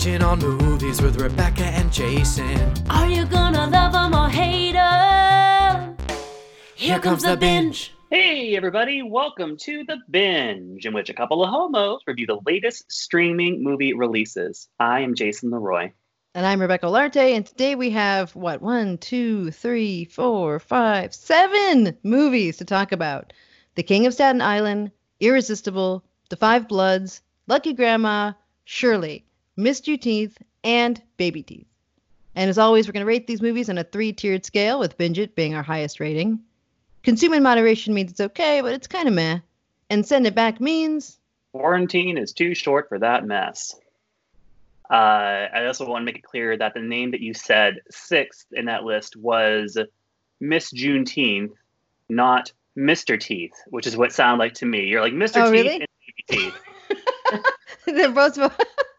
[0.00, 2.72] Watching on movies with Rebecca and Jason.
[2.88, 5.94] Are you gonna love 'em or hate hate 'em?
[6.74, 7.92] Here comes the binge.
[8.08, 12.90] Hey, everybody, welcome to The Binge, in which a couple of homos review the latest
[12.90, 14.70] streaming movie releases.
[14.78, 15.92] I am Jason Leroy.
[16.34, 21.94] And I'm Rebecca Olarte, and today we have what one, two, three, four, five, seven
[22.02, 23.34] movies to talk about:
[23.74, 28.32] The King of Staten Island, Irresistible, The Five Bloods, Lucky Grandma,
[28.64, 29.26] Shirley,
[29.60, 31.66] Miss Teeth, and Baby Teeth.
[32.34, 35.18] And as always, we're going to rate these movies on a three-tiered scale, with Binge
[35.18, 36.40] It being our highest rating.
[37.02, 39.40] Consume in moderation means it's okay, but it's kind of meh.
[39.88, 41.18] And send it back means
[41.52, 43.74] Quarantine is too short for that mess.
[44.88, 44.94] Uh,
[45.52, 48.66] I also want to make it clear that the name that you said sixth in
[48.66, 49.76] that list was
[50.40, 51.52] Miss Juneteenth,
[52.08, 53.18] not Mr.
[53.18, 54.84] Teeth, which is what it sounded like to me.
[54.84, 55.42] You're like Mr.
[55.42, 55.74] Oh, Teeth really?
[55.74, 55.86] and
[56.28, 57.42] Baby Teeth.
[57.86, 58.38] they're both,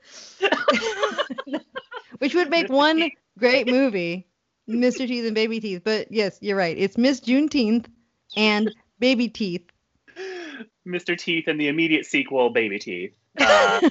[2.20, 4.28] which would make one great movie,
[4.70, 5.08] Mr.
[5.08, 5.82] Teeth and Baby Teeth.
[5.84, 6.78] But yes, you're right.
[6.78, 7.88] It's Miss Juneteenth
[8.36, 9.66] and Baby Teeth.
[10.88, 11.18] Mr.
[11.18, 13.16] Teeth and the immediate sequel, Baby Teeth.
[13.40, 13.90] Uh,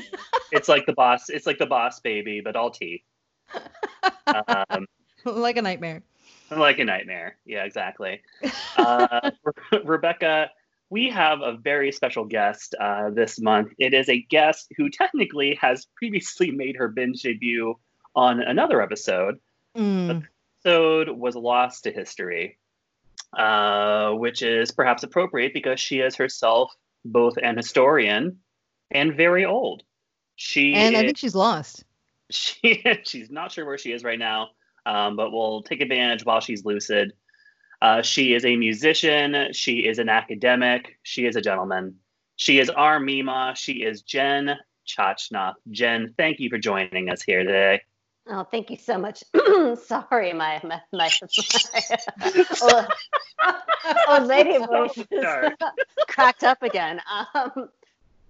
[0.53, 1.31] it's like the boss.
[1.31, 3.01] It's like the boss baby, but all teeth.
[4.27, 4.87] Um,
[5.25, 6.03] like a nightmare.
[6.51, 7.39] like a nightmare.
[7.47, 8.21] Yeah, exactly.
[8.77, 10.51] Uh, Re- Rebecca,
[10.91, 13.73] we have a very special guest uh, this month.
[13.79, 17.79] It is a guest who technically has previously made her binge debut
[18.15, 19.39] on another episode.
[19.77, 20.27] Mm.
[20.65, 22.59] Episode was lost to history,
[23.39, 28.39] uh, which is perhaps appropriate because she is herself both an historian
[28.91, 29.85] and very old.
[30.35, 31.85] She And I think she's lost.
[32.31, 34.51] she she's not sure where she is right now,
[34.87, 37.13] um, but we'll take advantage while she's lucid.
[37.83, 39.53] Uh, she is a musician.
[39.53, 40.99] She is an academic.
[41.03, 41.97] She is a gentleman.
[42.37, 43.57] She is our Memaw.
[43.57, 44.57] She is Jen
[44.87, 45.55] Chochinov.
[45.71, 47.83] Jen, thank you for joining us here today.
[48.29, 49.25] Oh, thank you so much.
[49.87, 51.11] Sorry, my my, my,
[52.19, 52.87] my old,
[54.09, 55.25] old lady voice is
[56.09, 57.01] cracked up again.
[57.35, 57.71] Um,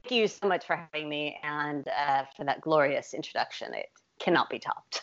[0.03, 3.75] thank you so much for having me and uh, for that glorious introduction.
[3.75, 5.03] It cannot be topped.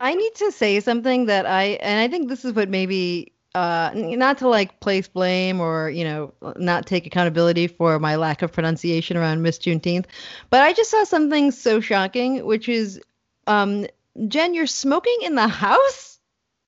[0.00, 3.90] I need to say something that I, and I think this is what maybe, uh,
[3.94, 8.52] not to like place blame or, you know, not take accountability for my lack of
[8.52, 10.06] pronunciation around Miss Juneteenth,
[10.50, 13.00] but I just saw something so shocking, which is,
[13.46, 13.86] um,
[14.28, 16.18] Jen, you're smoking in the house?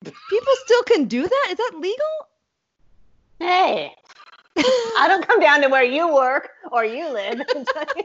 [0.05, 1.49] People still can do that?
[1.51, 2.07] Is that legal?
[3.39, 3.93] Hey,
[4.57, 7.41] I don't come down to where you work or you live.
[7.55, 8.05] and tell you-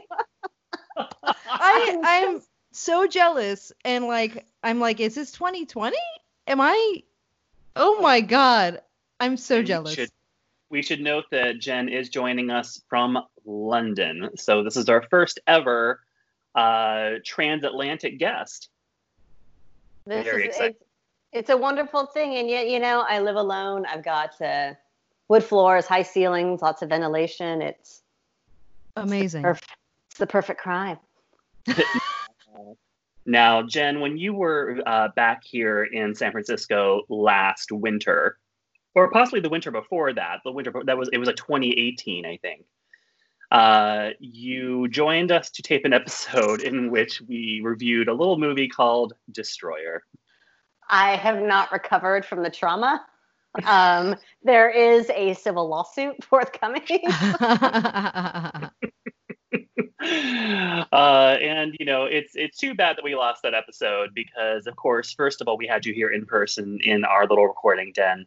[1.46, 5.96] I I'm so jealous and like I'm like, is this 2020?
[6.46, 7.02] Am I?
[7.78, 8.82] Oh my god,
[9.20, 9.94] I'm so And we jealous.
[9.94, 10.10] should-
[10.70, 13.16] We should note that Jen is joining us from
[13.46, 14.28] London.
[14.36, 16.00] So this is our first ever
[16.54, 18.68] uh, transatlantic guest.
[20.06, 20.74] This Very is exciting.
[20.74, 20.84] it's,
[21.32, 23.86] it's a wonderful thing, and yet you know I live alone.
[23.86, 24.74] I've got uh,
[25.28, 27.62] wood floors, high ceilings, lots of ventilation.
[27.62, 28.02] It's
[28.96, 29.42] Amazing.
[29.42, 29.70] perfect.
[30.10, 30.98] It's the perfect crime.
[33.28, 38.38] Now, Jen, when you were uh, back here in San Francisco last winter,
[38.94, 42.38] or possibly the winter before that, the winter that was it was like 2018, I
[42.38, 42.64] think.
[43.50, 48.66] Uh, you joined us to tape an episode in which we reviewed a little movie
[48.66, 50.04] called Destroyer.
[50.88, 53.04] I have not recovered from the trauma.
[53.66, 56.80] Um, there is a civil lawsuit forthcoming.
[60.00, 64.76] uh, and you know, it's it's too bad that we lost that episode because, of
[64.76, 68.26] course, first of all, we had you here in person in our little recording den,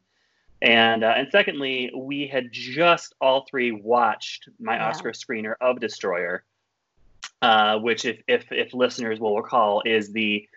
[0.62, 4.90] and uh, and secondly, we had just all three watched my Yeah.
[4.90, 6.44] Oscar screener of Destroyer,
[7.42, 10.48] uh, which, if if if listeners will recall, is the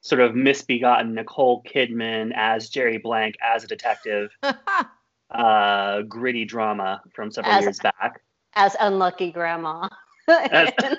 [0.00, 4.30] sort of misbegotten Nicole Kidman as Jerry Blank as a detective,
[5.30, 8.22] uh, gritty drama from several As- years back.
[8.54, 9.88] As unlucky grandma.
[10.50, 10.96] As-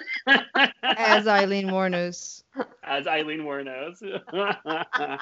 [0.83, 2.43] As Aileen Wuornos.
[2.83, 4.01] as Aileen Wuornos.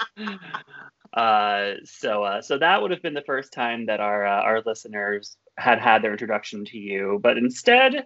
[1.13, 4.61] uh, so, uh, so that would have been the first time that our uh, our
[4.65, 8.05] listeners had had their introduction to you, but instead,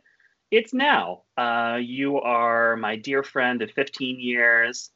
[0.52, 1.24] it's now.
[1.38, 4.92] Uh, you are my dear friend of 15 years.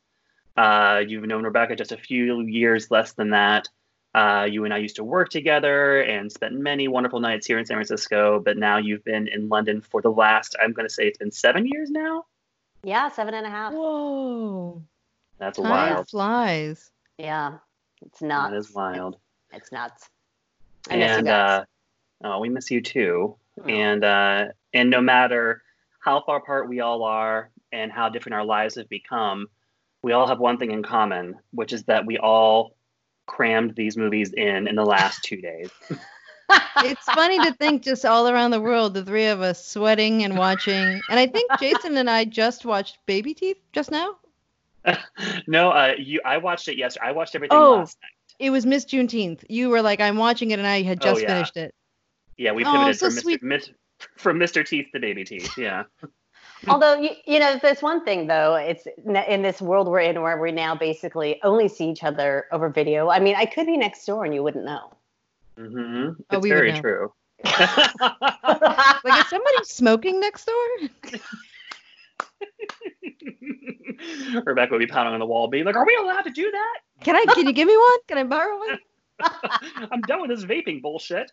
[0.57, 3.67] Uh, you've known Rebecca just a few years less than that.
[4.15, 7.65] Uh, you and I used to work together and spent many wonderful nights here in
[7.65, 11.03] San Francisco, but now you've been in London for the last, I'm going to say
[11.07, 12.25] it's been seven years now.
[12.83, 13.71] yeah, seven and a half.
[13.73, 14.81] Whoa.
[15.37, 16.09] That's Time wild.
[16.09, 16.89] flies.
[17.17, 17.59] Yeah,
[18.01, 18.51] it's nuts.
[18.51, 19.17] That is wild.
[19.53, 20.09] It's nuts.
[20.89, 21.65] I miss you and guys.
[22.23, 23.35] uh, oh, we miss you too.
[23.61, 23.67] Oh.
[23.67, 25.61] And uh, and no matter
[25.99, 29.47] how far apart we all are, and how different our lives have become,
[30.01, 32.75] we all have one thing in common, which is that we all
[33.29, 35.69] crammed these movies in in the last two days.
[36.83, 40.37] it's funny to think just all around the world, the three of us sweating and
[40.37, 40.99] watching.
[41.09, 44.15] And I think Jason and I just watched Baby Teeth just now.
[45.47, 46.19] no, uh, you.
[46.25, 47.05] I watched it yesterday.
[47.07, 47.75] I watched everything Oh.
[47.75, 48.35] last night.
[48.39, 49.43] It was Miss Juneteenth.
[49.49, 51.27] You were like, I'm watching it, and I had Oh, just yeah.
[51.27, 51.75] finished it.
[52.37, 53.21] Yeah, we Oh, pivoted so from Mr.
[53.21, 53.43] sweet.
[53.43, 53.69] Mis-
[54.17, 54.65] from Mr.
[54.65, 55.57] Teeth to Baby Teeth.
[55.57, 55.83] Yeah.
[56.67, 58.55] Although you, you know, there's one thing though.
[58.55, 62.69] It's in this world we're in where we now basically only see each other over
[62.69, 63.09] video.
[63.09, 64.91] I mean, I could be next door and you wouldn't know.
[65.57, 66.09] Mm-hmm.
[66.29, 66.81] Oh, It's we very know.
[66.81, 67.13] true.
[69.01, 70.89] Like, is somebody smoking next door?
[74.45, 76.79] Rebecca would be pounding on the wall, being like, "Are we allowed to do that?
[77.01, 77.23] Can I?
[77.33, 77.99] Can you give me one?
[78.07, 78.79] Can I borrow one?
[79.91, 81.31] I'm done with this vaping bullshit."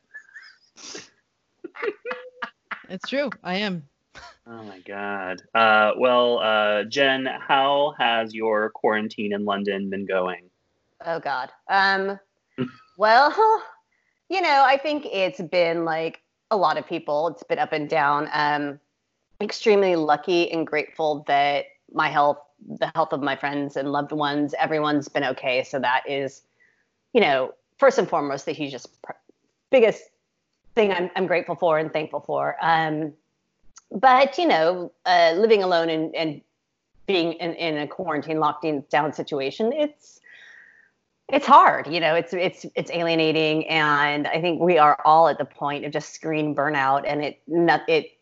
[2.89, 3.31] It's true.
[3.43, 3.89] I am.
[4.49, 5.43] Oh my god.
[5.55, 10.45] Uh, well, uh, Jen, how has your quarantine in London been going?
[11.05, 11.51] Oh God.
[11.69, 12.19] Um,
[12.99, 13.35] well,
[14.29, 16.21] you know, I think it's been like
[16.51, 17.29] a lot of people.
[17.29, 18.29] It's been up and down.
[18.33, 18.81] Um,
[19.41, 24.55] extremely lucky and grateful that my health, the health of my friends and loved ones,
[24.59, 25.65] everyone's been okay.
[25.65, 26.43] So that is,
[27.13, 28.89] you know, first and foremost, the hugest,
[29.71, 30.03] biggest
[30.75, 32.57] thing I'm, I'm grateful for and thankful for.
[32.63, 33.13] Um,
[33.91, 36.41] but you know, uh, living alone and, and
[37.07, 40.21] being in, in a quarantine locked in down situation, it's
[41.29, 43.67] it's hard you know it's it's it's alienating.
[43.69, 47.41] And i think we are all at the point of just screen burnout and it
[47.47, 48.17] not it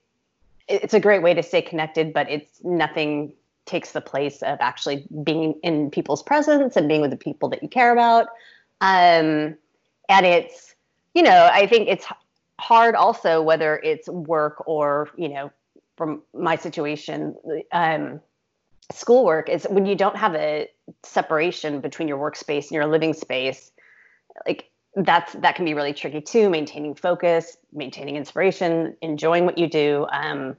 [0.69, 3.33] it's a great way to stay connected but it's nothing
[3.67, 7.63] takes the place of actually being in people's presence and being with the people that
[7.63, 8.29] you care about.
[8.81, 9.57] Um
[10.09, 10.75] and it's
[11.15, 12.07] you know i think it's
[12.61, 15.51] hard also whether it's work or you know
[15.97, 17.35] from my situation
[17.73, 18.21] um
[18.93, 20.69] schoolwork is when you don't have a
[21.03, 23.73] separation between your workspace and your living space
[24.47, 29.69] like that's that can be really tricky too maintaining focus maintaining inspiration enjoying what you
[29.69, 30.57] do um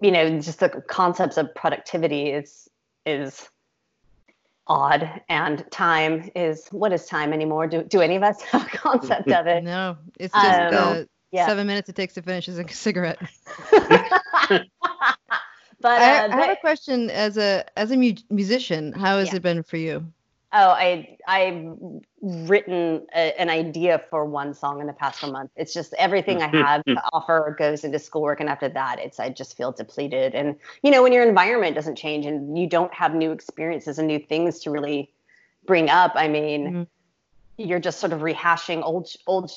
[0.00, 2.68] you know just the concepts of productivity is
[3.04, 3.48] is
[4.72, 8.70] odd and time is what is time anymore do, do any of us have a
[8.70, 12.48] concept of it No, it's just Um, uh, yeah seven minutes it takes to finish
[12.48, 13.18] a cigarette.
[13.70, 14.62] but
[15.84, 18.92] I, uh, I have but- a question as a as a mu- musician.
[18.92, 19.36] How has Yeah.
[19.36, 20.06] it been for you?
[20.54, 21.76] Oh, I I've
[22.20, 25.54] written a, an idea for one song in the past four months.
[25.56, 29.30] It's just everything I have to offer goes into schoolwork, and after that, it's I
[29.30, 30.34] just feel depleted.
[30.34, 34.06] And you know, when your environment doesn't change and you don't have new experiences and
[34.06, 35.10] new things to really
[35.66, 36.86] bring up, I mean, Mhm.
[37.58, 39.50] you're just sort of rehashing old old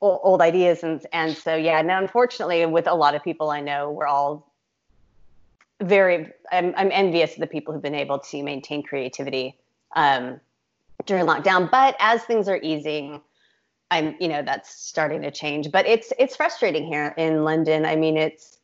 [0.00, 1.82] old old ideas, and and so yeah.
[1.82, 4.54] Now, unfortunately, with a lot of people I know, we're all
[5.82, 9.59] very I'm, I'm envious of the people who've been able to maintain creativity
[9.96, 10.40] um,
[11.06, 11.70] during lockdown.
[11.70, 13.20] But as things are easing,
[13.90, 15.70] I'm you know that's starting to change.
[15.70, 17.84] But it's it's frustrating here in London.
[17.84, 18.58] I mean, it's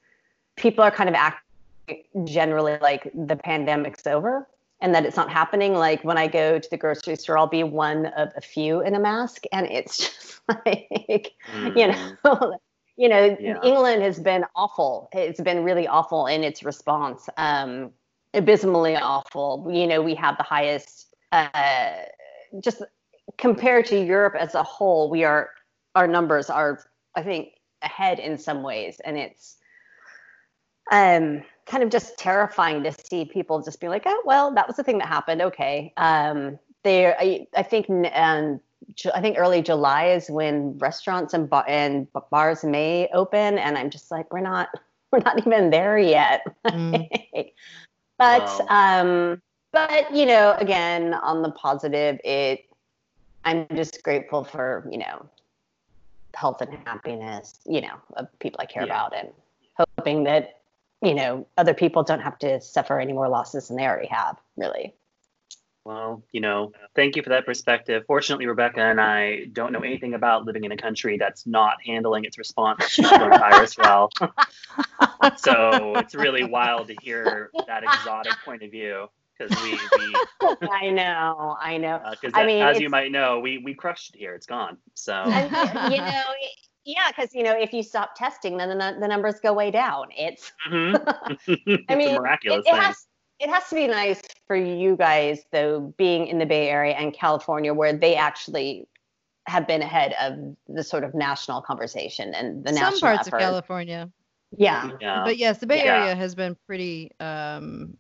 [0.57, 4.49] people are kind of acting generally like the pandemic's over
[4.81, 5.75] and that it's not happening.
[5.75, 8.95] Like when I go to the grocery store, I'll be one of a few in
[8.95, 11.33] a mask, and it's just like
[11.75, 12.15] you know
[12.97, 13.61] you know Yeah.
[13.63, 17.91] england has been awful it's been really awful in its response um
[18.35, 22.03] abysmally awful you know we have the highest uh
[22.61, 22.83] just
[23.39, 25.51] compared to europe as a whole we are
[25.95, 26.83] our numbers are
[27.15, 27.49] i think
[27.83, 29.57] ahead in some ways and it's
[30.93, 34.77] um kind of just terrifying to see people just be like oh well that was
[34.77, 38.61] the thing that happened okay um they i, I think um,
[39.15, 43.91] I think early July is when restaurants and, bar- and bars may open, and I'm
[43.91, 44.69] just like, we're not,
[45.13, 46.43] we're not even there yet.
[46.67, 47.09] Mm.
[48.19, 48.67] but, Wow.
[48.69, 49.43] um,
[49.77, 52.65] but you know, again, on the positive, it,
[53.45, 55.29] I'm just grateful for you know,
[56.35, 58.95] health and happiness, you know, of people I care Yeah.
[58.95, 59.29] about, and
[59.99, 60.61] hoping that
[61.03, 64.39] you know other people don't have to suffer any more losses than they already have.
[64.57, 64.95] Really.
[65.85, 68.05] Well, you know, thank you for that perspective.
[68.07, 72.25] Fortunately, Rebecca and I don't know anything about living in a country that's not handling
[72.25, 74.11] its response to coronavirus well.
[75.37, 80.17] so it's really wild to hear that exotic point of view because we, we
[80.73, 82.01] I know, I know.
[82.11, 84.35] because I mean, as you might know, we we crushed it here.
[84.35, 84.79] It's gone.
[84.95, 86.23] So and you know
[86.85, 90.07] yeah because you know if you stop testing then the, the numbers go way down
[90.17, 90.95] it's mhm.
[91.89, 92.81] i mean a miraculous it, it thing.
[92.81, 93.07] has
[93.41, 97.13] it has to be nice for you guys though being in the bay area and
[97.13, 98.87] california where they actually
[99.47, 103.29] have been ahead of the sort of national conversation and the Some national Some parts
[103.29, 103.37] effort.
[103.37, 104.11] of California.
[104.57, 104.91] Yeah.
[105.01, 105.23] Yeah.
[105.25, 106.03] But yes, the Bay Yeah.
[106.03, 107.97] Area has been pretty um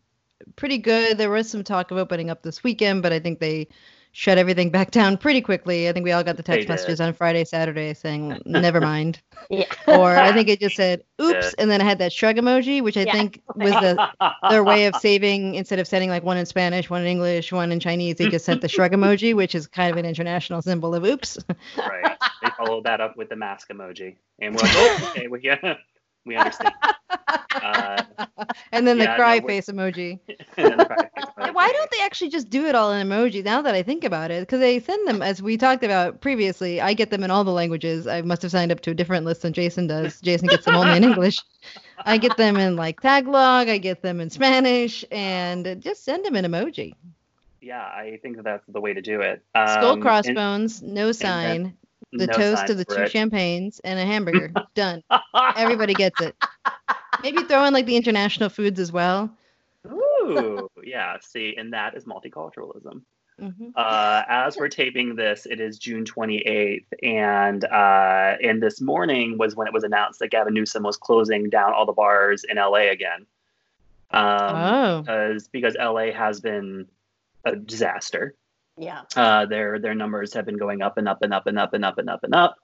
[0.57, 1.19] pretty good.
[1.19, 3.69] There was some talk of opening up this weekend, but I think they
[4.13, 5.89] shut everything back down pretty quickly.
[5.89, 6.73] I think we all got the They text did.
[6.73, 9.21] messages on Friday, Saturday saying never mind.
[9.51, 9.67] Yeah.
[9.87, 11.55] Or I think it just said oops Did.
[11.59, 13.13] and then I had that shrug emoji, which I Yeah.
[13.13, 14.11] think was the
[14.51, 17.71] their way of saving instead of sending like one in Spanish, one in English, one
[17.73, 20.95] in Chinese, they just sent the shrug emoji, which is kind of an international symbol
[20.95, 21.39] of oops.
[21.77, 22.17] right.
[22.43, 25.75] They followed that up with the mask emoji, and we're like, oh, okay, we yeah,
[26.27, 26.75] we understand.
[27.55, 28.03] Uh,
[28.73, 30.19] and then the Yeah, no, cry we're- face emoji.
[30.57, 31.55] and then the cry face emoji.
[31.55, 34.31] Why don't they actually just do it all in emoji now that I think about
[34.31, 34.41] it?
[34.41, 37.53] Because they send them, as we talked about previously, I get them in all the
[37.53, 38.07] languages.
[38.07, 40.21] I must have signed up to a different list than Jason does.
[40.21, 41.39] Jason gets them only in English.
[42.05, 46.37] I get them in like Tagalog, I get them in Spanish, and just send them
[46.37, 46.95] in emoji.
[47.61, 49.43] Yeah, I think that that's the way to do it.
[49.55, 51.73] Skull Um, crossbones, no sign, and
[52.13, 53.11] the no toast of the two it.
[53.11, 54.53] champagnes, and a hamburger.
[54.75, 55.03] Done.
[55.57, 56.37] Everybody gets it.
[57.23, 59.31] Maybe throw in like the international foods as well.
[59.91, 61.17] Ooh, yeah.
[61.21, 63.03] See, and that is multiculturalism.
[63.39, 69.39] hmm Uh, as we're taping this, it is June 28th, and uh, and this morning
[69.39, 72.57] was when it was announced that Gavin Newsom was closing down all the bars in
[72.57, 73.27] LA again.
[74.11, 75.01] Um, oh.
[75.01, 76.87] because because LA has been
[77.45, 78.35] a disaster.
[78.79, 79.03] Yeah.
[79.15, 81.85] Uh, their their numbers have been going up and up and up and up and
[81.85, 82.57] up and up and up,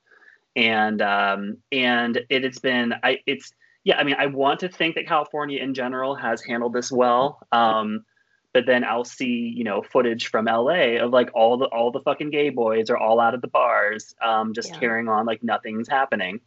[0.56, 3.52] and um, and it has been I it's
[3.84, 7.46] yeah I mean I want to think that California in general has handled this well,
[7.52, 8.04] um,
[8.52, 12.00] but then I'll see you know footage from LA of like all the all the
[12.00, 14.80] fucking gay boys are all out of the bars, um, just Yeah.
[14.80, 16.40] carrying on like nothing's happening,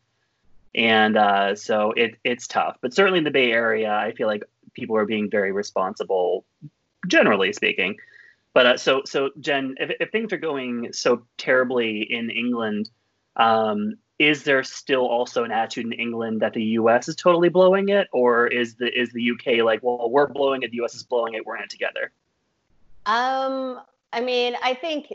[0.75, 2.77] and uh, so it it's tough.
[2.81, 4.43] But certainly in the Bay Area, I feel like
[4.74, 6.45] people are being very responsible,
[7.07, 7.95] generally speaking.
[8.55, 12.89] But uh, so so Jen, if, if things are going so terribly in England,
[13.35, 17.09] um, is there still also an attitude in England that the U.S.
[17.09, 19.62] is totally blowing it, or is the is the U.K.
[19.62, 20.95] like, well, we're blowing it, the U.S.
[20.95, 22.13] is blowing it, we're in it together?
[23.05, 23.81] Um,
[24.13, 25.13] I mean, I think,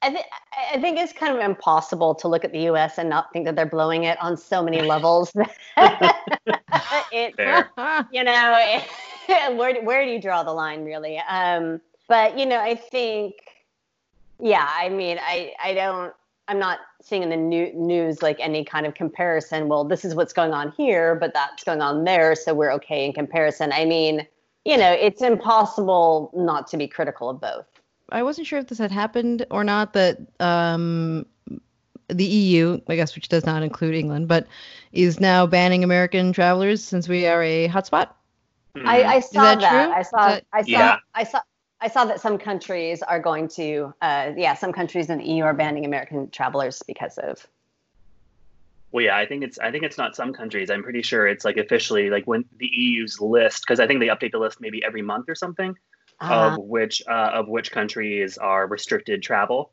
[0.00, 0.26] I think,
[0.72, 2.96] I think it's kind of impossible to look at the U.S.
[2.96, 5.32] and not think that they're blowing it on so many levels.
[5.76, 7.68] it, Fair.
[8.10, 8.80] you know,
[9.50, 11.18] where where do you draw the line, really?
[11.18, 11.78] Um,
[12.10, 13.36] but you know, I think,
[14.40, 16.12] yeah, I mean, I I don't.
[16.48, 19.68] I'm not seeing in the new, news like any kind of comparison.
[19.68, 23.04] Well, this is what's going on here, but that's going on there, so we're okay
[23.04, 23.72] in comparison.
[23.72, 24.26] I mean,
[24.64, 27.66] you know, it's impossible not to be critical of both.
[28.10, 29.92] I wasn't sure if this had happened or not.
[29.92, 31.24] That um,
[32.08, 34.48] the EU, I guess, which does not include England, but
[34.90, 38.08] is now banning American travelers since we are a hotspot.
[38.76, 38.88] Hmm.
[38.88, 39.84] I, I saw that that.
[39.84, 39.94] true?
[39.94, 40.28] I saw.
[40.28, 40.68] That- I saw.
[40.68, 40.96] Yeah.
[41.14, 41.40] I saw.
[41.80, 43.94] I saw that some countries are going to.
[44.02, 47.46] Uh, yeah, some countries in the EU are banning American travelers because of.
[48.92, 50.70] Well, yeah, I think it's I think it's not some countries.
[50.70, 54.08] I'm pretty sure it's like officially like when the EU's list because I think they
[54.08, 55.76] update the list maybe every month or something.
[56.22, 59.72] Uh, of which uh, of which countries are restricted travel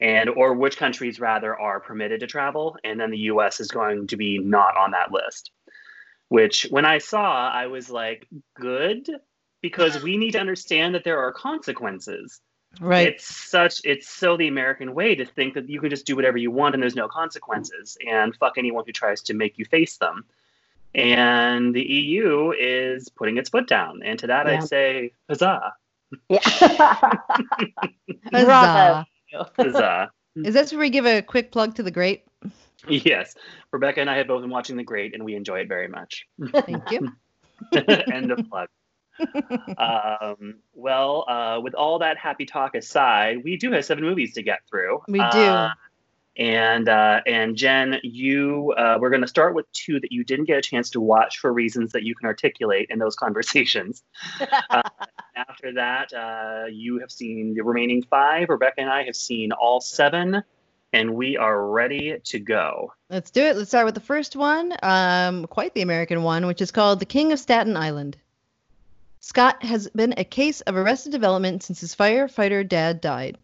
[0.00, 4.06] and or which countries rather are permitted to travel and then the US is going
[4.06, 5.50] to be not on that list
[6.28, 9.08] which when I saw I was like good
[9.62, 12.40] because we need to understand that there are consequences
[12.80, 13.06] Right.
[13.08, 16.38] it's such it's so the American way to think that you can just do whatever
[16.38, 19.98] you want and there's no consequences and fuck anyone who tries to make you face
[19.98, 20.24] them.
[20.94, 24.02] And the EU is putting its foot down.
[24.02, 24.52] And to that Yeah.
[24.54, 25.74] I'd say huzzah.
[26.30, 26.38] yeah.
[28.32, 29.06] Huzzah.
[29.58, 30.10] Huzzah.
[30.36, 32.24] Is this where we give a quick plug to the great?
[32.88, 33.34] yes.
[33.70, 36.26] Rebecca and I have both been watching The Great and we enjoy it very much.
[36.52, 37.12] Thank you.
[38.12, 38.68] End of plug.
[39.78, 44.42] Um, well, uh, with all that happy talk aside, we do have seven movies to
[44.42, 45.02] get through.
[45.08, 45.24] We do.
[45.24, 45.70] Uh,
[46.36, 50.46] and uh, and Jen, you uh, we're going to start with two that you didn't
[50.46, 54.02] get a chance to watch for reasons that you can articulate in those conversations.
[54.70, 54.82] uh,
[55.36, 58.48] after that, uh, you have seen the remaining five.
[58.48, 60.42] Rebecca and I have seen all seven,
[60.94, 62.94] and we are ready to go.
[63.10, 63.56] Let's do it.
[63.56, 67.06] Let's start with the first one, um, quite the American one, which is called The
[67.06, 68.16] King of Staten Island.
[69.24, 73.38] Scott has been a case of arrested development since his firefighter dad died.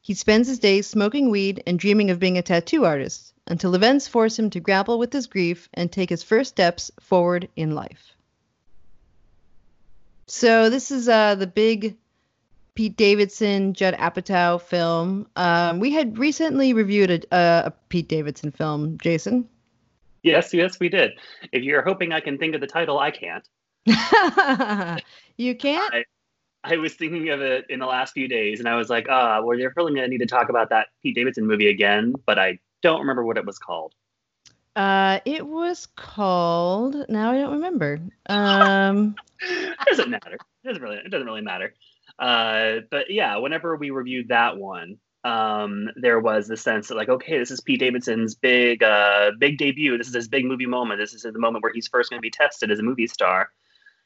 [0.00, 4.06] He spends his days smoking weed and dreaming of being a tattoo artist until events
[4.06, 8.14] force him to grapple with his grief and take his first steps forward in life.
[10.28, 11.96] So this is uh, the big
[12.76, 15.26] Pete Davidson, Judd Apatow film.
[15.34, 19.48] Um, we had recently reviewed a, a, a Pete Davidson film, Jason.
[20.22, 21.18] Yes, yes, we did.
[21.50, 23.46] If you're hoping I can think of the title, I can't.
[25.36, 25.94] you can't?
[25.94, 26.04] I,
[26.64, 29.40] I was thinking of it in the last few days, and I was like, ah,
[29.42, 32.38] well, they're definitely going to need to talk about that Pete Davidson movie again, but
[32.38, 33.94] I don't remember what it was called.
[34.76, 37.06] Uh, it was called.
[37.08, 38.00] Now I don't remember.
[38.28, 40.34] Um, it doesn't matter.
[40.34, 40.96] It doesn't really.
[40.96, 41.74] It doesn't really matter.
[42.18, 47.08] Uh, but yeah, whenever we reviewed that one, um, there was the sense that like,
[47.08, 49.96] okay, this is Pete Davidson's big, uh, big debut.
[49.96, 51.00] This is his big movie moment.
[51.00, 53.50] This is the moment where he's first going to be tested as a movie star,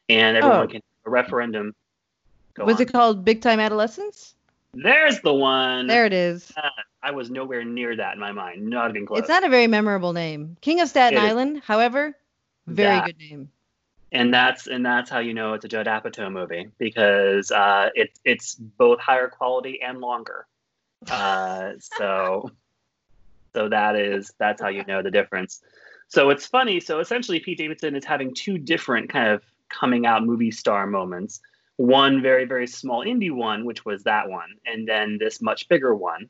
[0.08, 0.66] and everyone Oh.
[0.66, 1.74] can a referendum.
[2.54, 2.82] Go was on.
[2.82, 4.34] it called Big Time Adolescence?
[4.74, 5.86] There's the one.
[5.86, 6.52] There it is.
[7.02, 8.66] I was nowhere near that in my mind.
[8.66, 9.20] Not even close.
[9.20, 10.56] It's not a very memorable name.
[10.60, 11.30] King of Staten It is.
[11.30, 12.16] Island, however,
[12.66, 13.06] very That.
[13.06, 13.50] good name.
[14.12, 18.18] and that's and that's how you know it's a Judd Apatow movie because uh, it's
[18.24, 20.46] it's both higher quality and longer.
[21.10, 22.50] Uh, so
[23.54, 25.62] so that is that's how you know the difference.
[26.08, 26.80] So it's funny.
[26.80, 31.40] So essentially, Pete Davidson is having two different kind of coming out movie star moments.
[31.76, 35.94] One very very small indie one, which was that one, and then this much bigger
[35.94, 36.28] one.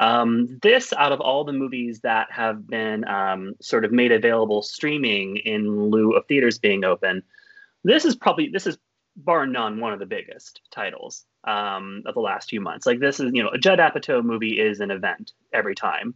[0.00, 4.62] Um, this, out of all the movies that have been um, sort of made available
[4.62, 7.22] streaming in lieu of theaters being open,
[7.84, 8.78] this is probably this is
[9.16, 12.86] bar none one of the biggest titles um, of the last few months.
[12.86, 16.14] Like this is you know a Judd Apatow movie is an event every time,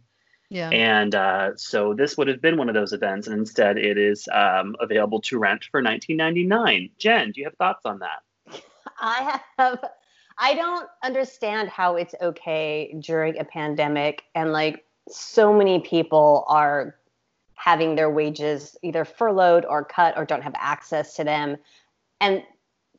[0.53, 0.69] Yeah.
[0.69, 4.27] and uh, so this would have been one of those events, and instead it is
[4.31, 6.91] um, available to rent for 19.99.
[6.99, 8.61] Jen, do you have thoughts on that?
[8.99, 9.83] I have
[10.37, 16.95] I don't understand how it's okay during a pandemic and like so many people are
[17.55, 21.57] having their wages either furloughed or cut or don't have access to them
[22.19, 22.43] and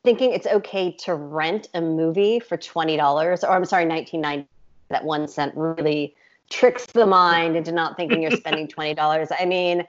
[0.03, 4.47] thinking it's okay to rent a movie for $20 or I'm sorry 19.90
[4.89, 6.15] that 1 cent really
[6.49, 9.27] tricks the mind into not thinking you're spending $20.
[9.39, 9.85] I mean,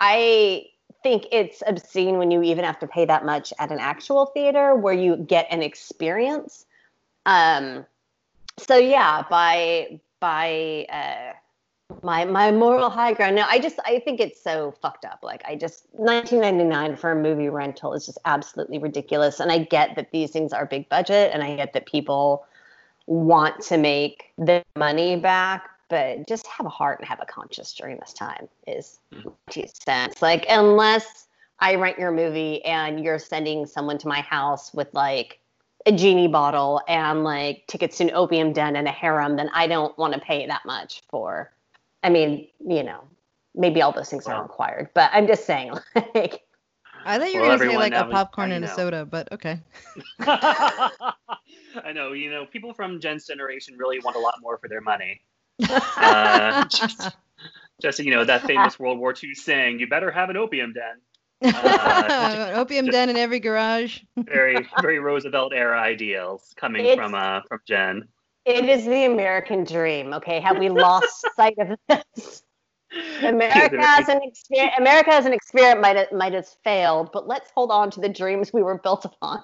[0.00, 0.66] I
[1.02, 4.74] think it's obscene when you even have to pay that much at an actual theater
[4.74, 6.66] where you get an experience.
[7.26, 7.86] Um,
[8.58, 11.32] so yeah, by by uh,
[12.02, 13.36] my my moral high ground.
[13.36, 15.20] No, I just I think it's so fucked up.
[15.22, 19.40] Like I just 19.99 for a movie rental is just absolutely ridiculous.
[19.40, 22.46] And I get that these things are big budget, and I get that people
[23.06, 25.68] want to make their money back.
[25.88, 29.28] But just have a heart and have a conscience during this time is hmm.
[29.50, 30.20] two cents.
[30.20, 31.28] Like unless
[31.60, 35.40] I rent your movie and you're sending someone to my house with like
[35.86, 39.66] a genie bottle and like tickets to an opium den and a harem, then I
[39.66, 41.52] don't want to pay that much for.
[42.02, 43.04] I mean, you know,
[43.54, 44.36] maybe all those things Well.
[44.36, 45.72] are required, but I'm just saying,
[46.14, 46.42] like,
[47.04, 49.60] I thought you were Well, gonna say like a popcorn and a soda, but okay.
[50.18, 54.80] I know, you know, people from Jen's generation really want a lot more for their
[54.80, 55.20] money.
[55.68, 57.10] Uh, just,
[57.80, 61.00] just you know, that famous World War II saying, "You better have an opium den."
[61.54, 64.00] Uh, An opium just- den in every garage.
[64.16, 68.08] Very, very Roosevelt era ideals coming It's- from uh from Jen.
[68.46, 70.14] it is the American dream.
[70.14, 72.42] Okay, have we lost sight of this?
[73.22, 77.50] America as an exper- America as an experiment might have, might have failed, but let's
[77.54, 79.42] hold on to the dreams we were built upon.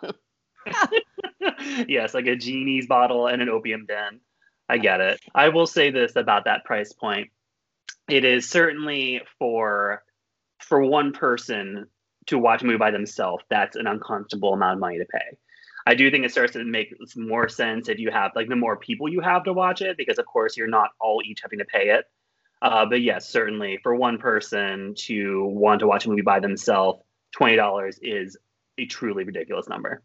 [1.89, 4.21] yes, like a genie's bottle and an opium den.
[4.69, 5.21] I get it.
[5.35, 7.31] I will say this about that price point.
[8.09, 10.03] It is certainly for
[10.61, 11.87] for one person
[12.27, 15.37] to watch a movie by themselves, that's an uncomfortable amount of money to pay.
[15.85, 18.77] I do think it starts to make more sense if you have like the more
[18.77, 21.65] people you have to watch it, because of course you're not all each having to
[21.65, 22.05] pay it.
[22.61, 27.03] Uh, but yes, certainly for one person to want to watch a movie by themselves,
[27.33, 28.37] twenty dollars is
[28.79, 30.03] a truly ridiculous number.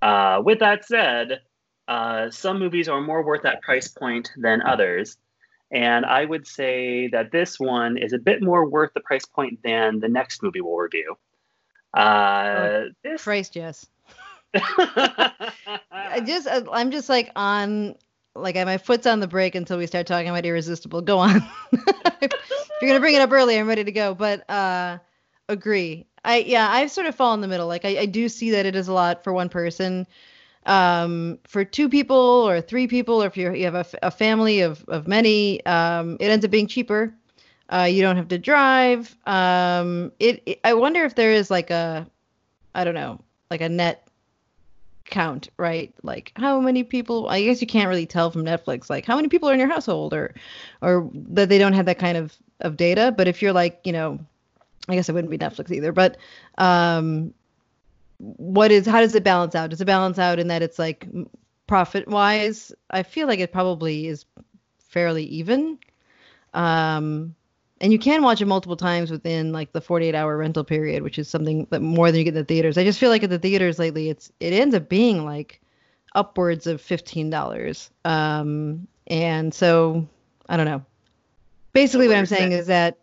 [0.00, 1.40] Uh, with that said,
[1.88, 5.16] uh, some movies are more worth that price point than others.
[5.70, 9.60] And I would say that this one is a bit more worth the price point
[9.62, 11.16] than the next movie we'll review.
[11.94, 13.22] Uh, this.
[13.22, 13.86] Christ, yes.
[14.54, 17.94] I just uh, I'm just like on
[18.34, 21.00] like my foot's on the brake until we start talking about irresistible.
[21.00, 21.42] Go on.
[21.72, 22.32] if
[22.80, 24.14] you're gonna bring it up early, I'm ready to go.
[24.14, 24.98] But uh
[25.48, 26.06] agree.
[26.22, 27.66] I yeah, I've sort of fall in the middle.
[27.66, 30.06] Like I, I do see that it is a lot for one person.
[30.64, 34.84] Um, for two people or three people, or if you have a, a family of,
[34.88, 37.14] of many, um, it ends up being cheaper.
[37.72, 39.16] Uh, you don't have to drive.
[39.26, 42.06] Um, it, it I wonder if there is like a
[42.74, 43.20] I don't know,
[43.50, 44.08] like a net
[45.06, 45.94] count, right?
[46.02, 49.28] Like how many people I guess you can't really tell from Netflix like how many
[49.28, 50.34] people are in your household or
[50.80, 53.92] or that they don't have that kind of of data, but if you're like, you
[53.92, 54.18] know,
[54.88, 56.18] I guess it wouldn't be Netflix either, but
[56.58, 57.32] um
[58.22, 59.70] what is how does it balance out?
[59.70, 61.08] Does it balance out in that it's like
[61.66, 62.72] profit wise?
[62.90, 64.24] I feel like it probably is
[64.78, 65.78] fairly even.
[66.54, 67.34] Um
[67.80, 71.18] and you can watch it multiple times within like the 48 hour rental period which
[71.18, 73.30] is something that more than you get in the theaters i just feel like at
[73.30, 75.60] the theaters lately it's it ends up being like
[76.14, 80.06] upwards of $15 um and so
[80.48, 80.84] i don't know
[81.72, 82.98] basically what i'm saying is that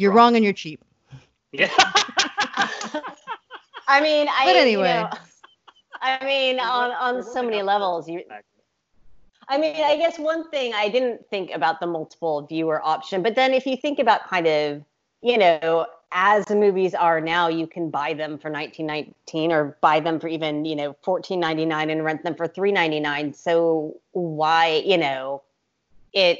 [0.00, 0.84] You're wrong and you're cheap.
[1.50, 1.70] Yeah.
[3.92, 4.44] I mean, I.
[4.46, 4.94] But you anyway.
[4.94, 5.10] know,
[6.00, 8.22] I mean, on on so many levels, you.
[9.48, 13.34] I mean, I guess one thing I didn't think about the multiple viewer option, but
[13.34, 14.82] then if you think about kind of,
[15.20, 20.00] you know, as the movies are now, you can buy them for 19.19 or buy
[20.00, 23.34] them for even, you know, 14.99 and rent them for 3.99.
[23.34, 25.42] So why, you know,
[26.14, 26.38] it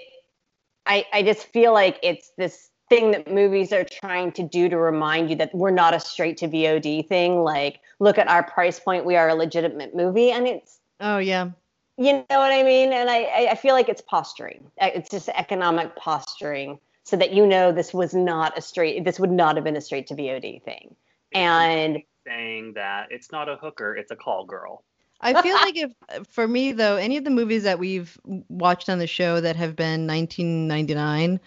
[0.86, 4.76] I I just feel like it's this thing that movies are trying to do to
[4.76, 7.42] remind you that we're not a straight to VOD thing.
[7.42, 11.50] Like, look at our price point, we are a legitimate movie, and it's Oh yeah.
[11.96, 12.92] you know what I mean?
[12.92, 14.70] And I, I- I feel like it's posturing.
[14.80, 19.30] It's just economic posturing so that you know this was not a straight, this would
[19.32, 20.94] not have been a straight to VOD thing.
[21.34, 24.84] And saying that it's not a hooker, it's a call girl.
[25.24, 25.92] I feel like if
[26.28, 28.16] for me though, any of the movies that we've
[28.48, 31.40] watched on the show that have been 1999,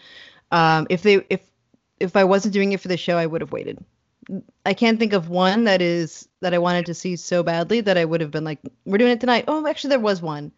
[0.55, 1.41] um, if they if
[1.99, 3.83] if I wasn't doing it for the show, I would have waited.
[4.65, 7.97] I can't think of one that is that I wanted to see so badly that
[7.97, 9.45] I would have been like, we're doing it tonight.
[9.47, 10.51] Oh, actually, there was one.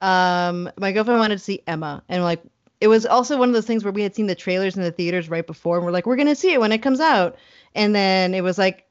[0.00, 2.42] Um, my girlfriend wanted to see Emma, and like,
[2.80, 4.92] it was also one of those things where we had seen the trailers in the
[4.92, 7.36] theaters right before, and we're like, we're gonna see it when it comes out,
[7.74, 8.86] and then it was like,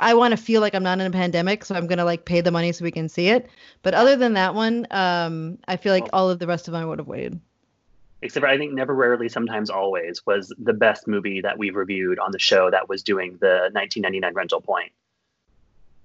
[0.00, 2.40] I want to feel like I'm not in a pandemic, so I'm gonna like pay
[2.40, 3.50] the money so we can see it.
[3.82, 6.82] But other than that one, um, I feel like all of the rest of them
[6.82, 7.40] I would have waited.
[8.20, 12.18] Except for I think Never Rarely Sometimes Always was the best movie that we've reviewed
[12.18, 14.92] on the show that was doing the 1999 rental point.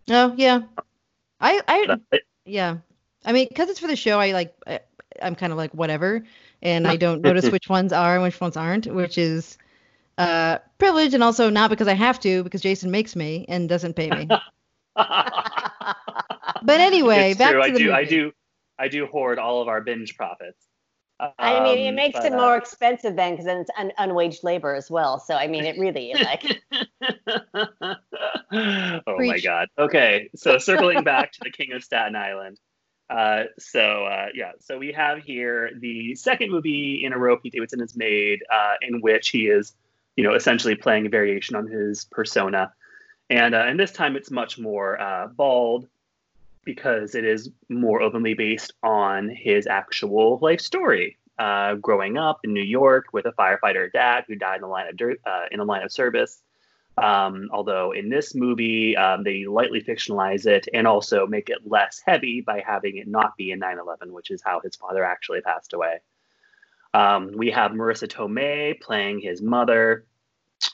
[0.09, 0.61] Oh yeah,
[1.39, 2.77] I I But yeah.
[3.25, 4.81] I mean, because it's for the show, I like I,
[5.21, 6.23] I'm kind of like whatever,
[6.61, 9.57] and I don't notice which ones are and which ones aren't, which is
[10.17, 13.95] uh privilege, and also not because I have to, because Jason makes me and doesn't
[13.95, 14.27] pay me.
[16.63, 17.59] But anyway, it's back true.
[17.59, 17.93] to I the do.
[17.93, 18.31] I do.
[18.79, 20.65] I do hoard all of our binge profits.
[21.37, 23.91] I mean, it Um, makes but, it uh, more expensive then because then it's un-
[23.97, 25.19] unwaged labor as well.
[25.19, 26.61] So, I mean, it really like,
[28.51, 29.69] oh my god.
[29.77, 32.59] Okay, so circling back to the King of Staten Island.
[33.09, 37.53] Uh, so uh, yeah, so we have here the second movie in a row Pete
[37.53, 39.73] Davidson has made, uh, in which he is,
[40.15, 42.73] you know, essentially playing a variation on his persona,
[43.29, 45.87] and uh, and this time it's much more uh, bald
[46.65, 51.17] because it is more openly based on his actual life story.
[51.39, 54.87] Uh, growing up in New York with a firefighter dad who died in the line
[54.87, 56.43] of dir- uh, in the line of service.
[56.97, 62.01] Um, although in this movie, um, they lightly fictionalize it and also make it less
[62.05, 65.41] heavy by having it not be in 9 11, which is how his father actually
[65.41, 65.99] passed away.
[66.93, 70.05] Um, we have Marisa Tomei playing his mother,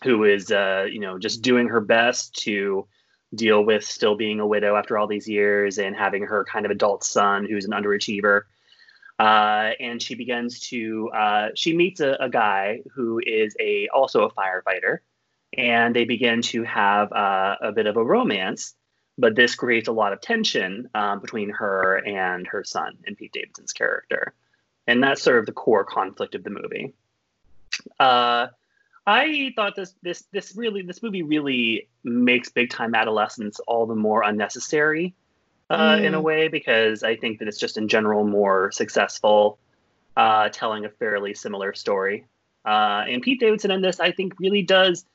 [0.03, 2.85] who is, uh, you know, just doing her best to
[3.33, 6.71] deal with still being a widow after all these years and having her kind of
[6.71, 8.41] adult son who's an underachiever.
[9.19, 14.23] Uh, and she begins to, uh, she meets a, a guy who is a also
[14.23, 14.99] a firefighter
[15.57, 18.75] and they begin to have uh, a bit of a romance.
[19.17, 23.33] But this creates a lot of tension um, between her and her son and Pete
[23.33, 24.33] Davidson's character,
[24.87, 26.93] and that's sort of the core conflict of the movie.
[29.07, 33.95] I thought this this this really this movie really makes big time adolescence all the
[33.95, 35.15] more unnecessary
[35.69, 36.23] uh, in a Mm.
[36.23, 39.57] way because I think that it's just in general more successful
[40.17, 42.25] uh, telling a fairly similar story.
[42.65, 45.05] Uh, and Pete Davidson in this, I think, really does.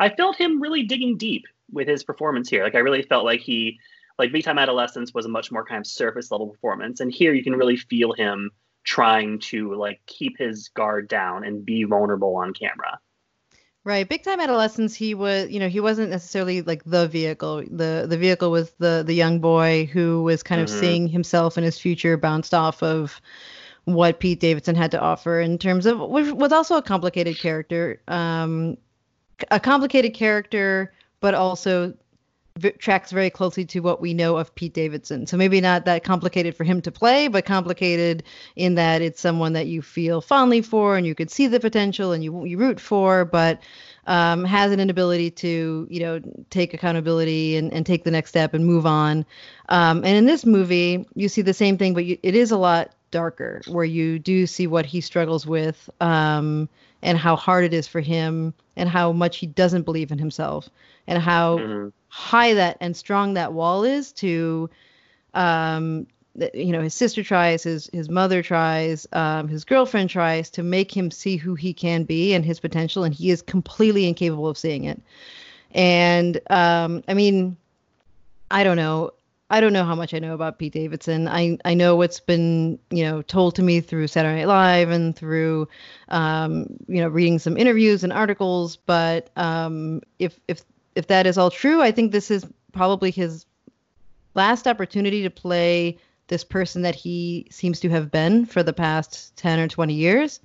[0.00, 2.64] I felt him really digging deep with his performance here.
[2.64, 3.78] Like I really felt like he,
[4.18, 7.32] like Big Time Adolescence was a much more kind of surface level performance, and here
[7.34, 8.50] you can really feel him
[8.84, 12.98] trying to like keep his guard down and be vulnerable on camera.
[13.84, 14.94] Right, big time adolescence.
[14.94, 17.62] He was, you know, he wasn't necessarily like the vehicle.
[17.70, 20.70] the The vehicle was the the young boy who was kind of Mhm.
[20.70, 23.20] seeing himself and his future bounced off of
[23.84, 28.00] what Pete Davidson had to offer in terms of which was also a complicated character,
[28.08, 28.78] um,
[29.50, 31.94] a complicated character, but also
[32.56, 35.26] v- tracks very closely to what we know of Pete Davidson.
[35.26, 38.22] So maybe not that complicated for him to play, but complicated
[38.56, 42.12] in that it's someone that you feel fondly for and you could see the potential
[42.12, 43.60] and you you root for, but
[44.06, 48.54] um, has an inability to you know take accountability and, and take the next step
[48.54, 49.24] and move on.
[49.68, 52.58] Um, and in this movie, you see the same thing, but you, it is a
[52.58, 56.68] lot darker, where you do see what he struggles with um,
[57.02, 60.68] and how hard it is for him and how much he doesn't believe in himself
[61.06, 61.92] and how Mhm.
[62.14, 64.70] High that and strong that wall is to
[65.34, 66.06] um
[66.54, 70.96] you know his sister tries his his mother tries um his girlfriend tries to make
[70.96, 74.56] him see who he can be and his potential and he is completely incapable of
[74.56, 75.02] seeing it
[75.72, 77.56] and um i mean
[78.48, 79.10] i don't know
[79.50, 81.28] I don't know how much I know about Pete Davidson.
[81.28, 85.14] I, I know what's been you know told to me through Saturday Night Live and
[85.14, 85.68] through
[86.08, 88.76] um, you know reading some interviews and articles.
[88.76, 93.46] But um, if if if that is all true, I think this is probably his
[94.34, 99.36] last opportunity to play this person that he seems to have been for the past
[99.36, 100.40] 10 or 20 years.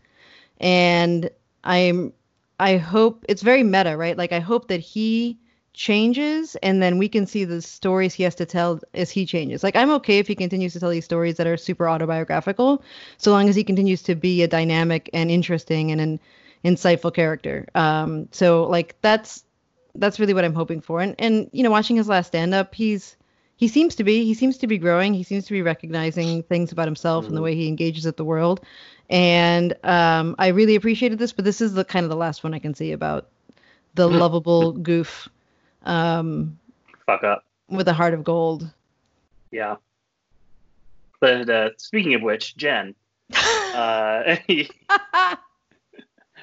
[0.59, 1.29] And
[1.63, 2.13] i'm
[2.57, 4.17] i hope it's very meta right?
[4.17, 5.37] Like i hope that he
[5.73, 9.63] changes and then we can see the stories he has to tell as he changes.
[9.63, 12.83] Like i'm okay if he continues to tell these stories that are super autobiographical
[13.17, 16.19] so long as he continues to be a dynamic and interesting and an
[16.65, 17.67] insightful character.
[17.75, 19.45] Um so like that's
[19.95, 21.01] that's really what i'm hoping for.
[21.01, 23.15] And and you know watching his last stand up he's
[23.55, 25.13] he seems to be he seems to be growing.
[25.13, 27.31] He seems to be recognizing things about himself mm-hmm.
[27.31, 28.61] and the way he engages with the world.
[29.09, 32.53] And um, i really appreciated this but this is the kind of the last one
[32.53, 33.27] i can see about
[33.95, 35.27] the lovable goof
[35.83, 36.59] um,
[37.05, 37.45] fuck up.
[37.67, 38.69] with a heart of gold.
[39.51, 39.77] Yeah.
[41.19, 42.95] But uh, speaking of which jen
[43.73, 44.67] uh, you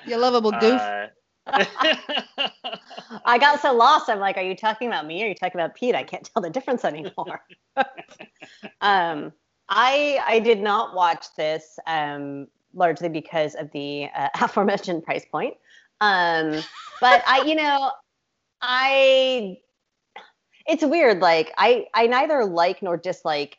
[0.06, 0.80] lovable goof.
[0.80, 1.06] Uh,
[3.24, 4.08] I got so lost.
[4.08, 5.22] I'm like, are you talking about me?
[5.22, 5.94] Or are you talking about Pete?
[5.94, 7.40] I can't tell the difference anymore.
[8.80, 9.32] um,
[9.68, 15.54] I I did not watch this um, largely because of the uh, aforementioned price point.
[16.00, 16.62] Um,
[17.00, 17.90] but I, you know,
[18.60, 19.58] I
[20.66, 21.20] it's weird.
[21.20, 23.58] Like I I neither like nor dislike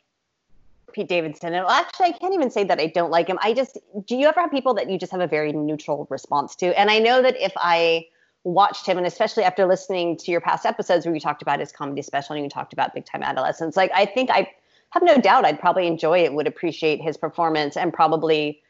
[0.98, 1.54] Pete Davidson.
[1.54, 3.38] And actually, I can't even say that I don't like him.
[3.40, 6.56] I just, do you ever have people that you just have a very neutral response
[6.56, 6.76] to?
[6.76, 8.06] And I know that if I
[8.42, 11.70] watched him, and especially after listening to your past episodes where you talked about his
[11.70, 14.50] comedy special and you talked about Big Time Adolescence, like I think I
[14.90, 18.60] have no doubt I'd probably enjoy it, would appreciate his performance, and probably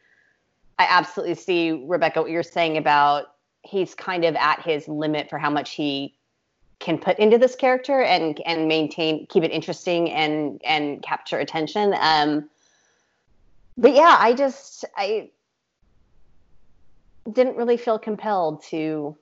[0.79, 5.39] I absolutely see, Rebecca, what you're saying about he's kind of at his limit for
[5.39, 6.18] how much he
[6.81, 11.95] can put into this character and and maintain keep it interesting and and capture attention.
[12.01, 12.49] Um
[13.77, 15.31] but yeah i just i
[17.33, 19.17] didn't really feel compelled to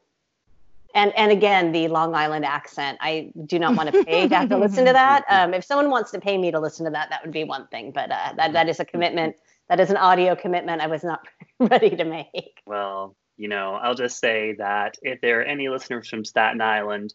[0.94, 2.98] and and again the long island accent.
[3.00, 5.24] I do not want to pay to have to listen to that.
[5.28, 7.66] Um, if someone wants to pay me to listen to that that would be one
[7.68, 9.36] thing but uh, that that is a commitment.
[9.68, 11.26] That is an audio commitment i was not
[11.58, 12.62] ready to make.
[12.66, 17.14] Well you know i'll just say that if there are any listeners from staten island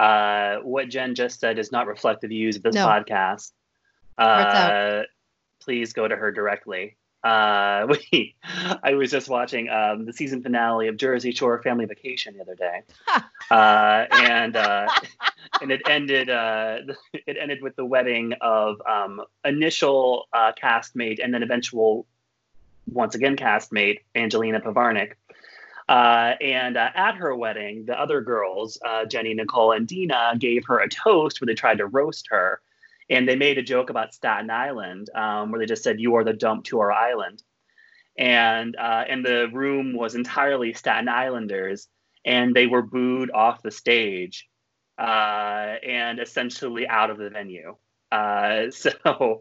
[0.00, 2.86] uh, what Jen just said does not reflect the views of this no.
[2.86, 3.52] podcast.
[4.16, 5.02] Uh,
[5.60, 6.96] please go to her directly.
[7.22, 8.34] Uh, we,
[8.82, 12.54] I was just watching um, the season finale of Jersey Shore Family Vacation the other
[12.54, 12.82] day,
[13.50, 14.88] uh, and uh,
[15.60, 16.78] and it ended uh,
[17.12, 22.06] it ended with the wedding of um, initial uh, castmate and then eventual
[22.90, 25.12] once again castmate Angelina Pivarnick.
[25.90, 30.64] Uh, and uh, at her wedding, the other girls, uh, Jenny, Nicole, and Deena, gave
[30.66, 32.60] her a toast where they tried to roast her.
[33.10, 36.22] And they made a joke about Staten Island, um, where they just said, You are
[36.22, 37.42] the dump to our island.
[38.16, 41.88] And, uh, and the room was entirely Staten Islanders,
[42.24, 44.48] and they were booed off the stage
[44.96, 47.74] uh, and essentially out of the venue.
[48.10, 49.40] Uh, so,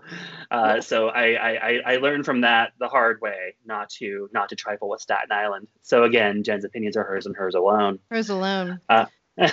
[0.51, 4.55] uh, so I, I, I learned from that the hard way, not to not to
[4.55, 5.67] trifle with Staten Island.
[5.82, 7.99] So again, Jen's opinions are hers and hers alone.
[8.10, 8.79] Hers alone.
[8.89, 9.05] Uh,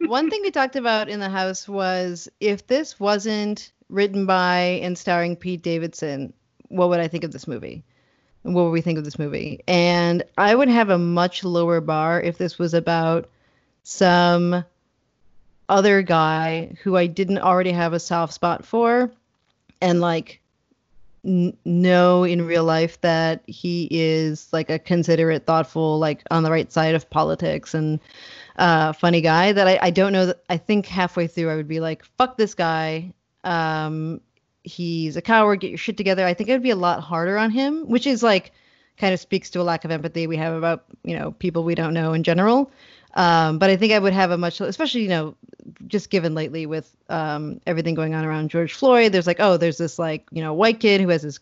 [0.00, 4.96] One thing we talked about in the house was if this wasn't written by and
[4.96, 6.32] starring Pete Davidson,
[6.68, 7.84] what would I think of this movie?
[8.42, 9.62] What would we think of this movie?
[9.66, 13.28] And I would have a much lower bar if this was about
[13.82, 14.64] some
[15.68, 19.10] other guy who I didn't already have a soft spot for,
[19.80, 20.40] and like
[21.24, 26.50] n- know in real life that he is like a considerate, thoughtful, like on the
[26.50, 28.00] right side of politics and
[28.56, 29.52] uh, funny guy.
[29.52, 32.36] That I, I don't know that I think halfway through I would be like, fuck
[32.36, 33.12] this guy.
[33.44, 34.20] Um,
[34.64, 35.60] he's a coward.
[35.60, 36.26] Get your shit together.
[36.26, 38.52] I think it would be a lot harder on him, which is like
[38.98, 41.74] kind of speaks to a lack of empathy we have about you know people we
[41.74, 42.70] don't know in general.
[43.14, 45.34] Um, but I think I would have a much, especially you know,
[45.86, 49.12] just given lately with um, everything going on around George Floyd.
[49.12, 51.40] There's like, oh, there's this like you know white kid who has this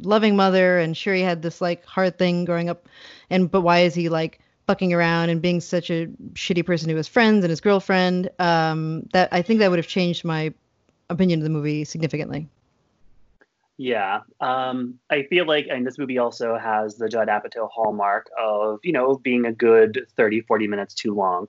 [0.00, 2.86] loving mother, and sure he had this like hard thing growing up,
[3.30, 6.96] and but why is he like bucking around and being such a shitty person to
[6.96, 8.30] his friends and his girlfriend?
[8.38, 10.52] Um, that I think that would have changed my
[11.10, 12.48] opinion of the movie significantly.
[13.78, 18.80] Yeah, um, I feel like, and this movie also has the Judd Apatow hallmark of,
[18.82, 21.46] you know, being a good 30, 40 minutes too long.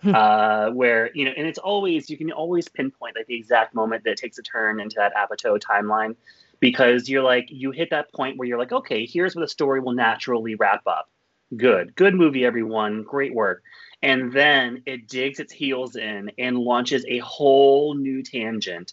[0.00, 0.14] Hmm.
[0.14, 4.04] uh, where, you know, and it's always, you can always pinpoint like the exact moment
[4.04, 6.14] that takes a turn into that Apatow timeline
[6.60, 9.80] because you're like, you hit that point where you're like, okay, here's where the story
[9.80, 11.10] will naturally wrap up.
[11.56, 13.02] Good, good movie, everyone.
[13.02, 13.62] Great work.
[14.00, 18.92] And then it digs its heels in and launches a whole new tangent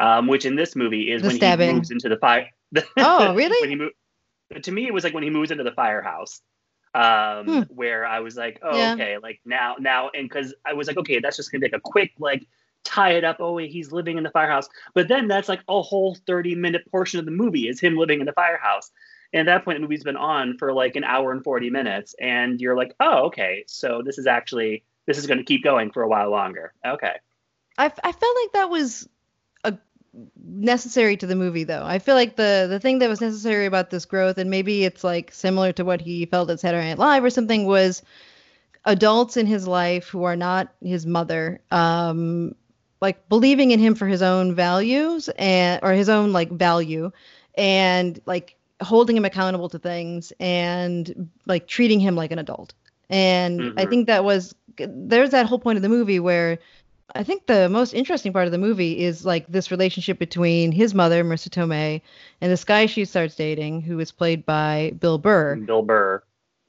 [0.00, 1.68] um, which in this movie is The when stabbing.
[1.68, 2.50] he moves into the fire.
[2.96, 3.60] Oh, really?
[3.60, 6.40] when he mo- to me, it was like when he moves into the firehouse,
[6.94, 7.60] um, Hmm.
[7.74, 8.92] where I was like, oh, Yeah.
[8.94, 11.78] okay, like now, now, and because I was like, okay, that's just gonna be like
[11.78, 12.46] a quick like
[12.84, 13.36] tie it up.
[13.40, 16.82] Oh, wait, he's living in the firehouse, but then that's like a whole thirty minute
[16.90, 18.90] portion of the movie is him living in the firehouse.
[19.32, 22.14] And at that point, the movie's been on for like an hour and 40 minutes.
[22.20, 23.64] And you're like, oh, okay.
[23.66, 26.72] So this is actually, this is going to keep going for a while longer.
[26.86, 27.12] Okay.
[27.76, 29.06] I, I felt like that was
[30.36, 31.84] necessary to the movie though.
[31.84, 35.04] I feel like the the thing that was necessary about this growth, and maybe it's
[35.04, 38.02] like similar to what he felt at Saturday Night Live or something, was
[38.84, 42.54] adults in his life who are not his mother, um,
[43.00, 47.10] like believing in him for his own values and or his own like value,
[47.56, 52.74] and like holding him accountable to things and like treating him like an adult.
[53.08, 53.90] And I Mhm.
[53.90, 56.58] think that was there's that whole point of the movie where
[57.14, 60.94] I think the most interesting part of the movie is like this relationship between his
[60.94, 62.02] mother, Marisa Tomei,
[62.40, 65.56] and this guy she starts dating, who is played by Bill Burr.
[65.56, 66.22] Bill Burr.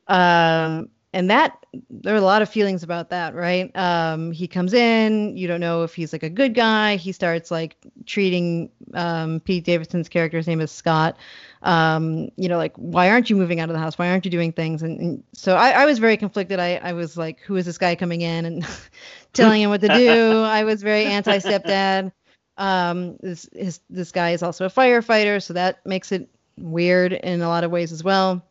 [0.08, 3.72] Um, and that there are a lot of feelings about that, right?
[3.76, 6.98] Um, he comes in, you don't know if he's like a good guy.
[6.98, 11.18] He starts like treating um, Pete Davidson's character, his name is Scott.
[11.64, 13.98] Um, you know, like why aren't you moving out of the house?
[13.98, 14.84] Why aren't you doing things?
[14.84, 16.60] And, and so I, I was very conflicted.
[16.60, 18.68] I, I was like, who is this guy coming in and
[19.34, 20.42] telling him what to do?
[20.42, 22.12] I was very anti stepdad.
[22.58, 27.42] Um, this his, this guy is also a firefighter, so that makes it weird in
[27.42, 28.44] a lot of ways as well.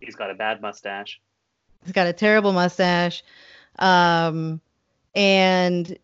[0.00, 1.20] He's got a bad mustache.
[1.84, 3.22] He's got a terrible mustache.
[3.78, 4.60] Um,
[5.14, 5.96] and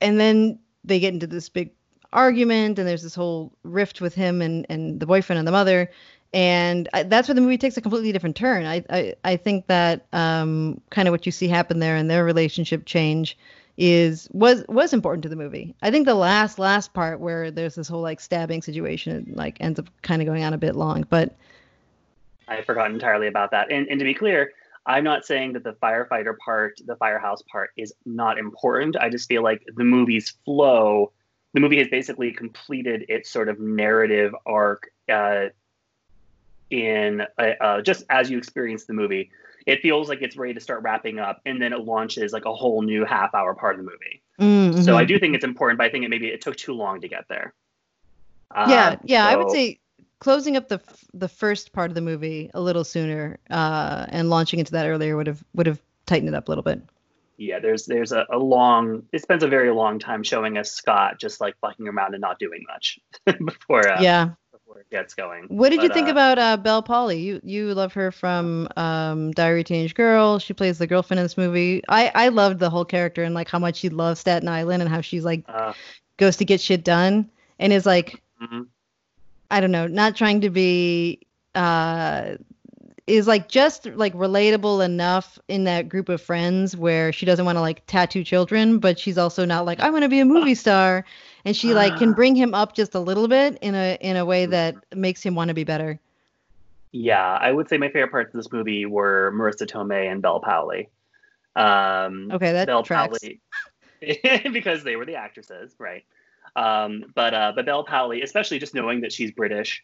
[0.00, 1.72] and then they get into this big
[2.12, 5.90] argument and there's this whole rift with him and and the boyfriend and the mother
[6.34, 9.66] and I, that's where the movie takes a completely different turn i i, I think
[9.68, 13.38] that um kind of what you see happen there and their relationship change
[13.78, 17.76] is was was important to the movie i think the last last part where there's
[17.76, 20.76] this whole like stabbing situation it, like ends up kind of going on a bit
[20.76, 21.34] long but
[22.48, 23.70] I forgot entirely about that.
[23.70, 24.52] And, and to be clear,
[24.84, 28.96] I'm not saying that the firefighter part, the firehouse part, is not important.
[28.96, 31.12] I just feel like the movie's flow,
[31.54, 35.46] the movie has basically completed its sort of narrative arc uh,
[36.70, 39.30] in uh, uh, just as you experience the movie.
[39.64, 42.52] It feels like it's ready to start wrapping up, and then it launches like a
[42.52, 44.22] whole new half hour part of the movie.
[44.40, 44.96] Mm, So.
[44.96, 47.08] I do think it's important, but I think it maybe it took too long to
[47.08, 47.54] get there.
[48.52, 49.78] yeah Um, yeah i would say
[50.22, 54.30] closing up the f- the first part of the movie a little sooner uh and
[54.30, 56.80] launching into that earlier would have would have tightened it up a little bit.
[57.38, 61.18] Yeah there's there's a, a long it spends a very long time showing us scott
[61.18, 63.00] just like fucking around and not doing much
[63.44, 64.28] before uh, yeah.
[64.52, 65.46] before it gets going.
[65.48, 69.32] What did you think uh, about uh bel powley you you love her from um
[69.32, 70.38] diary teenage girl.
[70.38, 71.82] She plays the girlfriend in this movie.
[71.88, 74.88] I i loved the whole character and like how much she loves staten island and
[74.90, 75.72] how she's like uh,
[76.16, 78.66] goes to get shit done and is like mhm.
[79.52, 81.20] I don't know, not trying to be
[81.54, 82.36] uh
[83.06, 87.56] is like just like relatable enough in that group of friends where she doesn't want
[87.56, 90.54] to like tattoo children, but she's also not like I want to be a movie
[90.54, 91.04] star
[91.44, 94.24] and she like can bring him up just a little bit in a in a
[94.24, 96.00] way that makes him want to be better.
[96.92, 100.40] yeah i would say my favorite parts of this movie were marisa tomei and bel
[100.40, 100.88] powley
[101.56, 103.18] um Okay, that Bel tracks.
[103.18, 103.40] Powley,
[104.52, 106.04] because they were the actresses, right?
[106.54, 109.82] Um, but uh, but Bel Powley, especially just knowing that she's British,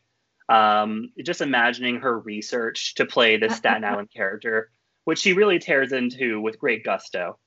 [0.48, 4.70] um, just imagining her research to play this Staten Island character,
[5.04, 7.38] which she really tears into with great gusto.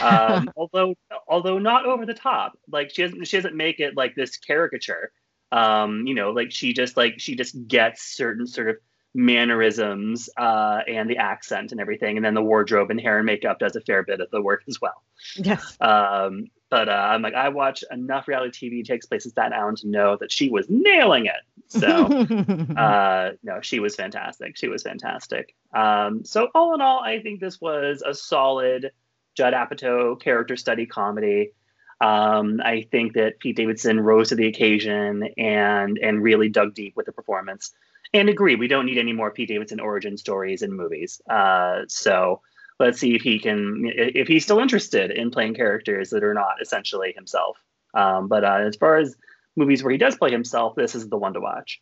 [0.00, 0.94] Um, although
[1.28, 5.12] although not over the top, like she doesn't she doesn't make it like this caricature.
[5.52, 8.76] Um, you know, like she just like she just gets certain sort of
[9.14, 13.58] mannerisms uh, and the accent and everything, and then the wardrobe and hair and makeup
[13.58, 15.02] does a fair bit of the work as well.
[15.36, 15.76] yes.
[15.80, 19.78] Um, but uh, I'm like, I watch enough reality TV takes place in Staten Island
[19.78, 21.42] to know that she was nailing it.
[21.66, 22.06] So,
[22.76, 24.56] uh, no, she was fantastic.
[24.56, 25.54] She was fantastic.
[25.74, 28.92] Um, so, all in all, I think this was a solid
[29.36, 31.52] Judd Apatow character study comedy.
[32.00, 36.96] Um, I think that Pete Davidson rose to the occasion and and really dug deep
[36.96, 37.72] with the performance.
[38.12, 41.20] And agree, we don't need any more Pete Davidson origin stories in movies.
[41.28, 42.40] Uh, so
[42.80, 46.54] let's see if he can if he's still interested in playing characters that are not
[46.60, 47.58] essentially himself
[47.94, 49.16] um, but uh, as far as
[49.56, 51.80] movies where he does play himself this is the one to watch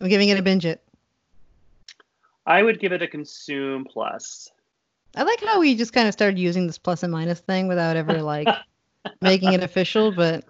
[0.00, 0.82] I'm giving it a binge it.
[2.46, 4.50] i would give it a consume plus
[5.16, 7.96] I like how we just kind of started using this plus and minus thing without
[7.96, 8.48] ever like
[9.20, 10.44] making it official, but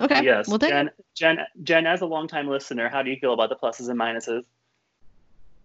[0.00, 0.24] okay.
[0.24, 0.94] yes We'll jen, it.
[1.14, 4.44] jen jen as a longtime listener how do you feel about the pluses and minuses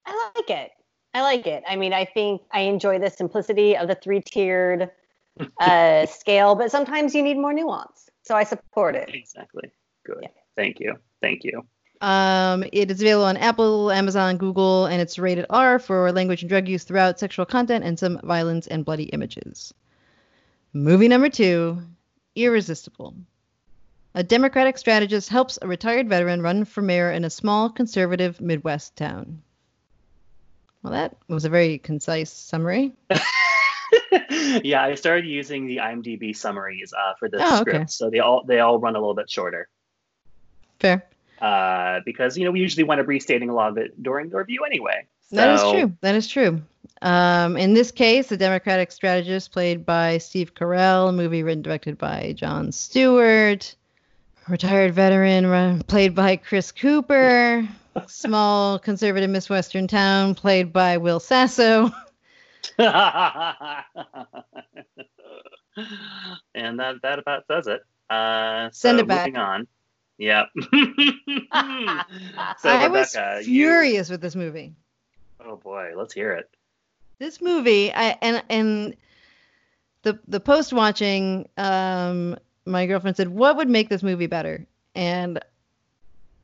[0.06, 0.72] I like it.
[1.16, 1.64] I like it.
[1.66, 4.92] I mean, I think I enjoy the simplicity of the three tiered
[5.62, 8.10] uh, scale, but sometimes you need more nuance.
[8.24, 9.10] So I support it.
[9.14, 9.72] exactly
[10.06, 10.28] good Yeah.
[10.58, 10.96] Thank you.
[11.22, 11.66] Thank you.
[12.02, 16.50] Um, it is available on Apple, Amazon, Google, and it's rated R for language and
[16.50, 19.74] drug use throughout, sexual content, and some violence and bloody images.
[20.74, 21.82] Movie number two
[22.36, 23.16] Irresistible.
[24.16, 28.98] A Democratic strategist helps a retired veteran run for mayor in a small conservative Midwest
[28.98, 29.42] town.
[30.86, 32.92] Well, that was a very concise summary.
[34.64, 37.72] yeah, I started using the IMDb summaries uh, for this Oh, okay.
[37.72, 39.68] script, so they all they all run a little bit shorter.
[40.80, 41.04] Fair.
[41.42, 44.38] Uh, because you know we usually wind up restating a lot of it during the
[44.38, 45.08] review anyway.
[45.32, 45.92] That is true.
[46.02, 46.62] That is true.
[47.02, 52.34] Um, in this case, the Democratic strategist played by Steve Carell, movie written directed by
[52.38, 53.74] Jon Stewart,
[54.48, 57.68] retired veteran run, played by Chris Cooper,
[58.08, 61.92] small conservative Miss Western town played by Will Sasso.
[62.78, 62.92] and
[66.80, 67.82] that that about says it.
[68.10, 69.28] Uh, Send so it back.
[69.28, 69.68] Moving on.
[70.18, 70.48] Yep.
[70.72, 70.78] so
[71.54, 74.74] I was Rebecca, you- furious with this movie.
[75.46, 76.50] oh boy, let's hear it.
[77.20, 78.96] this movie I and and
[80.04, 84.66] the the post watching um my girlfriend said what would make this movie better
[84.96, 85.40] and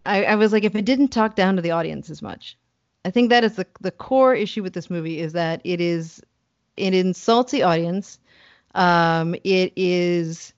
[0.05, 2.57] I, I was like if it didn't talk down to the audience as much
[3.05, 6.21] I think that is the the core issue with this movie is that it is
[6.77, 8.19] it insults the audience
[8.75, 10.53] um it is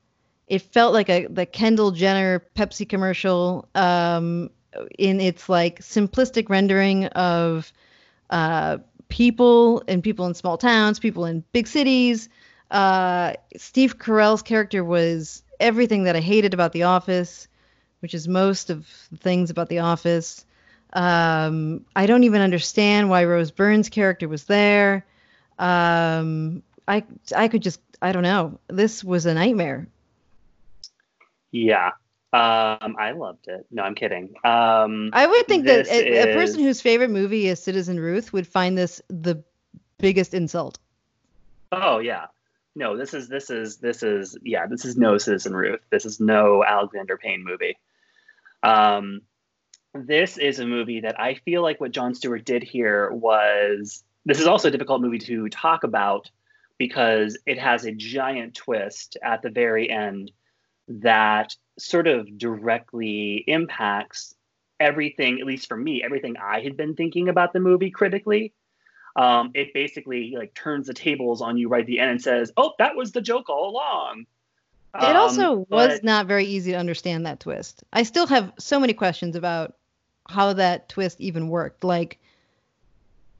[0.47, 4.49] it felt like a the Kendall Jenner Pepsi commercial um
[4.97, 7.71] in its like simplistic rendering of
[8.29, 8.77] uh
[9.13, 12.29] people and people in small towns, people in big cities.
[12.71, 17.47] Uh, Steve Carell's character was everything that I hated about The Office,
[18.04, 20.45] which is most of the things about The Office.
[20.91, 25.06] Um, I don't even understand why Rose Byrne's character was there.
[25.58, 28.60] Um, I I could just I don't know.
[28.68, 29.88] This was a nightmare.
[31.51, 31.91] Yeah.
[32.34, 33.66] Um, I loved it.
[33.72, 34.36] No, I'm kidding.
[34.43, 38.47] Um, I would think that a, a person whose favorite movie is Citizen Ruth would
[38.47, 39.41] find this the
[39.97, 40.78] biggest insult.
[41.72, 42.26] oh yeah.
[42.76, 45.80] No, this is this is this is yeah, this is no Citizen Ruth.
[45.89, 47.78] This is no Alexander Payne movie.
[48.64, 49.22] Um,
[49.93, 54.39] this is a movie that I feel like what Jon Stewart did here was this
[54.39, 56.32] is also a difficult movie to talk about
[56.78, 60.32] because it has a giant twist at the very end
[60.88, 64.34] that sort of directly impacts
[64.80, 68.53] everything, at least for me, everything I had been thinking about the movie critically.
[69.16, 72.51] Um, it basically like turns the tables on you right at the end and says,
[72.57, 74.26] "Oh, that was the joke all along."
[74.95, 77.83] It Um, also was but- not very easy to understand that twist.
[77.91, 79.75] I still have so many questions about
[80.29, 81.83] how that twist even worked.
[81.83, 82.19] Like,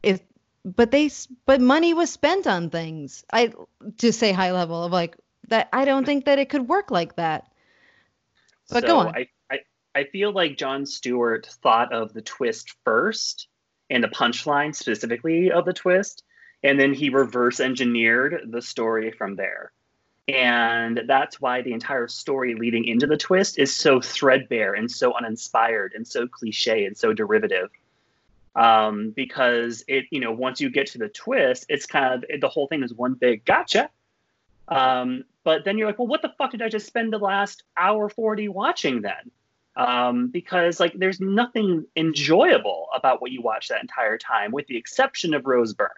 [0.01, 0.19] if
[0.65, 1.09] but they
[1.45, 3.23] but money was spent on things.
[3.31, 3.53] I
[3.99, 5.15] to say high level of like
[5.49, 5.69] that.
[5.71, 7.51] I don't think that it could work like that.
[8.69, 9.15] But so go on.
[9.15, 9.59] I, I,
[9.93, 13.47] I feel like Jon Stewart thought of the twist first
[13.89, 16.23] and the punchline specifically of the twist,
[16.63, 19.71] and then he reverse engineered the story from there.
[20.28, 25.13] And that's why the entire story leading into the twist is so threadbare and so
[25.13, 27.69] uninspired and so cliche and so derivative.
[28.55, 32.47] Um, because it, you know, once you get to the twist, it's kind of the
[32.47, 33.89] whole thing is one big gotcha.
[34.69, 37.63] Um, but then you're like, well, what the fuck did I just spend the last
[37.78, 39.32] hour 40 watching then?
[39.76, 44.78] Um, because like there's nothing enjoyable about what you watch that entire time, with the
[44.78, 45.89] exception of Rose Byrne.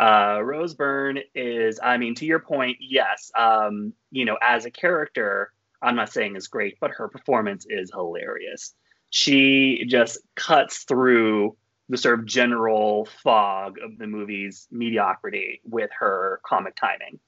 [0.00, 4.70] Uh, Rose Byrne is, I mean, to your point, yes, um, you know, as a
[4.70, 8.74] character, I'm not saying is great, but her performance is hilarious.
[9.10, 11.56] She just cuts through
[11.88, 17.18] the sort of general fog of the movie's mediocrity with her comic timing.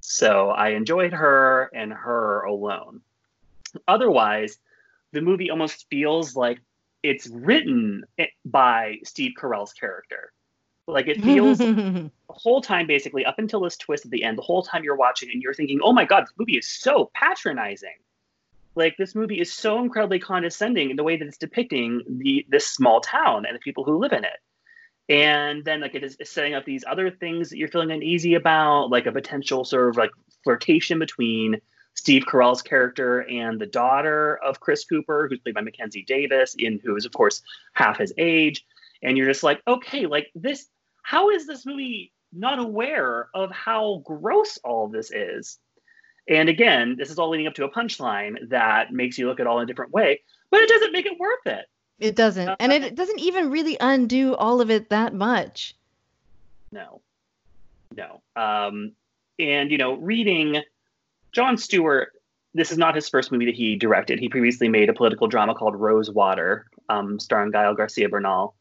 [0.00, 3.02] So I enjoyed her and her alone.
[3.86, 4.58] Otherwise,
[5.12, 6.60] the movie almost feels like
[7.02, 8.04] it's written
[8.44, 10.32] by Steve Carell's character.
[10.92, 14.42] Like it feels the whole time, basically, up until this twist at the end, the
[14.42, 17.96] whole time you're watching and you're thinking, oh my God, this movie is so patronizing.
[18.74, 22.66] Like this movie is so incredibly condescending in the way that it's depicting the this
[22.66, 24.38] small town and the people who live in it.
[25.08, 28.90] And then like it is setting up these other things that you're feeling uneasy about,
[28.90, 30.10] like a potential sort of like
[30.44, 31.60] flirtation between
[31.94, 36.80] Steve Carell's character and the daughter of Chris Cooper, who's played by Mackenzie Davis, in
[36.84, 38.64] who is of course half his age.
[39.02, 40.66] And you're just like, okay, like this,
[41.02, 45.58] how is this movie not aware of how gross all this is?
[46.28, 49.44] And again, this is all leading up to a punchline that makes you look at
[49.44, 50.20] it all in a different way,
[50.50, 51.66] but it doesn't make it worth it.
[51.98, 55.74] it doesn't, and it doesn't even really undo all of it that much.
[56.70, 57.00] No,
[57.96, 58.22] no.
[58.36, 58.92] Um,
[59.38, 60.62] and you know, reading
[61.32, 62.12] Jon Stewart
[62.54, 64.18] this is not his first movie that he directed.
[64.18, 68.54] He previously made a political drama called Rosewater, um, starring Gael Garcia Bernal,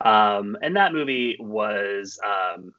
[0.00, 2.72] um, and that movie was um,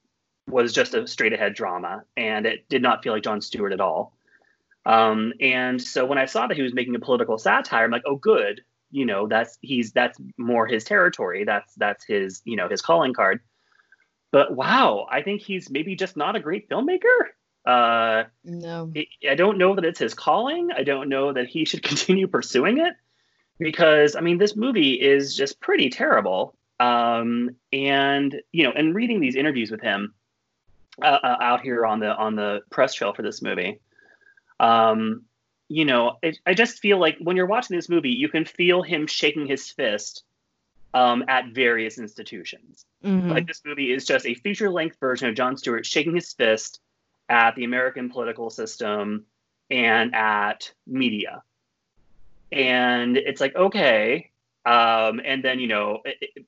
[0.47, 3.81] was just a straight ahead drama, and it did not feel like Jon Stewart at
[3.81, 4.15] all.
[4.85, 8.03] Um, and so when I saw that he was making a political satire, I'm like,
[8.05, 8.61] oh, good.
[8.89, 11.45] You know, that's he's that's more his territory.
[11.45, 13.39] That's that's his you know his calling card.
[14.31, 17.29] But wow, I think he's maybe just not a great filmmaker.
[17.65, 18.91] Uh, No.
[19.29, 20.69] I don't know that it's his calling.
[20.75, 22.93] I don't know that he should continue pursuing it
[23.59, 26.55] because I mean this movie is just pretty terrible.
[26.81, 30.15] Um, and you know, and reading these interviews with him
[31.01, 33.79] uh, uh, out here on the on the press trail for this movie,
[34.59, 35.23] um,
[35.67, 38.81] you know, it, I just feel like when you're watching this movie, you can feel
[38.81, 40.23] him shaking his fist
[40.95, 42.85] um, at various institutions.
[43.05, 43.29] Mhm.
[43.29, 46.79] Like this movie is just a feature length version of Jon Stewart shaking his fist
[47.29, 49.25] at the American political system
[49.69, 51.43] and at media.
[52.51, 54.31] And it's like, okay.
[54.65, 56.45] Um, and then, you know, it-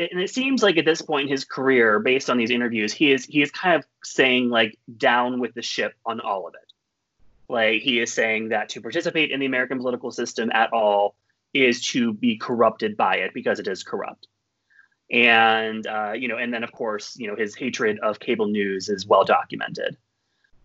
[0.00, 3.12] and it seems like at this point in his career, based on these interviews, he
[3.12, 6.72] is he is kind of saying like down with the ship on all of it.
[7.48, 11.14] Like he is saying that to participate in the American political system at all
[11.54, 14.28] is to be corrupted by it because it is corrupt
[15.10, 18.88] and uh, you know, and then of course, you know, his hatred of cable news
[18.88, 19.96] is well documented.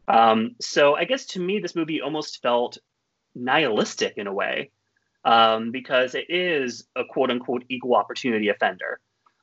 [0.07, 2.77] Um, so I guess to me, this movie almost felt
[3.35, 4.71] nihilistic in a way,
[5.23, 8.99] um, because it is a quote unquote equal opportunity offender.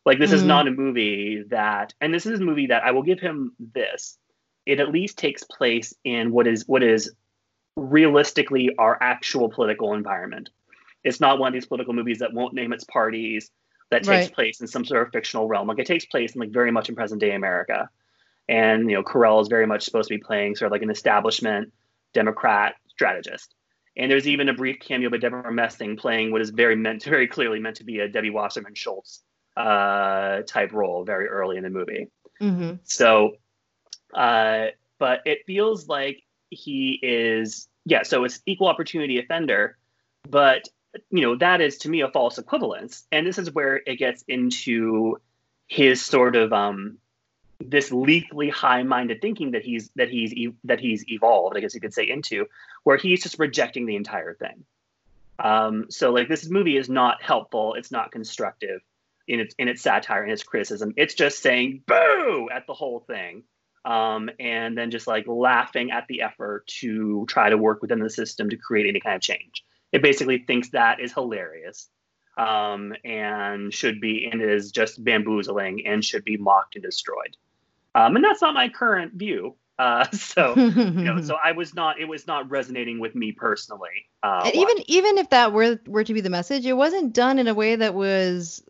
[0.06, 0.46] Like this is Mhm.
[0.46, 4.18] not a movie that, and this is a movie that I will give him this.
[4.66, 7.14] It at least takes place in what is what is
[7.76, 10.50] realistically our actual political environment.
[11.04, 13.50] It's not one of these political movies that won't name its parties,
[13.90, 14.32] that takes Right.
[14.32, 15.68] place in some sort of fictional realm.
[15.68, 17.88] Like it takes place in like very much in present day America.
[18.48, 20.90] And you know, Carell is very much supposed to be playing sort of like an
[20.90, 21.72] establishment
[22.12, 23.54] Democrat strategist.
[23.96, 27.26] And there's even a brief cameo by Debra Messing playing what is very meant very
[27.26, 29.22] clearly meant to be a Debbie Wasserman Schultz
[29.56, 32.08] uh, type role very early in the movie.
[32.40, 32.78] Mhm.
[32.84, 33.36] So,
[34.14, 39.76] uh, but it feels like he is, yeah, so it's equal opportunity offender,
[40.28, 40.68] but,
[41.10, 43.06] you know, that is to me a false equivalence.
[43.12, 45.20] And this is where it gets into
[45.68, 46.98] his sort of, um,
[47.62, 51.80] this lethally high-minded thinking that he's that he's e- that he's evolved, I guess you
[51.80, 52.46] could say, into,
[52.84, 54.64] where he's just rejecting the entire thing.
[55.38, 58.80] Um, so like this movie is not helpful, it's not constructive
[59.30, 60.92] in its in its satire and its criticism.
[60.96, 63.44] It's just saying boo at the whole thing,
[63.84, 68.10] um, and then just like laughing at the effort to try to work within the
[68.10, 69.64] system to create any kind of change.
[69.92, 71.88] It basically thinks that is hilarious,
[72.36, 77.36] um, and should be and is just bamboozling and should be mocked and destroyed.
[77.94, 79.54] Um, and that's not my current view.
[79.78, 82.00] Uh, so you know, so I was not.
[82.00, 84.08] It was not resonating with me personally.
[84.24, 87.38] Uh, and even even if that were were to be the message, it wasn't done
[87.38, 88.62] in a way that was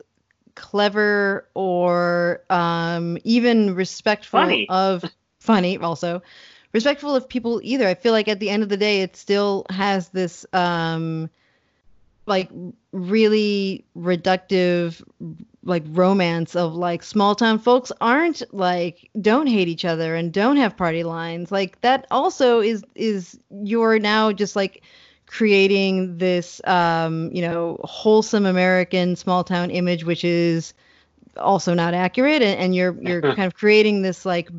[0.60, 4.68] clever or um, even respectful Funny.
[4.68, 5.04] of
[5.40, 5.78] funny.
[5.78, 6.22] Also,
[6.72, 7.88] respectful of people either.
[7.88, 11.30] I feel like at the end of the day, it still has this um,
[12.26, 12.50] like
[12.92, 15.02] really reductive
[15.62, 20.56] like romance of like small town folks aren't like don't hate each other and don't
[20.56, 24.82] have party lines like that also is is you're now just like
[25.30, 30.74] creating this um you know wholesome american small town image which is
[31.36, 34.50] also not accurate and, and you're you're kind of creating this like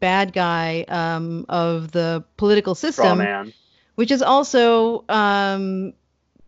[0.00, 3.20] bad guy um of the political system
[3.98, 5.92] which is also um,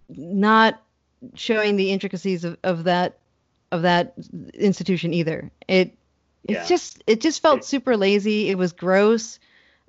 [0.08, 0.80] not
[1.34, 3.18] showing the intricacies of, of that
[3.72, 4.14] of that
[4.54, 5.50] institution either.
[5.66, 5.96] It
[6.44, 6.66] it's Yeah.
[6.68, 8.50] just it just felt super lazy.
[8.50, 9.40] It was gross.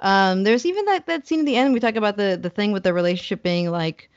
[0.02, 2.72] Um, there's even that that scene at the end we talk about the the thing
[2.72, 4.10] with the relationship being like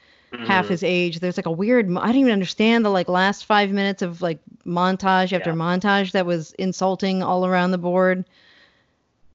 [0.47, 0.71] half Mhm.
[0.71, 1.21] his age.
[1.21, 1.87] There's like a weird.
[1.97, 5.57] I didn't even understand the like last five minutes of like montage after Yeah.
[5.57, 8.25] montage that was insulting all around the board.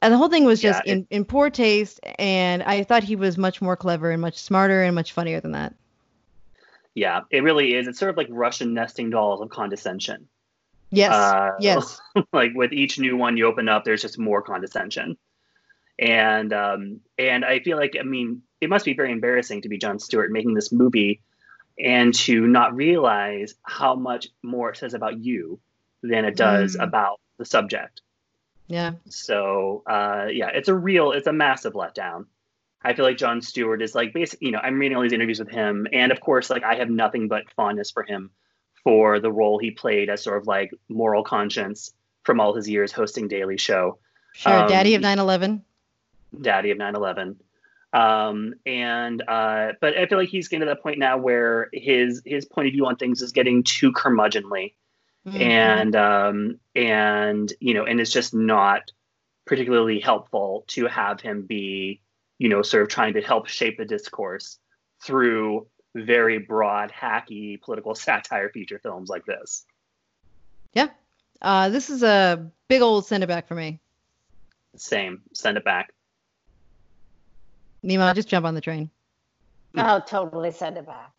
[0.01, 1.99] And the whole thing was Yeah, just it- in, in poor taste.
[2.17, 5.51] And I thought he was much more clever and much smarter and much funnier than
[5.51, 5.73] that.
[6.95, 7.87] Yeah, it really is.
[7.87, 10.27] It's sort of like Russian nesting dolls of condescension.
[10.91, 11.13] Yes.
[11.13, 12.01] Uh, yes.
[12.33, 15.17] like with each new one you open up, there's just more condescension.
[15.99, 19.77] And um, and I feel like I mean it must be very embarrassing to be
[19.77, 21.21] Jon Stewart making this movie
[21.77, 25.59] and to not realize how much more it says about you
[26.01, 26.83] than it does Mm.
[26.83, 28.01] about the subject.
[28.67, 28.93] Yeah.
[29.09, 32.25] So uh, yeah, it's a real, it's a massive letdown.
[32.81, 35.39] I feel like Jon Stewart is like basically, you know, I'm reading all these interviews
[35.39, 38.29] with him, and of course, like I have nothing but fondness for him
[38.85, 41.91] for the role he played as sort of like moral conscience
[42.23, 43.97] from all his years hosting Daily Show,
[44.33, 44.53] Sure.
[44.53, 45.61] Um, Daddy of 9/11.
[46.39, 47.37] Daddy of 9/11.
[47.91, 52.21] Um, and uh, but I feel like he's getting to that point now where his
[52.25, 54.73] his point of view on things is getting too curmudgeonly,
[55.25, 55.41] Mhm.
[55.41, 58.91] and um, and you know, and it's just not
[59.45, 61.99] particularly helpful to have him be,
[62.37, 64.59] you know, sort of trying to help shape the discourse
[65.03, 65.65] through
[65.95, 69.65] very broad, hacky political satire feature films like this.
[70.73, 70.89] yeah.
[71.41, 73.79] Uh, this is a big old send it back for me.
[74.75, 75.91] Same, send it back.
[77.83, 78.89] Nemo, just jump on the train.
[79.77, 81.11] Oh, totally send it back.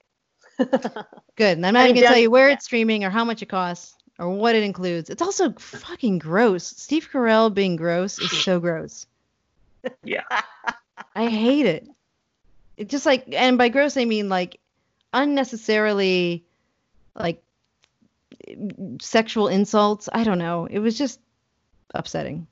[1.37, 1.57] Good.
[1.57, 2.55] And I'm not even gonna tell you where yeah.
[2.55, 5.09] it's streaming or how much it costs or what it includes.
[5.09, 6.65] It's also fucking gross.
[6.65, 9.07] Steve Carell being gross is so gross.
[10.03, 10.25] Yeah.
[11.15, 11.89] I hate it.
[12.77, 14.59] It just like, and by gross I mean like
[15.13, 16.45] unnecessarily,
[17.15, 17.43] like
[19.01, 20.09] sexual insults.
[20.13, 20.67] I don't know.
[20.67, 21.21] It was just
[21.95, 22.47] upsetting.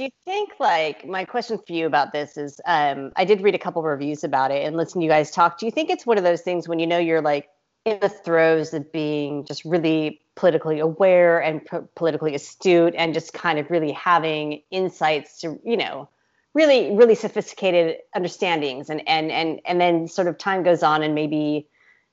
[0.00, 3.54] Do you think like my question for you about this is um I did read
[3.54, 5.58] a couple reviews about it and listen to you guys talk.
[5.58, 7.50] Do you think it's one of those things when you know you're like
[7.84, 13.34] in the throes of being just really politically aware and p- politically astute and just
[13.34, 16.08] kind of really having insights to, you know,
[16.54, 21.14] really really sophisticated understandings and and and and then sort of time goes on and
[21.14, 21.68] maybe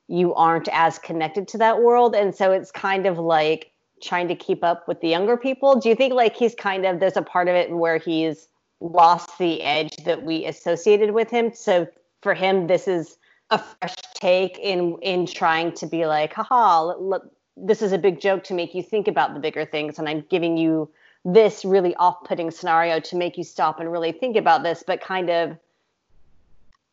[0.10, 3.72] you aren't as connected to that world and so it's kind of like
[4.02, 5.80] trying to keep up with the younger people.
[5.80, 8.48] Do you think like he's kind of there's a part of it where he's
[8.80, 11.54] lost the edge that we associated with him?
[11.54, 11.88] So
[12.22, 13.18] for him this is
[13.50, 17.98] a fresh take in in trying to be like haha l- l- this is a
[17.98, 20.90] big joke to make you think about the bigger things and i'm giving you
[21.26, 25.30] this really off-putting scenario to make you stop and really think about this but kind
[25.30, 25.58] of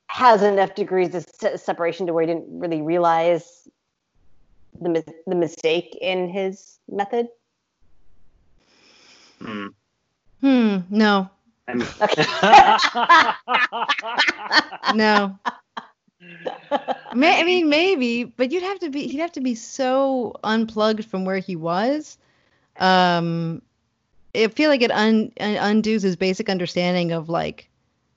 [0.08, 1.26] has enough degrees of
[1.56, 3.68] separation to where he didn't really realize
[4.80, 7.28] the the mistake in his method.
[9.40, 9.66] Hmm.
[10.40, 10.78] Hmm.
[10.90, 11.28] No.
[11.66, 11.88] I mean,
[14.94, 15.38] No.
[17.14, 19.06] May, I mean, maybe, but you'd have to be.
[19.06, 22.18] He'd have to be so unplugged from where he was.
[22.78, 23.62] Um,
[24.34, 27.68] I feel like it un, un- undoes his basic understanding of like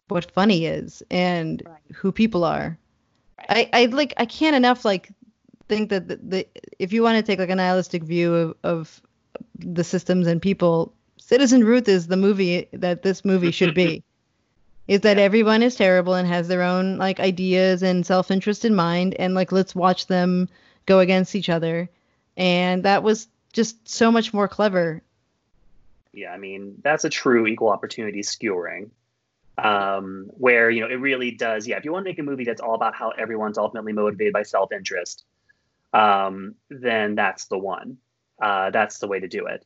[0.08, 1.96] what funny is and Right.
[1.96, 2.78] who people are.
[3.50, 4.14] I, I like.
[4.18, 5.10] I can't enough like
[5.68, 6.48] think that the, the
[6.80, 9.02] if you want to take like a nihilistic view of, of
[9.60, 14.04] the systems and people, Citizen Ruth is the movie that this movie should be.
[14.88, 19.14] is that everyone is terrible and has their own like ideas and self-interest in mind
[19.20, 20.48] and like let's watch them
[20.86, 21.90] go against each other
[22.38, 25.02] and that was just so much more clever
[26.18, 28.90] yeah, I mean, that's a true equal opportunity skewering.
[29.60, 31.68] Um, where, you know, it really does.
[31.68, 34.34] Yeah, if you want to make a movie that's all about how everyone's ultimately motivated
[34.34, 35.26] by self interest,
[35.98, 37.98] um, then that's the one.
[38.42, 39.66] Uh, that's the way to do it.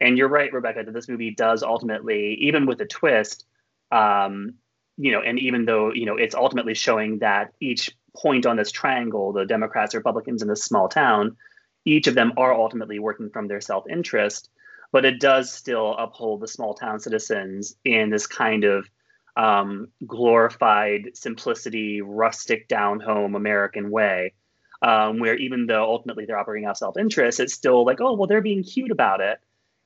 [0.00, 3.46] And you're right, Rebecca, that this movie does ultimately, even with a twist,
[3.90, 4.54] um,
[4.96, 8.70] you know, and even though, you know, it's ultimately showing that each point on this
[8.70, 11.36] triangle, the Democrats, Republicans in this small town,
[11.84, 14.48] each of them are ultimately working from their self interest
[14.92, 18.88] but it does still uphold the small town citizens in this kind of
[19.36, 24.34] um, glorified simplicity, rustic, down home American way,
[24.82, 28.26] um, where even though ultimately they're operating out self interest, it's still like, oh, well,
[28.26, 29.38] they're being cute about it.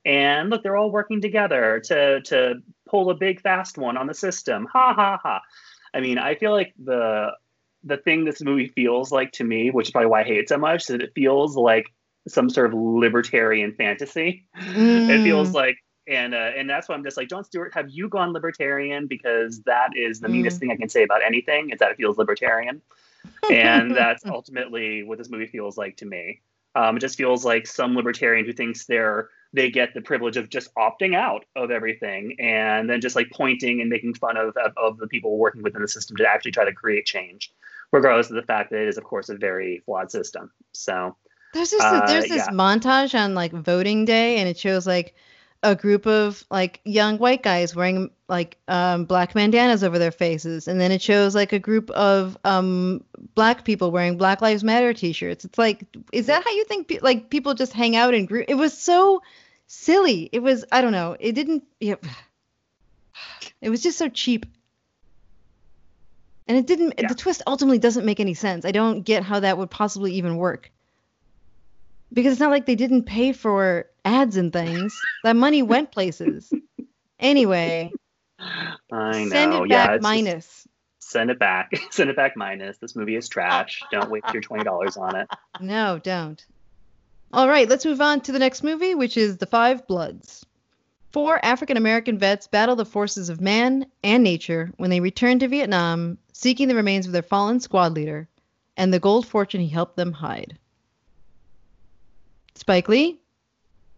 [0.05, 2.55] And look, they're all working together to to
[2.89, 4.67] pull a big fast one on the system.
[4.73, 5.41] Ha ha ha.
[5.93, 7.31] I mean, I feel like the
[7.83, 10.49] the thing this movie feels like to me, which is probably why I hate it
[10.49, 11.87] so much, is that it feels like
[12.27, 14.45] some sort of libertarian fantasy.
[14.55, 15.53] It feels Mm.
[15.53, 15.77] like,
[16.07, 19.07] and uh, and that's why I'm just like, Jon Stewart, have you gone libertarian?
[19.07, 20.59] Because that is the meanest Mm.
[20.61, 22.81] thing I can say about anything is that it feels libertarian,
[23.51, 26.41] and that's ultimately what this movie feels like to me.
[26.75, 30.49] Um, it just feels like some libertarian who thinks they're they get the privilege of
[30.49, 34.73] just opting out of everything and then just like pointing and making fun of, of,
[34.75, 37.53] of the people working within the system to actually try to create change,
[37.91, 40.51] regardless of the fact that it is, of course, a very flawed system.
[40.73, 41.15] So,
[41.53, 42.49] there's this uh, there's this yeah.
[42.49, 45.15] montage on like voting day and it shows like
[45.63, 50.67] a group of like young white guys wearing like um, black bandanas over their faces
[50.67, 53.03] and then it shows like a group of um,
[53.35, 55.45] black people wearing black lives matter t-shirts.
[55.45, 58.45] It's like is that how you think pe- like people just hang out in group?
[58.47, 59.21] It was so
[59.65, 60.29] silly.
[60.31, 61.15] It was i don't know.
[61.19, 61.95] It didn't yeah,
[63.61, 64.45] it was just so cheap.
[66.47, 67.07] And it didn't Yeah.
[67.07, 68.63] the twist ultimately doesn't make any sense.
[68.63, 70.71] I don't get how that would possibly even work
[72.13, 74.99] because it's not like they didn't pay for ads and things.
[75.23, 76.51] that money went places.
[77.19, 77.91] Anyway,
[78.39, 79.29] I know.
[79.29, 80.67] send it yeah, back it's just- minus.
[80.99, 81.71] send it back.
[81.91, 82.77] send it back minus.
[82.77, 83.81] This movie is trash.
[83.91, 85.27] Don't waste your twenty dollars on it.
[85.59, 86.43] No, don't.
[87.33, 90.45] All right, let's move on to the next movie, which is Da Five Bloods.
[91.11, 95.47] Four African American vets battle the forces of man and nature when they return to
[95.47, 98.27] Vietnam, seeking the remains of their fallen squad leader
[98.75, 100.57] and the gold fortune he helped them hide.
[102.57, 103.19] Spike Lee,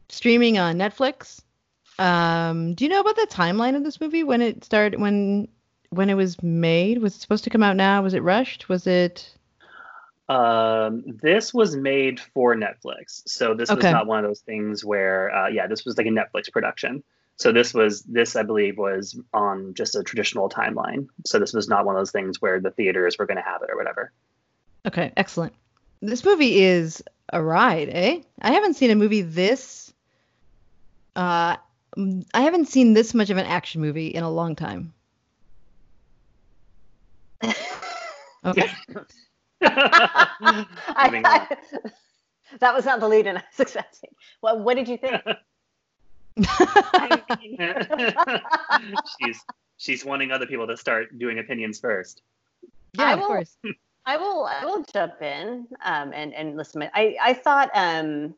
[0.10, 1.42] streaming on Netflix.
[1.98, 5.00] Um, do you know about the timeline of this movie when it started?
[5.00, 5.48] When
[5.90, 7.02] when it was made?
[7.02, 8.02] Was it supposed to come out now?
[8.02, 8.70] Was it rushed?
[8.70, 9.34] Was it?
[10.30, 13.78] Um, this was made for Netflix, so this Okay.
[13.78, 17.04] was not one of those things where, uh, yeah, this was like a Netflix production.
[17.38, 21.08] So this was this, I believe, was on just a traditional timeline.
[21.26, 23.64] So this was not one of those things where the theaters were going to have
[23.64, 24.12] it or whatever.
[24.86, 25.54] Okay, excellent.
[26.02, 28.22] This movie is a ride, eh?
[28.42, 29.94] I haven't seen a movie this.
[31.16, 31.58] Uh,
[32.34, 34.94] I haven't seen this much of an action movie in a long time.
[37.44, 37.52] Okay.
[39.62, 39.62] Moving
[40.46, 40.66] on.
[40.96, 41.58] I,
[42.62, 44.12] that was not the lead in I was expecting.
[44.40, 45.22] What, what did you think?
[49.22, 49.40] she's
[49.78, 52.22] she's wanting other people to start doing opinions first.
[52.94, 53.58] yeah, I of will- course.
[54.10, 56.82] I will I will jump in um, and and listen.
[56.96, 58.34] I I thought um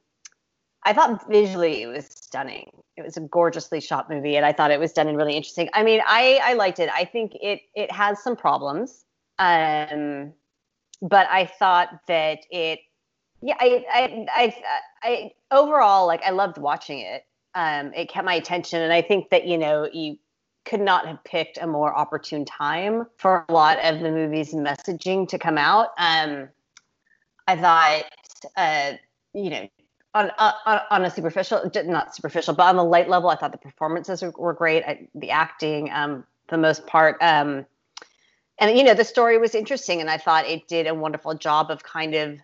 [0.84, 2.70] I thought visually it was stunning.
[2.98, 5.70] It was a gorgeously shot movie, and I thought it was done in really interesting.
[5.74, 6.90] I mean, I I liked it.
[6.94, 9.06] I think it it has some problems,
[9.40, 10.34] um,
[11.02, 12.80] but I thought that it
[13.42, 14.56] yeah I I I,
[15.04, 17.24] I overall like I loved watching it.
[17.56, 20.18] Um, it kept my attention, and I think that you know you
[20.66, 25.28] could not have picked a more opportune time for a lot of the movie's messaging
[25.30, 25.90] to come out.
[25.98, 26.50] Um,
[27.48, 28.04] I thought,
[28.56, 28.94] uh,
[29.34, 29.70] you know,
[30.14, 33.58] on, on on a superficial, not superficial, but on the light level, I thought the
[33.58, 34.84] performances were, great.
[34.84, 37.66] I, the acting, um, for the most part, um,
[38.60, 41.72] and you know, the story was interesting, and I thought it did a wonderful job
[41.72, 42.38] of kind of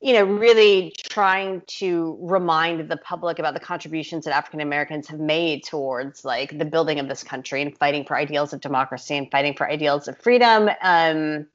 [0.00, 5.18] you know, really trying to remind the public about the contributions that African Americans have
[5.18, 9.28] made towards like the building of this country and fighting for ideals of democracy and
[9.30, 10.70] fighting for ideals of freedom.
[10.82, 11.46] Um,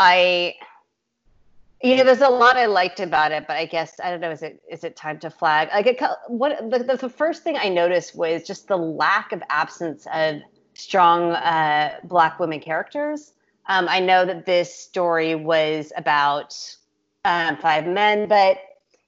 [0.00, 0.54] I,
[1.80, 4.32] you know, there's a lot I liked about it, but I guess I don't know.
[4.32, 5.68] Is it is it time to flag?
[5.72, 9.42] Like, it, what the, the the first thing I noticed was just the lack of
[9.48, 10.40] absence of
[10.74, 13.32] strong uh, Black women characters.
[13.66, 16.76] Um, I know that this story was about
[17.24, 18.58] um, five men, but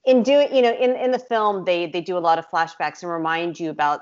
[0.05, 3.01] in doing, you know, in, in the film, they they do a lot of flashbacks
[3.01, 4.01] and remind you about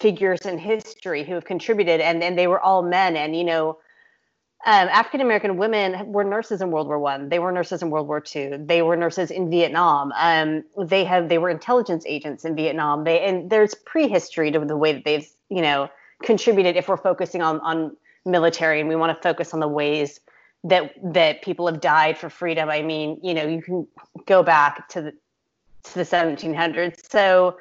[0.00, 3.78] figures in history who have contributed, and and they were all men, and you know,
[4.66, 7.28] um, African American women were nurses in World War One.
[7.28, 8.62] They were nurses in World War Two.
[8.64, 10.12] They were nurses in Vietnam.
[10.16, 13.04] Um, they have they were intelligence agents in Vietnam.
[13.04, 15.90] They and there's prehistory to the way that they've you know
[16.22, 16.76] contributed.
[16.76, 20.20] If we're focusing on on military and we want to focus on the ways
[20.64, 22.68] that that people have died for freedom.
[22.70, 23.86] I mean, you know, you can
[24.26, 25.12] go back to the
[25.84, 27.00] to the 1700s.
[27.10, 27.58] So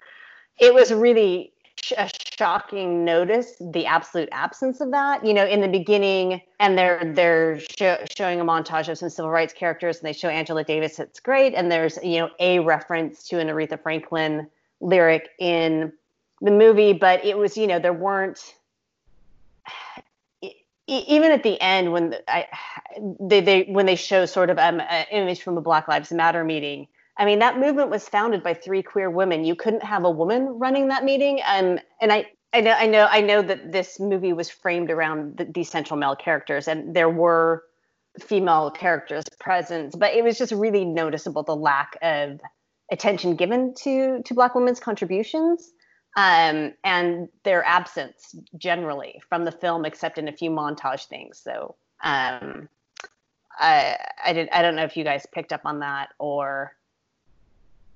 [0.59, 1.51] it was really
[1.83, 5.25] sh- a shocking notice the absolute absence of that.
[5.25, 9.29] You know, in the beginning, and they're they're show, showing a montage of some civil
[9.29, 10.97] rights characters, and they show Angela Davis.
[10.99, 14.47] It's great, and there's you know a reference to an Aretha Franklin
[14.79, 15.91] lyric in
[16.41, 18.55] the movie, but it was you know there weren't
[20.87, 22.47] even at the end when I,
[23.19, 26.43] they, they when they show sort of um, an image from a Black Lives Matter
[26.43, 29.45] meeting, I mean that movement was founded by three queer women.
[29.45, 32.27] You couldn't have a woman running that meeting, um, and I.
[32.55, 35.97] I know, I know, I know that this movie was framed around the, these central
[35.97, 37.63] male characters, and there were
[38.19, 42.39] female characters present, but it was just really noticeable the lack of
[42.91, 45.71] attention given to to Black women's contributions
[46.15, 51.39] um, and their absence generally from the film, except in a few montage things.
[51.39, 52.69] So um,
[53.57, 56.75] I I did I don't know if you guys picked up on that or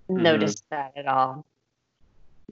[0.09, 0.21] Mhm.
[0.21, 1.45] noticed that at all.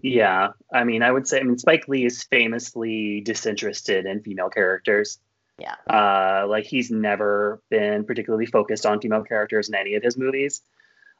[0.02, 4.50] Yeah, I mean, I would say, I mean, Spike Lee is famously disinterested in female
[4.50, 5.20] characters.
[5.58, 5.76] Yeah.
[5.90, 10.62] Uh, like he's never been particularly focused on female characters in any of his movies.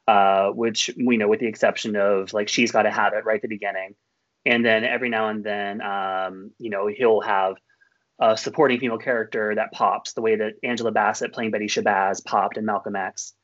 [0.06, 3.36] Uh, which we know, with the exception of like she's got to have it right
[3.36, 3.96] at the beginning,
[4.46, 7.56] and then every now and then, um, you know, he'll have
[8.20, 12.56] a supporting female character that pops the way that Angela Bassett playing Betty Shabazz popped
[12.56, 13.34] in Malcolm X.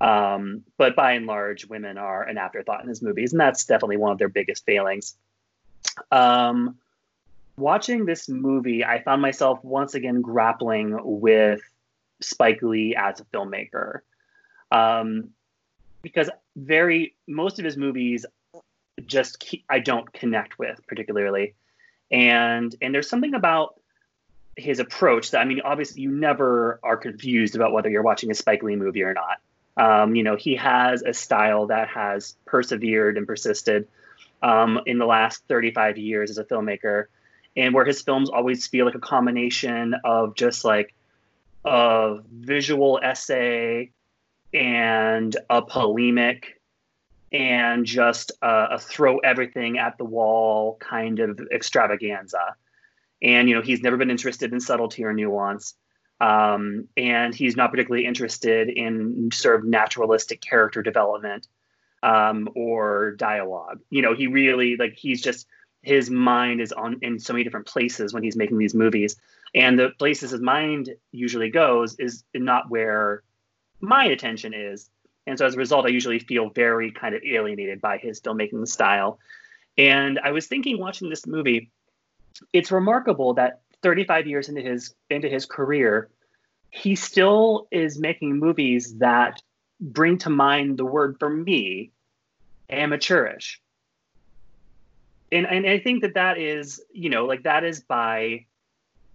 [0.00, 3.98] Um, but by and large, women are an afterthought in his movies, and that's definitely
[3.98, 5.16] one of their biggest failings.
[6.10, 6.78] Um,
[7.58, 11.60] watching this movie, I found myself once again grappling with
[12.20, 14.00] Spike Lee as a filmmaker,
[14.70, 15.30] um,
[16.00, 18.24] because very most of his movies
[19.06, 21.54] just ke- I don't connect with particularly,
[22.10, 23.80] and and there's something about
[24.56, 28.34] his approach that I mean, obviously, you never are confused about whether you're watching a
[28.34, 29.40] Spike Lee movie or not.
[29.76, 33.86] Um, you know, he has a style that has persevered and persisted
[34.42, 37.06] um, in the last 35 years as a filmmaker,
[37.56, 40.94] and where his films always feel like a combination of just like
[41.64, 43.90] a visual essay
[44.52, 46.57] and a polemic
[47.32, 52.56] and just a, a throw everything at the wall kind of extravaganza.
[53.22, 55.74] And you know, he's never been interested in subtlety or nuance.
[56.20, 61.46] Um, and he's not particularly interested in sort of naturalistic character development
[62.02, 63.80] um, or dialogue.
[63.90, 65.46] You know, he really like he's just
[65.82, 69.16] his mind is on in so many different places when he's making these movies,
[69.54, 73.22] and the places his mind usually goes is not where
[73.80, 74.90] my attention is.
[75.28, 78.66] And so as a result, I usually feel very kind of alienated by his filmmaking
[78.66, 79.18] style.
[79.76, 81.70] And I was thinking watching this movie,
[82.52, 86.10] it's remarkable that 35 years into his into his career,
[86.70, 89.42] he still is making movies that
[89.80, 91.92] bring to mind the word for me,
[92.70, 93.60] amateurish.
[95.30, 98.46] And and I think that that is, you know, like that is by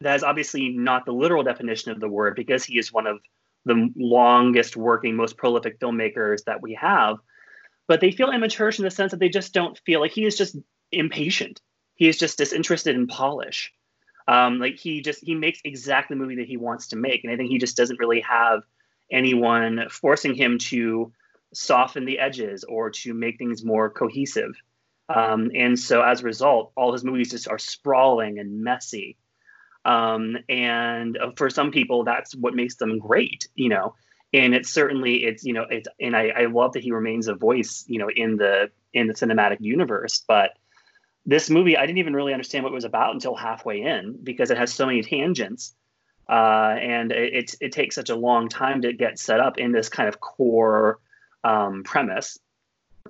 [0.02, 3.20] that is obviously not the literal definition of the word because he is one of
[3.66, 7.18] the longest working, most prolific filmmakers that we have.
[7.88, 10.38] But they feel immature in the sense that they just don't feel like he is
[10.38, 10.56] just
[10.92, 11.62] impatient.
[11.96, 13.74] He is just disinterested in polish.
[14.28, 17.34] Um, like he just he makes exactly the movie that he wants to make, and
[17.34, 18.64] I think he just doesn't really have
[19.12, 21.12] anyone forcing him to
[21.54, 24.54] soften the edges or to make things more cohesive.
[25.14, 29.18] Um, and so as a result, all his movies just are sprawling and messy.
[29.86, 33.96] Um, and uh, for some people, that's what makes them great, you know.
[34.34, 37.36] And it's certainly it's you know it's and I, I love that he remains a
[37.36, 40.52] voice, you know, in the in the cinematic universe, but
[41.26, 44.52] this movie, I didn't even really understand what it was about until halfway in because
[44.52, 45.74] it has so many tangents.
[46.28, 49.74] Uh, and it, it, it, takes such a long time to get set up in
[49.74, 51.00] this kind of core
[51.44, 52.40] um, premise.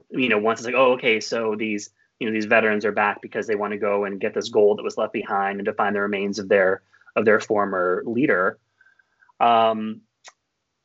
[0.09, 3.21] You know, once it's like, oh, okay, so these you know these veterans are back
[3.21, 5.73] because they want to go and get this gold that was left behind and to
[5.73, 6.81] find the remains of their
[7.15, 8.59] of their former leader.
[9.39, 10.01] Um,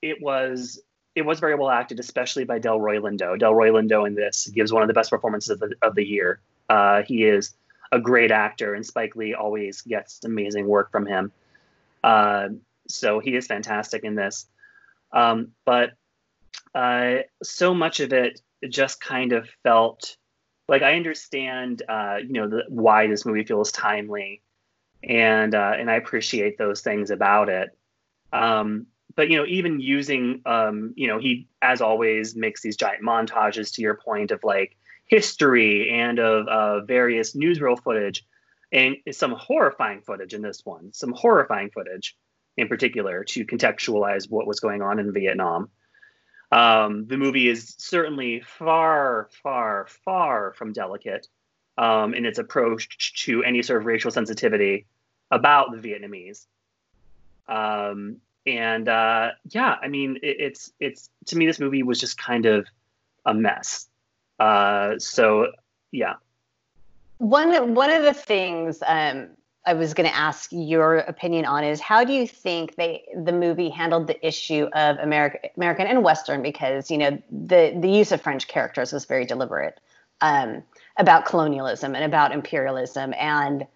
[0.02, 0.80] it was
[1.14, 3.38] it was very well acted, especially by Delroy Lindo.
[3.38, 6.40] Delroy Lindo in this gives one of the best performances of the, of the year.
[6.68, 7.54] Uh, he is
[7.90, 11.32] a great actor, and Spike Lee always gets amazing work from him.
[12.04, 12.48] Uh,
[12.88, 14.46] so he is fantastic in this.
[15.12, 15.92] Um, but
[16.74, 20.16] uh, so much of it just kind of felt
[20.68, 24.42] like I understand, uh, you know, the, why this movie feels timely,
[25.02, 27.70] and uh, and I appreciate those things about it.
[28.32, 33.02] Um, but you know, even using, um, you know, he as always makes these giant
[33.02, 33.74] montages.
[33.74, 38.26] To your point of like history and of uh, various newsreel footage,
[38.70, 42.16] and some horrifying footage in this one, some horrifying footage
[42.58, 45.70] in particular to contextualize what was going on in Vietnam.
[46.50, 51.28] Um, the movie is certainly far, far, far from delicate
[51.76, 54.86] um, in its approach to any sort of racial sensitivity
[55.30, 56.46] about the Vietnamese.
[57.48, 62.16] Um, and uh, yeah, I mean, it, it's it's to me, this movie was just
[62.16, 62.66] kind of
[63.26, 63.88] a mess.
[64.38, 65.52] Uh, so
[65.92, 66.14] yeah.
[67.18, 69.30] One one of the things um,
[69.68, 73.32] I was going to ask your opinion on is how do you think they the
[73.32, 78.10] movie handled the issue of American American and Western because you know the the use
[78.10, 79.78] of French characters was very deliberate
[80.20, 80.62] um,
[80.96, 83.66] about colonialism and about imperialism and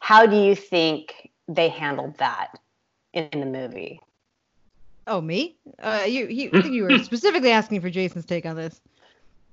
[0.00, 2.58] how do you think they handled that
[3.12, 4.00] in, in the movie?
[5.06, 5.56] Oh, me?
[5.78, 8.80] Uh, you, you, I think you were specifically asking for Jason's take on this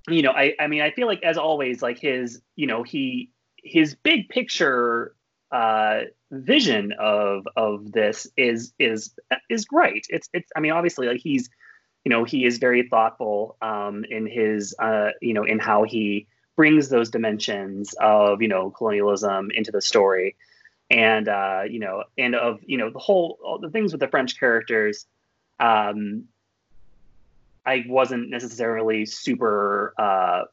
[0.10, 3.30] you know, I I mean, I feel like as always, like his, you know, he
[3.64, 5.16] his big picture
[5.54, 9.14] uh, vision of of this is is
[9.50, 10.08] is great.
[10.10, 10.52] It's it's.
[10.56, 11.50] I mean, obviously, like he's,
[12.04, 16.26] you know, he is very thoughtful um, in his, uh, you know, in how he
[16.56, 20.36] brings those dimensions of you know colonialism into the story,
[20.90, 24.40] and uh, you know, and of you know the whole the things with the French
[24.40, 25.06] characters.
[25.60, 26.26] Um,
[27.66, 30.46] I wasn't necessarily super uh,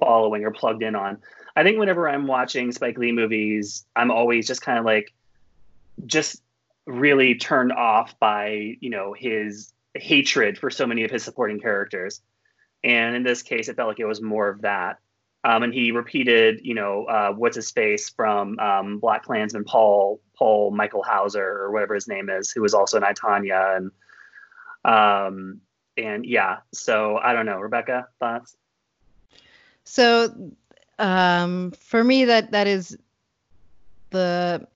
[0.00, 1.18] following or plugged in on.
[1.54, 5.12] I think whenever I'm watching Spike Lee movies, I'm always just kind of like,
[6.06, 6.42] just
[6.86, 12.20] really turned off by you know his hatred for so many of his supporting characters,
[12.82, 14.98] and in this case, it felt like it was more of that.
[15.44, 20.70] Um, and he repeated, you know, uh, what's his face from um, BlacKkKlansman Paul Paul
[20.70, 23.90] Michael Hauser or whatever his name is, who was also in I, Tonya, and
[24.84, 25.60] um,
[25.96, 28.56] and yeah, so I don't know, Rebecca, thoughts?
[29.84, 30.52] So,
[30.98, 32.96] um, for me, that that is
[34.10, 34.66] the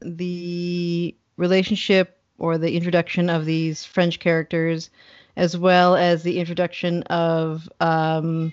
[0.00, 4.90] the relationship or the introduction of these French characters,
[5.36, 8.52] as well as the introduction of um,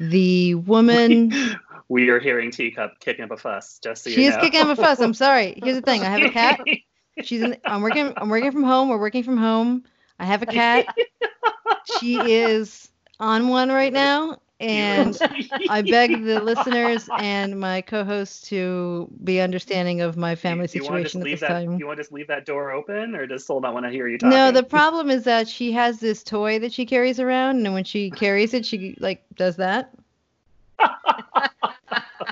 [0.00, 1.32] The woman.
[1.88, 3.78] we are hearing Teacup kicking up a fuss.
[3.82, 4.42] Just so she you is know.
[4.42, 5.00] kicking up a fuss.
[5.00, 5.58] I'm sorry.
[5.62, 6.02] Here's the thing.
[6.02, 6.60] I have a cat.
[7.22, 7.56] She's in.
[7.64, 8.12] I'm working.
[8.16, 8.88] I'm working from home.
[8.88, 9.84] We're working from home.
[10.18, 10.86] I have a cat.
[12.00, 15.18] She is on one right now, and
[15.68, 21.08] I beg the listeners and my co-hosts to be understanding of my family do want
[21.08, 21.48] situation at this that?
[21.48, 21.78] time.
[21.78, 24.08] You want to just leave that door open, or does Soul not want to hear
[24.08, 24.30] you talking?
[24.30, 27.84] No, the problem is that she has this toy that she carries around, and when
[27.84, 29.92] she carries it, she like does that.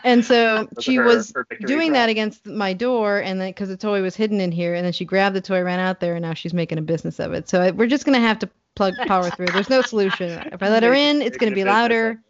[0.05, 3.68] and so Those she her- was her doing that against my door, and then because
[3.68, 6.14] the toy was hidden in here, and then she grabbed the toy, ran out there,
[6.14, 7.49] and now she's making a business of it.
[7.49, 9.47] So I, we're just gonna have to plug power through.
[9.47, 10.49] There's no solution.
[10.53, 12.20] If I let her in, it's be Making a business louder.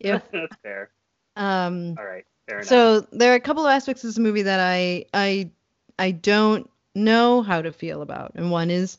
[0.00, 0.90] If That's fair.
[1.36, 2.24] um, All right.
[2.48, 2.68] Fair enough.
[2.68, 5.50] so there are a couple of aspects of this movie that I I
[5.98, 8.98] I don't know how to feel about, and one is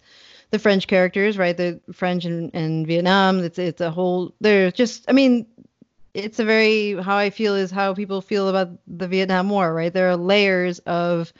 [0.51, 1.57] the French characters, right?
[1.57, 3.39] The French and, and Vietnam.
[3.39, 4.33] It's it's a whole.
[4.39, 5.05] They're just.
[5.09, 5.47] I mean,
[6.13, 9.91] it's a very how I feel is how people feel about the Vietnam War, right?
[9.91, 11.33] There are layers of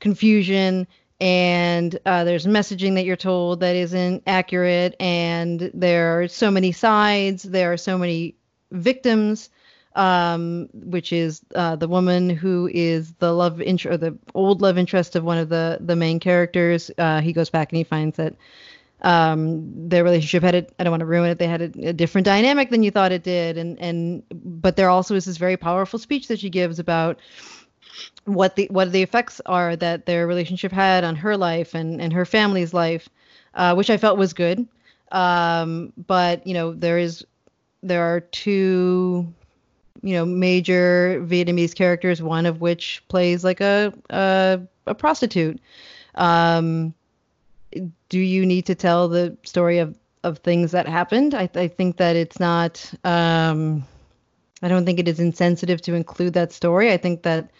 [0.00, 0.86] confusion.
[1.20, 6.72] And uh, there's messaging that you're told that isn't accurate, and there are so many
[6.72, 7.44] sides.
[7.44, 8.34] There are so many
[8.72, 9.48] victims
[9.94, 15.16] um, which is uh, the woman who is the love interest, the old love interest
[15.16, 16.90] of one of the the main characters.
[16.98, 18.34] Uh, he goes back and he finds that
[19.02, 20.74] um, their relationship had it.
[20.78, 21.38] I don't want to ruin it.
[21.38, 24.90] They had a, a different dynamic than you thought it did, and and but there
[24.90, 27.20] also is this very powerful speech that she gives about
[28.24, 32.12] what the what the effects are that their relationship had on her life and and
[32.12, 33.08] her family's life,
[33.54, 34.66] uh, which I felt was good.
[35.12, 37.24] Um, but you know there is
[37.82, 39.32] there are two
[40.02, 45.60] you know major Vietnamese characters, one of which plays like a a, a prostitute.
[46.14, 46.94] Um,
[48.08, 51.34] do you need to tell the story of of things that happened?
[51.34, 52.92] I, I think that it's not.
[53.04, 53.84] Um,
[54.62, 56.90] I don't think it is insensitive to include that story.
[56.90, 57.50] I think that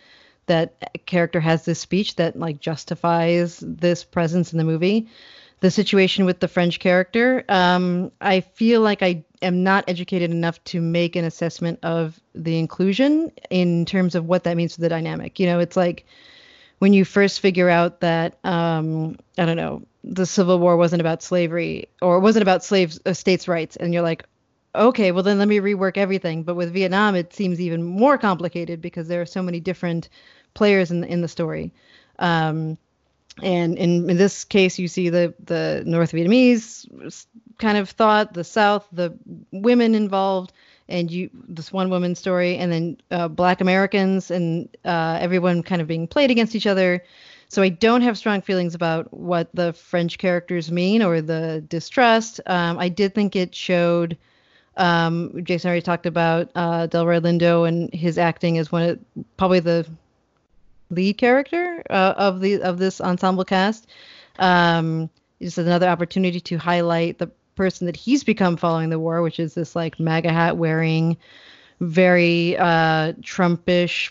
[0.47, 5.09] that character has this speech that like justifies this presence in the movie.
[5.61, 10.62] The situation with the French character, um, I feel like I am not educated enough
[10.64, 14.88] to make an assessment of the inclusion in terms of what that means for the
[14.90, 15.40] dynamic.
[15.40, 16.05] You know, it's like
[16.80, 21.22] when you first figure out that um, I don't know, the Civil War wasn't about
[21.22, 24.26] slavery or it wasn't about slaves uh, states' rights, and you're like,
[24.75, 26.43] okay, well then let me rework everything.
[26.43, 30.09] But with Vietnam, it seems even more complicated because there are so many different
[30.55, 31.72] players in in the story.
[32.18, 32.79] Um,
[33.43, 37.27] and in, in this case, you see the the North Vietnamese
[37.59, 39.16] kind of thought, the South, the
[39.51, 40.53] women involved,
[40.89, 45.83] and you this one woman's story, and then uh, Black Americans and uh, everyone kind
[45.83, 47.03] of being played against each other.
[47.49, 52.41] So I don't have strong feelings about what the French characters mean or the distrust.
[52.47, 54.16] Um, I did think it showed.
[54.77, 58.99] Um, Jason already talked about uh, Delroy Lindo and his acting as one of
[59.37, 59.87] probably the
[60.91, 63.87] lead character uh, of the of this ensemble cast.
[64.39, 65.11] Um,
[65.41, 69.55] it's another opportunity to highlight the person that he's become following the war, which is
[69.55, 71.16] this like MAGA hat wearing,
[71.81, 74.11] very uh, Trumpish,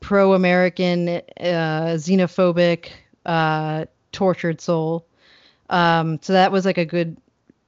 [0.00, 2.90] pro-American, uh, xenophobic,
[3.26, 5.06] uh, tortured soul.
[5.70, 7.16] Um, so that was like a good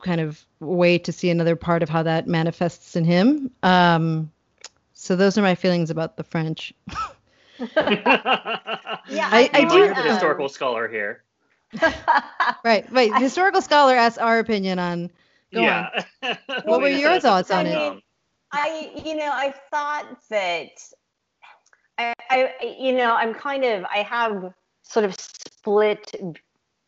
[0.07, 3.51] kind of way to see another part of how that manifests in him.
[3.63, 4.31] Um,
[4.95, 6.73] so those are my feelings about the French.
[9.09, 11.23] Yeah, I- I do- You're the um, historical scholar here.
[12.65, 13.11] Right, right.
[13.13, 15.11] The historical scholar asks our opinion on.
[15.55, 16.03] Go yeah.
[16.65, 17.75] What were your says thoughts it's on it?
[17.75, 18.01] wrong.
[18.53, 20.71] I, you know, I thought that
[21.99, 24.53] I, I, you know, I'm kind of, I have
[24.83, 26.11] sort of split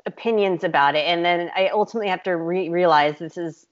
[0.08, 3.66] opinions about it, and then I ultimately have to re- realize this is,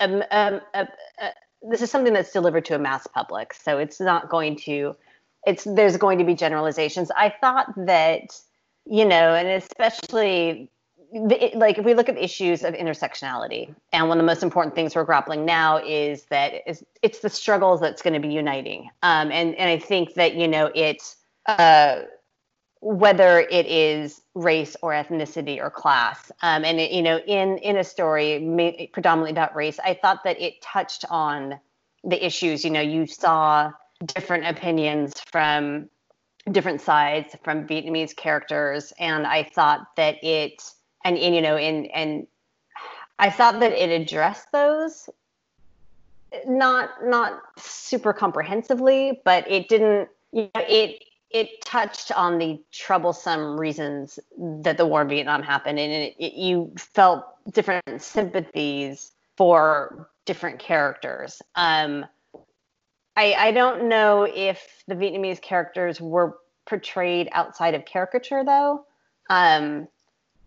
[0.00, 0.86] um, um, uh,
[1.20, 1.28] uh,
[1.62, 4.96] this is something that's delivered to a mass public, so it's not going to,
[5.46, 7.10] it's there's going to be generalizations.
[7.16, 8.40] I thought that,
[8.86, 10.70] you know, and especially
[11.12, 14.74] the, like if we look at issues of intersectionality and one of the most important
[14.74, 18.88] things we're grappling now is that is it's the struggles that's going to be uniting.
[19.02, 21.16] Um, and and i think that you know it's
[21.46, 22.02] uh,
[22.84, 26.32] whether it is race or ethnicity or class.
[26.42, 30.24] Um, and it, you know in in a story ma- predominantly about race i thought
[30.24, 31.60] that it touched on
[32.04, 32.64] the issues.
[32.64, 33.70] You know you saw
[34.06, 35.88] different opinions from
[36.50, 40.62] different sides from Vietnamese characters, and I thought that it
[41.04, 42.26] and, and you know and and
[43.18, 45.08] I thought that it addressed those
[46.46, 51.02] not not super comprehensively, but it didn't you know it
[51.32, 56.34] it touched on the troublesome reasons that the war in Vietnam happened, and it, it,
[56.34, 61.40] you felt different sympathies for different characters.
[61.54, 62.06] Um,
[63.16, 68.84] I, I don't know if the Vietnamese characters were portrayed outside of caricature though.
[69.28, 69.88] Um,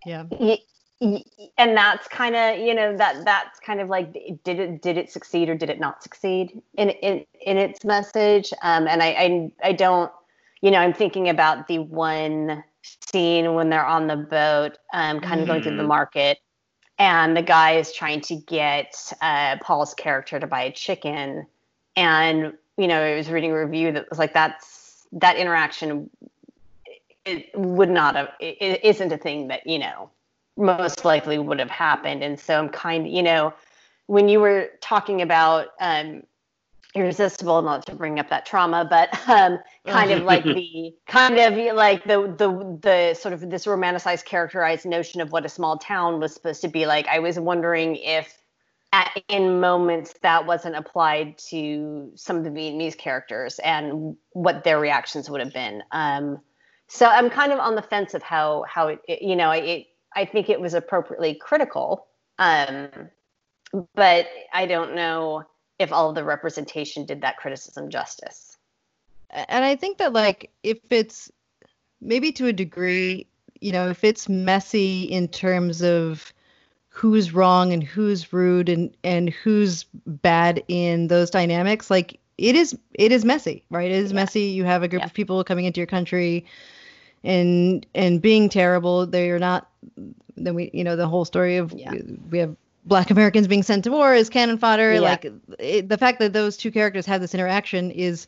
[0.06, 0.26] yeah.
[0.30, 0.60] Y-
[1.02, 1.24] y-
[1.58, 4.14] and that's kind of you know that that's kind of like
[4.44, 8.54] did it did it succeed or did it not succeed in in in its message
[8.62, 10.12] um, and I, I i don't
[10.62, 15.42] you know i'm thinking about the one scene when they're on the boat um, kind
[15.42, 15.88] of going through the Mhm.
[15.88, 16.40] market
[16.98, 21.46] and the guy is trying to get uh, paul's character to buy a chicken
[21.96, 26.10] and you know i was reading a review that was like that's that interaction
[27.26, 30.10] it would not have it, it isn't a thing that you know
[30.58, 33.54] most likely would have happened and so i'm kind of you know
[34.08, 36.24] when you were talking about um
[36.96, 41.54] irresistible not to bring up that trauma but um kind of like the kind of
[41.76, 46.20] like the the the sort of this romanticized characterized notion of what a small town
[46.20, 47.08] was supposed to be like.
[47.08, 48.42] I was wondering if
[48.94, 54.80] at, in moments that wasn't applied to some of the vietnamese characters and what their
[54.80, 55.84] reactions would have been.
[55.92, 56.40] Um
[56.88, 59.88] so i'm kind of on the fence of how how it, it you know it
[60.16, 62.08] i think it was appropriately critical
[62.40, 62.90] um
[63.96, 65.44] but i don't know
[65.80, 68.56] if all of the representation did that criticism justice
[69.32, 71.32] and I think that like if it's
[72.02, 73.28] maybe to a degree,
[73.60, 76.34] you know, if it's messy in terms of
[76.90, 82.78] who's wrong and who's rude and and who's bad in those dynamics, like it is
[82.94, 83.92] it is messy, right?
[83.92, 84.16] It is Yeah.
[84.16, 84.44] messy.
[84.44, 85.08] You have a group Yeah.
[85.08, 86.46] of people coming into your country
[87.24, 89.06] and and being terrible.
[89.06, 89.70] They're not
[90.38, 91.94] then we you know the whole story of Yeah.
[92.30, 92.56] we have
[92.86, 94.94] black Americans being sent to war is cannon fodder.
[94.94, 95.00] Yeah.
[95.00, 98.28] Like it, the fact that those two characters have this interaction is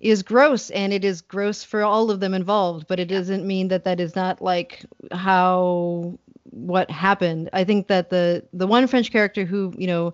[0.00, 3.68] is gross and it is gross for all of them involved but it doesn't mean
[3.68, 6.12] that that is not like how
[6.50, 10.12] what happened i think that the the one french character who you know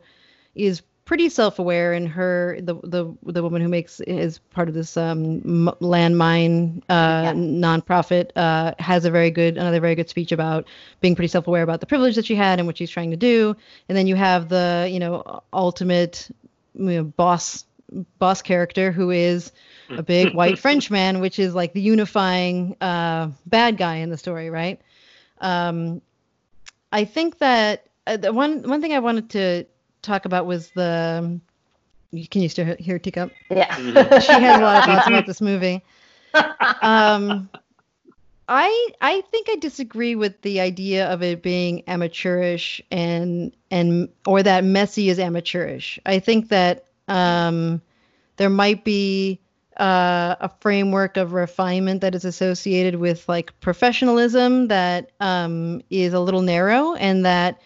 [0.54, 4.96] is pretty self-aware and her the the the woman who makes is part of this
[4.96, 5.40] um
[5.80, 7.32] landmine uh Yeah.
[7.34, 10.68] nonprofit uh has a very good another very good speech about
[11.00, 13.56] being pretty self-aware about the privilege that she had and what she's trying to do
[13.88, 16.30] and then you have the you know ultimate
[16.74, 17.64] you know, boss
[18.20, 19.50] boss character who is
[19.96, 24.48] a big white Frenchman, which is like the unifying uh, bad guy in the story,
[24.48, 24.80] right?
[25.40, 26.02] Um,
[26.92, 29.66] I think that uh, the one one thing I wanted to
[30.02, 31.40] talk about was the.
[32.30, 33.30] Can you still hear Teacup?
[33.50, 33.74] yeah.
[33.76, 35.82] She has a lot of thoughts about this movie.
[36.82, 37.48] Um,
[38.48, 44.42] I I think I disagree with the idea of it being amateurish and and or
[44.42, 46.00] that messy is amateurish.
[46.04, 47.80] I think that um,
[48.38, 49.38] there might be
[49.76, 56.20] uh, a framework of refinement that is associated with like professionalism that um, is a
[56.20, 57.60] little narrow, and that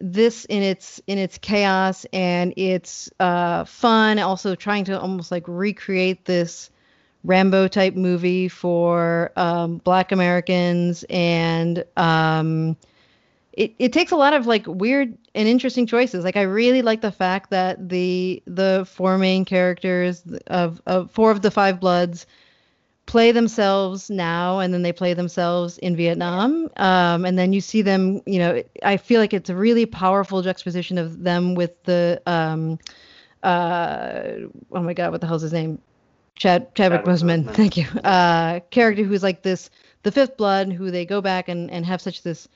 [0.00, 5.44] this in its in its chaos and its uh, fun, also trying to almost like
[5.46, 6.70] recreate this
[7.24, 12.76] Rambo type movie for um, Black Americans, and um,
[13.52, 16.24] it it takes a lot of like weird and interesting choices.
[16.24, 21.30] Like I really like the fact that the the four main characters of of four
[21.30, 22.26] of the five bloods
[23.12, 27.82] play themselves now and then they play themselves in Vietnam um, and then you see
[27.82, 32.22] them you know I feel like it's a really powerful juxtaposition of them with the
[32.24, 32.78] um,
[33.42, 34.22] uh,
[34.72, 35.78] oh my god what the hell's his name?
[36.36, 37.52] Chad Chadwick Boseman.
[37.52, 37.84] thank you.
[38.02, 39.68] Uh, character who's like this
[40.04, 42.48] the fifth blood who they go back and, and have such this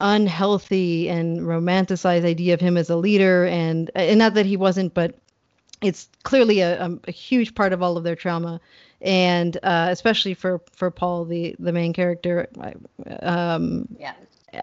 [0.00, 4.92] unhealthy and romanticized idea of him as a leader and and not that he wasn't
[4.92, 5.14] but
[5.82, 8.60] it's clearly a, a, a huge part of all of their trauma
[9.02, 12.74] and uh, especially for for paul the the main character I-
[13.24, 14.14] um, yeah.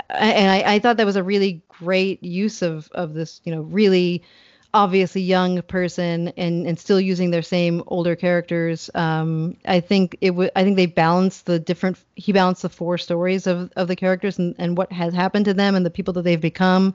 [0.09, 3.61] and I, I thought that was a really great use of of this you know
[3.61, 4.23] really
[4.71, 8.89] obviously young person and and still using their same older characters.
[8.93, 12.97] Um i think it would i think they balanced the different he balanced the four
[12.99, 16.13] stories of of the characters and and what has happened to them and the people
[16.13, 16.93] that they've become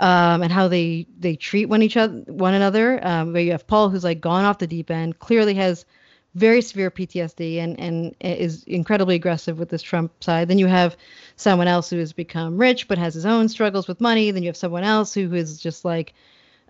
[0.00, 3.00] um and how they they treat one each other one another.
[3.06, 5.86] Um where you have paul who's like gone off the deep end clearly has
[6.36, 10.48] very severe PTSD and and is incredibly aggressive with this Trump side.
[10.48, 10.96] Then you have
[11.36, 14.30] someone else who has become rich but has his own struggles with money.
[14.30, 16.12] Then you have someone else who is just like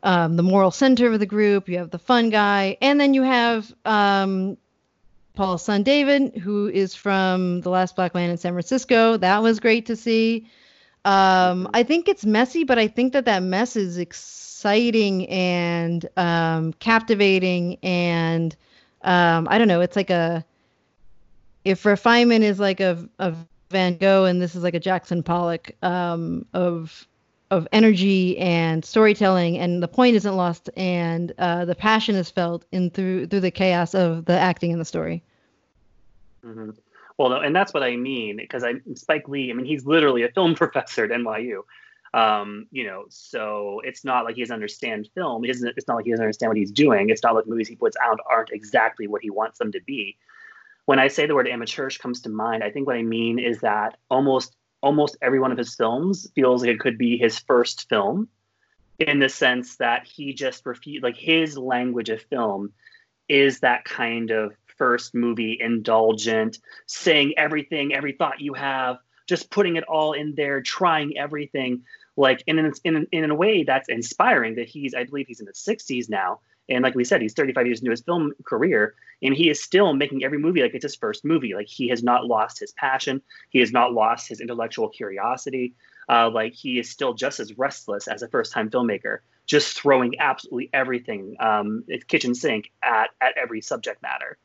[0.05, 1.68] um, the moral center of the group.
[1.68, 4.56] You have the fun guy, and then you have um,
[5.34, 9.16] Paul's son David, who is from The Last Black Man in San Francisco.
[9.16, 10.48] That was great to see.
[11.05, 16.72] Um, I think it's messy, but I think that that mess is exciting and um,
[16.74, 18.56] captivating and
[19.06, 19.80] um, I don't know.
[19.80, 20.44] It's like a
[21.64, 23.34] if refinement is like a, a
[23.70, 27.06] Van Gogh and this is like a Jackson Pollock um, of
[27.52, 32.64] of energy and storytelling, and the point isn't lost, and uh, the passion is felt
[32.72, 35.22] in through through the chaos of the acting and the story.
[36.44, 36.70] Mm-hmm.
[37.18, 39.50] Well, and that's what I mean because I Spike Lee.
[39.50, 41.62] I mean, he's literally a film professor at NYU.
[42.14, 45.44] Um, you know, so it's not like he doesn't understand film.
[45.44, 47.10] It's not like he doesn't understand what he's doing.
[47.10, 50.16] It's not like movies he puts out aren't exactly what he wants them to be.
[50.86, 53.60] When I say the word amateurish comes to mind, I think what I mean is
[53.60, 57.88] that almost almost every one of his films feels like it could be his first
[57.88, 58.28] film,
[58.98, 61.02] in the sense that he just refused.
[61.02, 62.72] Like his language of film
[63.28, 69.77] is that kind of first movie indulgent, saying everything, every thought you have, just putting
[69.77, 71.82] it all in there, trying everything.
[72.16, 74.57] Like in in in, in a way that's inspiring.
[74.57, 77.66] That he's, I believe, he's in his 60s now, and like we said, he's 35
[77.66, 80.97] years into his film career, and he is still making every movie like it's his
[80.97, 81.55] first movie.
[81.55, 85.74] Like he has not lost his passion, he has not lost his intellectual curiosity.
[86.09, 90.70] Uh, like he is still just as restless as a first-time filmmaker, just throwing absolutely
[90.73, 94.39] everything, um, kitchen sink at at every subject matter.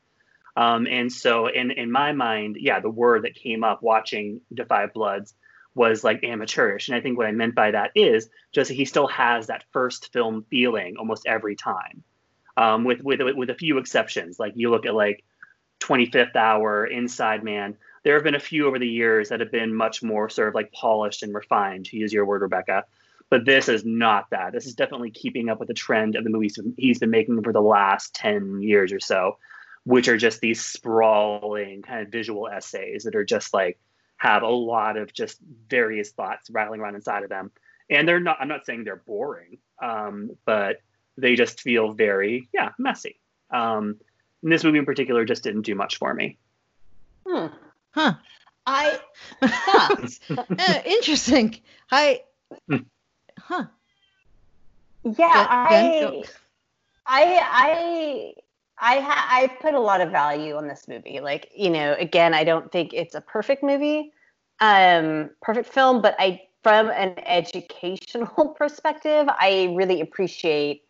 [0.56, 4.94] Um, and so, in in my mind, yeah, the word that came up watching 5
[4.94, 5.34] Bloods
[5.74, 9.08] was like amateurish, and I think what I meant by that is just he still
[9.08, 12.04] has that first film feeling almost every time,
[12.58, 14.40] um, with with with a few exceptions.
[14.40, 15.24] Like you look at like
[15.80, 17.78] 25th Hour, Inside Man.
[18.04, 20.56] There have been a few over the years that have been much more sort of
[20.56, 22.86] like polished and refined, to use your word, Rebecca.
[23.30, 24.52] But this is not that.
[24.52, 27.54] This is definitely keeping up with the trend of the movies he's been making for
[27.54, 29.38] the last 10 years or so
[29.84, 33.80] which are just these sprawling kind of visual essays that are just like
[34.18, 37.52] have a lot of just various thoughts rattling around inside of them.
[37.90, 40.78] And they're not, I'm not saying they're boring, um, but
[41.18, 43.20] they just feel very, yeah, messy.
[43.50, 44.00] Um,
[44.44, 46.38] this movie in particular just didn't do much for me.
[47.26, 47.48] Hmm.
[47.92, 48.14] Huh.
[48.66, 49.00] I.
[49.42, 49.96] Huh.
[50.30, 51.60] uh, interesting.
[51.92, 52.22] I.
[52.68, 52.78] Hmm.
[53.40, 53.66] Huh.
[55.04, 56.24] Yeah, Ben, I.
[57.06, 58.34] I, I,
[58.82, 61.20] I, ha- I put a lot of value on this movie.
[61.20, 64.12] Like, you know, again, I don't think it's a perfect movie,
[64.60, 70.84] um, perfect film, but I, from an educational perspective, I really appreciate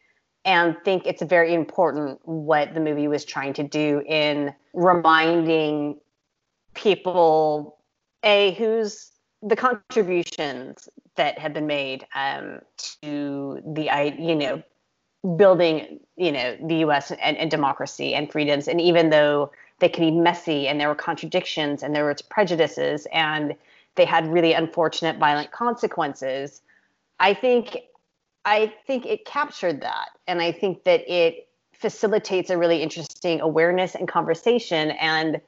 [0.46, 6.00] and think it's very important what the movie was trying to do in reminding
[6.74, 7.78] people,
[8.24, 9.12] a who's
[9.44, 12.62] the contributions that have been made um,
[13.04, 14.64] to the you know
[15.36, 17.12] building you know the U.S.
[17.12, 20.96] And, and, democracy and freedoms, and even though they can be messy and there were
[20.96, 23.56] contradictions and there were prejudices and
[23.96, 26.62] they had really unfortunate violent consequences,
[27.20, 27.78] I think
[28.46, 33.96] I think it captured that, and I think that it facilitates a really interesting awareness
[33.96, 35.42] and conversation and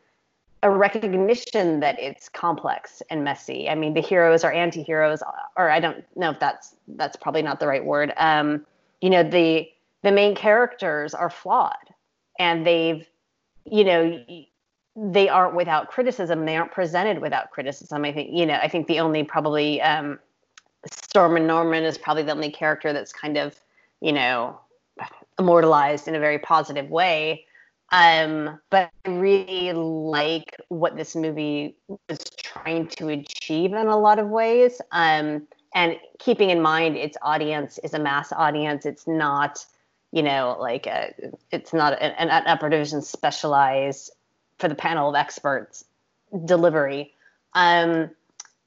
[0.64, 3.70] a recognition that it's complex and messy.
[3.70, 5.22] I mean, the heroes are anti-heroes,
[5.58, 8.14] or I don't know if that's that's probably not the right word.
[8.18, 8.66] Um,
[9.04, 9.70] you know, the
[10.02, 11.90] the main characters are flawed,
[12.40, 13.06] and they've,
[13.66, 14.24] you know,
[14.96, 16.46] they aren't without criticism.
[16.46, 18.06] They aren't presented without criticism.
[18.06, 20.20] I think, you know, I think the only probably um,
[20.90, 23.60] Stormin' Norman is probably the only character that's kind of,
[24.00, 24.58] you know,
[25.38, 27.46] immortalized in a very positive way
[27.94, 31.76] um, but I really like what this movie
[32.10, 34.82] was trying to achieve in a lot of ways.
[34.92, 38.86] Um, and keeping in mind its audience is a mass audience.
[38.86, 39.66] It's not,
[40.12, 41.14] you know, like a,
[41.52, 44.12] it's not an, an upper division specialized
[44.60, 45.86] for the panel of experts
[46.46, 47.14] delivery.
[47.54, 48.10] Um,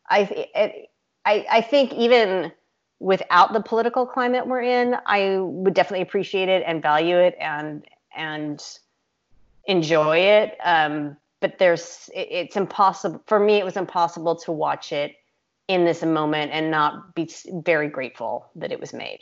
[0.09, 0.91] I, it,
[1.25, 2.53] I, I think even
[2.99, 7.85] without the political climate we're in, I would definitely appreciate it and value it and
[8.17, 8.65] and
[9.67, 10.57] enjoy it.
[10.65, 13.55] Um, but there's it, it's impossible for me.
[13.55, 15.17] It was impossible to watch it
[15.69, 19.21] in this moment and not be very grateful that it was made.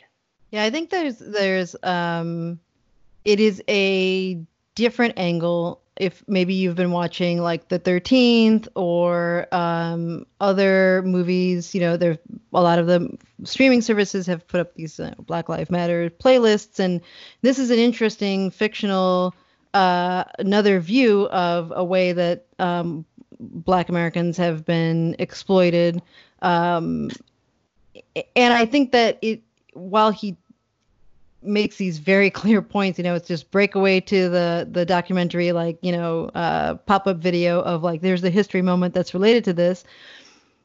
[0.51, 2.59] Yeah, I think there's there's um,
[3.23, 4.39] it is a
[4.75, 11.79] different angle if maybe you've been watching like the 13th or um, other movies you
[11.79, 12.17] know there
[12.53, 16.79] a lot of the streaming services have put up these uh, black lives matter playlists
[16.79, 17.01] and
[17.41, 19.33] this is an interesting fictional
[19.73, 23.05] uh, another view of a way that um,
[23.39, 26.01] Black Americans have been exploited.
[26.41, 27.09] Um,
[28.35, 29.41] and I think that it,
[29.73, 30.37] while he
[31.41, 35.77] makes these very clear points, you know, it's just breakaway to the the documentary, like
[35.81, 39.53] you know, uh, pop up video of like there's the history moment that's related to
[39.53, 39.83] this.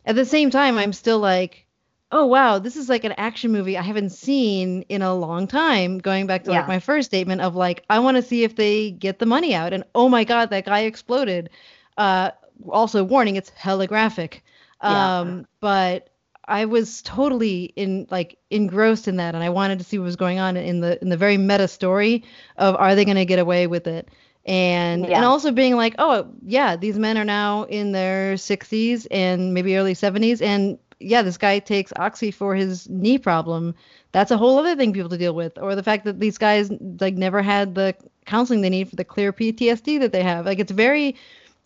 [0.07, 1.67] At the same time, I'm still like,
[2.13, 5.99] oh wow, this is like an action movie I haven't seen in a long time.
[5.99, 6.59] Going back to Yeah.
[6.59, 9.55] like my first statement of like, I want to see if they get the money
[9.55, 9.73] out.
[9.73, 11.51] And oh my god, that guy exploded.
[11.97, 12.31] Uh,
[12.69, 14.43] also warning, it's hella graphic.
[14.83, 15.21] Yeah.
[15.21, 16.09] Um, but
[16.47, 20.17] I was totally in like engrossed in that, and I wanted to see what was
[20.17, 22.25] going on in the in the very meta story
[22.57, 24.09] of are they going to get away with it,
[24.45, 25.17] and Yeah.
[25.17, 29.77] and also being like, oh yeah, these men are now in their 60s and maybe
[29.77, 33.75] early 70s, and yeah, this guy takes oxy for his knee problem.
[34.13, 36.71] That's a whole other thing people to deal with, or the fact that these guys
[37.01, 37.95] like never had the
[38.27, 40.47] counseling they need for the clear PTSD that they have.
[40.47, 41.17] Like it's very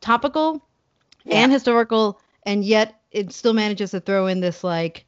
[0.01, 0.62] topical
[1.31, 5.05] and historical, and yet it still manages to throw in this like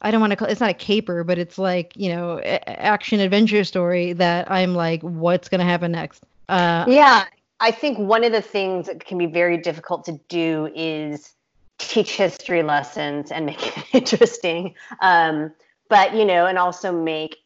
[0.00, 3.20] I don't want to call it's not a caper, but it's like you know action
[3.20, 6.24] adventure story that I'm like, what's gonna happen next?
[6.48, 7.24] Uh, Yeah,
[7.60, 11.34] I think one of the things that can be very difficult to do is
[11.78, 14.74] teach history lessons and make it interesting.
[15.00, 15.52] Um,
[15.88, 17.36] but you know, and also make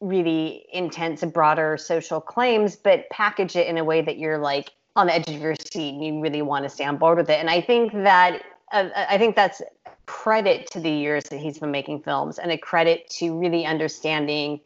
[0.00, 4.70] really intense and broader social claims, but package it in a way that you're like
[4.96, 7.30] on the edge of your seat and you really want to stay on board with
[7.30, 7.38] it.
[7.38, 8.42] And I think that
[8.72, 9.62] uh, I think that's
[10.06, 14.60] credit to the years that he's been making films and a credit to really understanding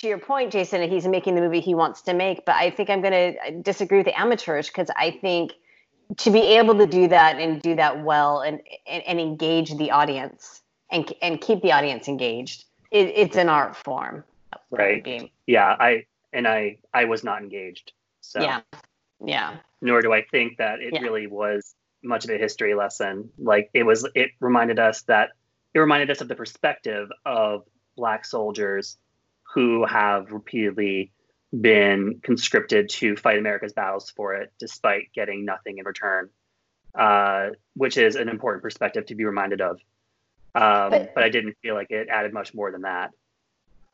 [0.00, 2.88] to your point, Jason, he's making the movie he wants to make, but I think
[2.88, 5.52] I'm going to disagree with the amateurs because I think
[6.16, 9.90] to be able to do that and do that well and and, and engage the
[9.90, 14.24] audience and and keep the audience engaged, it, it's an art form.
[14.70, 15.30] Right.
[15.46, 17.92] Yeah, I and I I was not engaged.
[18.22, 18.60] So Yeah.
[19.22, 19.56] Yeah.
[19.80, 21.00] Nor do I think that it Yeah.
[21.00, 23.30] really was much of a history lesson.
[23.38, 25.30] Like it was it reminded us that
[25.74, 27.64] it reminded us of the perspective of
[27.96, 28.96] black soldiers
[29.54, 31.12] who have repeatedly
[31.60, 36.30] been conscripted to fight America's battles for it despite getting nothing in return.
[36.92, 39.78] Uh, which is an important perspective to be reminded of.
[40.56, 43.12] Um, But- but I didn't feel like it added much more than that.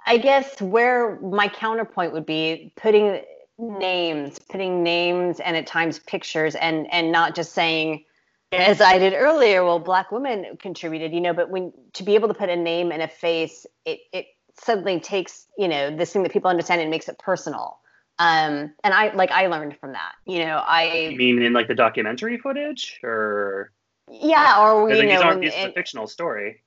[0.07, 3.23] I guess where my counterpoint would be putting
[3.59, 8.05] names, putting names and at times pictures and and not just saying
[8.53, 12.29] as I did earlier, well, black women contributed, you know, but when to be able
[12.29, 14.27] to put a name and a face, it it
[14.59, 17.79] suddenly takes, you know, this thing that people understand and makes it personal.
[18.19, 20.13] Um, and I like I learned from that.
[20.25, 23.73] You know, You I mean in like the documentary footage, or
[24.11, 26.63] yeah, or we you these know, aren't in- these a fictional story.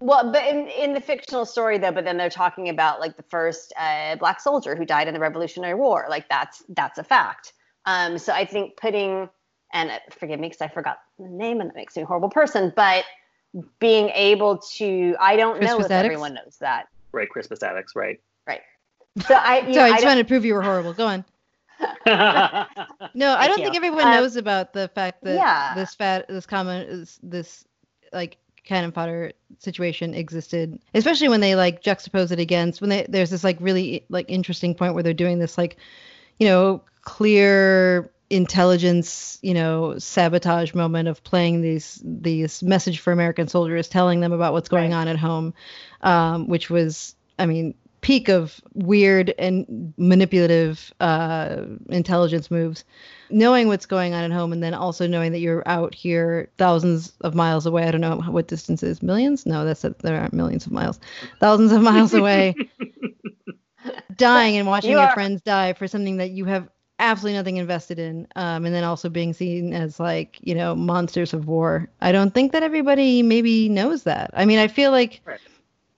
[0.00, 3.22] Well, but in, in the fictional story though, but then they're talking about like the
[3.24, 6.06] first uh, black soldier who died in the Revolutionary War.
[6.08, 7.52] Like that's that's a fact.
[7.84, 9.28] Um, so I think putting
[9.72, 12.30] and uh, forgive me because I forgot the name and that makes me a horrible
[12.30, 13.04] person, but
[13.80, 16.04] being able to I don't know if Attucks?
[16.04, 16.86] everyone knows that.
[17.12, 18.20] Right, Crispus Attucks, right.
[18.46, 18.60] Right.
[19.26, 20.92] So I you Sorry, know, I I just wanted to prove you were horrible.
[20.92, 21.24] Go on.
[23.14, 23.64] No, I don't you.
[23.64, 25.74] think everyone Um, knows about the fact that yeah.
[25.74, 27.64] this fat this common is this
[28.12, 28.36] like
[28.68, 33.42] cannon fodder situation existed, especially when they like juxtapose it against when they there's this
[33.42, 35.78] like really like interesting point where they're doing this like
[36.38, 43.48] you know clear intelligence you know sabotage moment of playing these these message for American
[43.48, 44.98] soldiers telling them about what's going Right.
[44.98, 45.54] on at home,
[46.02, 52.84] um, which was I mean peak of weird and manipulative uh, intelligence moves
[53.30, 57.12] knowing what's going on at home and then also knowing that you're out here thousands
[57.20, 57.84] of miles away.
[57.84, 59.02] I don't know what distance is.
[59.02, 59.44] Millions?
[59.44, 60.98] No that's there aren't millions of miles.
[61.40, 62.54] Thousands of miles away.
[64.16, 66.68] Dying and watching You your are- friends die for something that you have
[66.98, 71.32] absolutely nothing invested in um, and then also being seen as like you know monsters
[71.32, 71.88] of war.
[72.00, 74.30] I don't think that everybody maybe knows that.
[74.34, 75.20] I mean i feel like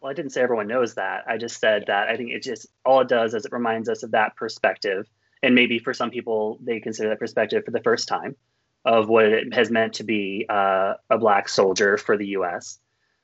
[0.00, 1.24] Well, I didn't say everyone knows that.
[1.26, 4.02] I just said that I think it just all it does is it reminds us
[4.02, 5.06] of that perspective,
[5.42, 8.36] and maybe for some people they consider that perspective for the first time
[8.84, 12.78] of what it has meant to be uh, a black soldier for the U.S.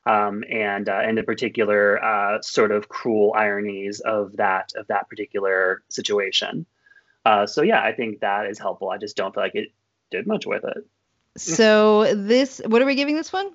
[0.05, 5.09] Um, and uh, and the particular uh, sort of cruel ironies of that of that
[5.09, 6.67] particular situation.
[7.25, 8.91] Uh, so yeah, I think that is helpful.
[8.91, 9.73] I just don't feel like it
[10.11, 10.87] did much with it.
[11.37, 13.51] so this what are we giving this one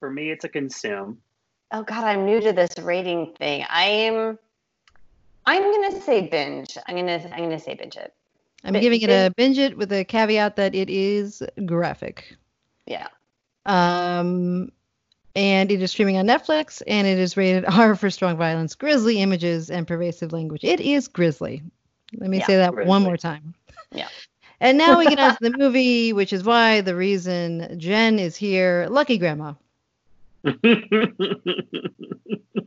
[0.00, 1.18] For me, it's a consume.
[1.72, 3.64] Oh God, I'm new to this rating thing.
[3.68, 4.38] I'm
[5.46, 6.70] I'm gonna say binge.
[6.86, 8.06] I'm gonna I'm gonna say binge it.
[8.64, 12.36] i'm giving it a binge it with a caveat that it is graphic
[12.86, 13.08] Yeah.
[13.66, 14.72] Um,
[15.34, 19.20] and it is streaming on Netflix, and it is rated R for strong violence, grisly
[19.20, 20.64] images, and pervasive language.
[20.64, 21.62] It is grisly.
[22.18, 23.54] Let me Yeah, say that one more time.
[23.92, 24.08] Yeah.
[24.60, 28.36] And now we get on to the movie, which is why the reason Jen is
[28.36, 28.86] here.
[28.90, 29.54] Lucky Grandma.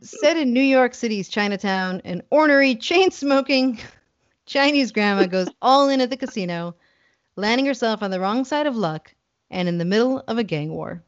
[0.02, 3.78] Set in New York City's Chinatown, an ornery, chain smoking
[4.46, 6.74] Chinese grandma goes all in at the casino,
[7.36, 9.14] landing herself on the wrong side of luck
[9.50, 11.02] and in the middle of a gang war.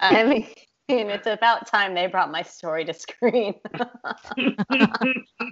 [0.00, 0.46] I mean,
[0.88, 3.54] it's about time they brought my story to screen.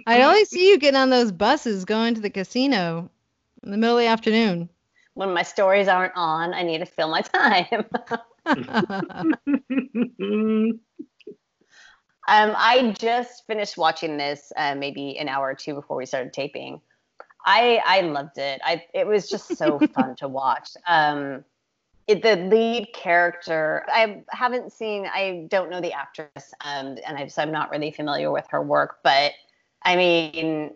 [0.07, 3.09] I only see you getting on those buses going to the casino
[3.63, 4.69] in the middle of the afternoon.
[5.13, 7.85] when my stories aren't on, I need to fill my time.
[12.29, 16.31] Um, I just finished watching this uh, maybe an hour or two before we started
[16.31, 16.79] taping.
[17.43, 18.61] I I loved it.
[18.63, 20.69] I it was just so fun to watch.
[20.87, 21.43] Um,
[22.05, 25.07] it, the lead character, I haven't seen.
[25.11, 28.61] I don't know the actress, um, and I, so I'm not really familiar with her
[28.61, 28.97] work.
[29.03, 29.31] But
[29.83, 30.75] I mean,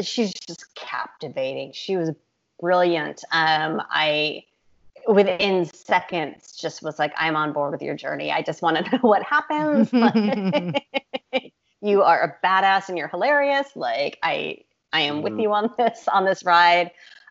[0.00, 1.72] she's just captivating.
[1.72, 2.12] She was
[2.60, 3.24] brilliant.
[3.32, 4.44] Um, I
[5.08, 8.32] within seconds just was like, I'm on board with your journey.
[8.32, 9.92] I just want to know what happens.
[11.80, 13.68] you are a badass and you're hilarious.
[13.74, 14.58] Like I
[14.92, 15.24] I am mm-hmm.
[15.24, 16.90] with you on this on this ride.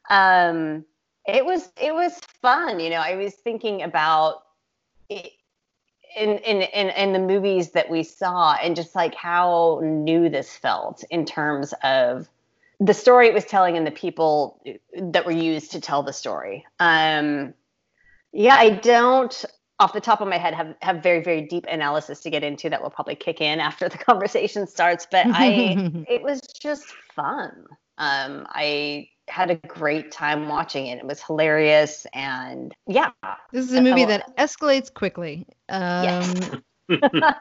[0.10, 0.86] Um
[1.28, 2.80] it was it was fun.
[2.80, 4.44] You know, I was thinking about
[5.10, 5.32] it,
[6.16, 10.56] in, in in in the movies that we saw and just like how new this
[10.56, 12.30] felt in terms of
[12.80, 14.62] the story it was telling and the people
[14.98, 16.66] that were used to tell the story.
[16.80, 17.54] Um,
[18.36, 19.45] yeah, I don't
[19.80, 22.70] off the top of my head have have very very deep analysis to get into
[22.70, 26.86] that will probably kick in after the conversation starts, but I it was just
[27.16, 27.66] fun.
[27.98, 30.99] Um, I had a great time watching it.
[30.99, 33.12] It was hilarious and yeah.
[33.52, 35.48] This is a movie that escalates quickly.
[35.70, 36.52] Um, yes.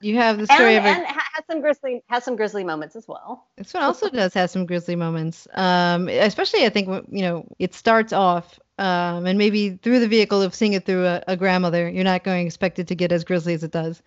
[0.00, 2.94] you have the story and, of a, and has some grisly has some grisly moments
[2.94, 3.48] as well.
[3.56, 5.48] This one also does have some grisly moments.
[5.52, 10.42] Um, especially I think you know it starts off um, and maybe through the vehicle
[10.42, 13.12] of seeing it through a, a, grandmother, you're not going to expect it to get
[13.12, 14.02] as grisly as it does.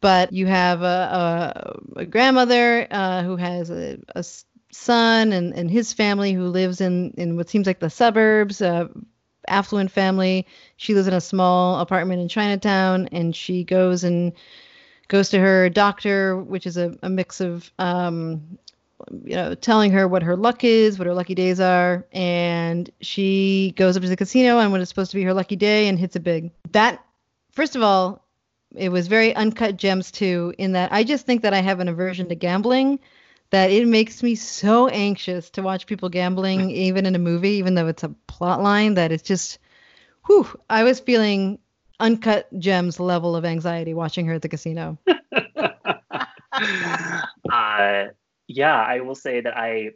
[0.00, 3.98] But you have a, a, a grandmother uh, who has a,
[4.70, 8.88] son and, and his family who lives in, in what seems like the suburbs, uh,
[9.48, 10.46] affluent family.
[10.76, 14.32] She lives in a small apartment in Chinatown, and she goes and
[15.08, 18.58] goes to her doctor, which is a, a mix of um,
[19.24, 23.72] you know, telling her what her luck is, what her lucky days are, and she
[23.76, 25.98] goes up to the casino on what is supposed to be her lucky day and
[25.98, 26.50] hits it big.
[26.72, 27.04] That,
[27.52, 28.24] first of all,
[28.74, 31.88] it was very uncut gems too, in that I just think that I have an
[31.88, 32.98] aversion to gambling,
[33.50, 37.74] that it makes me so anxious to watch people gambling, even in a movie, even
[37.74, 39.58] though it's a plot line, that it's just,
[40.26, 41.58] whew, I was feeling
[42.00, 44.98] uncut gems level of anxiety watching her at the casino.
[47.50, 48.04] uh,
[48.48, 49.90] yeah, I will say that I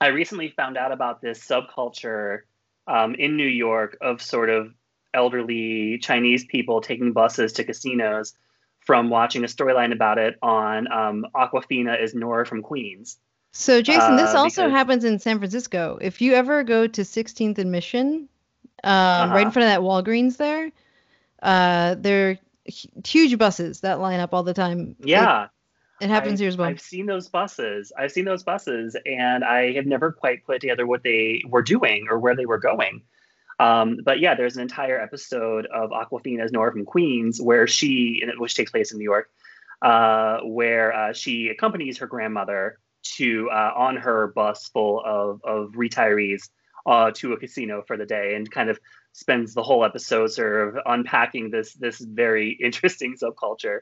[0.00, 2.40] I recently found out about this subculture
[2.86, 4.72] um, in New York of sort of
[5.14, 8.34] elderly Chinese people taking buses to casinos
[8.80, 13.16] from watching a storyline about it on um, Awkwafina is Nora from Queens.
[13.52, 14.72] So, Jason, this uh, also because...
[14.72, 15.98] happens in San Francisco.
[16.00, 18.28] If you ever go to 16th and Mission,
[18.84, 19.34] um, uh-huh.
[19.34, 20.70] right in front of that Walgreens there,
[21.42, 22.38] uh, there are
[23.04, 24.94] huge buses that line up all the time.
[25.00, 25.48] Yeah.
[26.00, 26.68] It happens I, here as well.
[26.68, 27.92] I've seen those buses.
[27.96, 32.06] I've seen those buses, and I have never quite put together what they were doing
[32.10, 33.02] or where they were going.
[33.58, 38.54] Um, but yeah, there's an entire episode of Awkwafina's Nora from Queens where she, which
[38.54, 39.30] takes place in New York,
[39.82, 42.78] uh, where uh, she accompanies her grandmother
[43.16, 46.48] to uh, on her bus full of of retirees
[46.86, 48.78] uh, to a casino for the day, and kind of
[49.12, 53.80] spends the whole episode sort of unpacking this this very interesting subculture.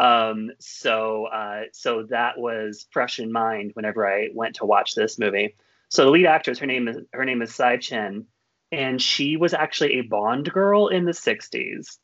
[0.00, 5.18] Um, so uh, so that was fresh in mind whenever I went to watch this
[5.18, 5.56] movie.
[5.90, 8.24] So the lead actress, her name is her name is Tsai Chin,
[8.72, 11.98] and she was actually a Bond girl in the '60s.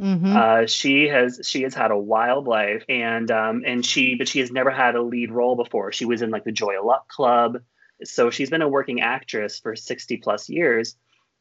[0.00, 0.36] Mm-hmm.
[0.36, 4.40] Uh, she has she has had a wild life, and um, and she but she
[4.40, 5.92] has never had a lead role before.
[5.92, 7.62] She was in like the Joy of Luck Club,
[8.02, 10.96] so she's been a working actress for 60 plus years.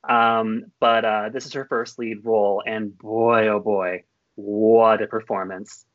[0.07, 4.03] Um, but uh, this is her first lead role, and boy, oh boy,
[4.35, 5.85] what a performance!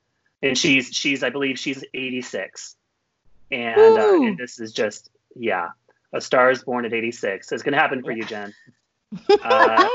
[0.43, 2.77] And she's she's I believe she's 86,
[3.51, 5.71] and, uh, and this is just yeah,
[6.13, 7.53] a star is born at 86.
[7.53, 8.55] It's gonna happen for you, Jen.
[9.29, 9.91] Uh,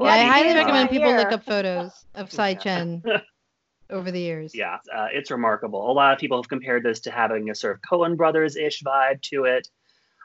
[0.00, 3.04] yeah, I highly recommend people look up photos of Tsai Chin
[3.90, 4.52] over the years.
[4.52, 5.88] Yeah, uh, it's remarkable.
[5.88, 8.82] A lot of people have compared this to having a sort of Coen Brothers ish
[8.82, 9.68] vibe to it.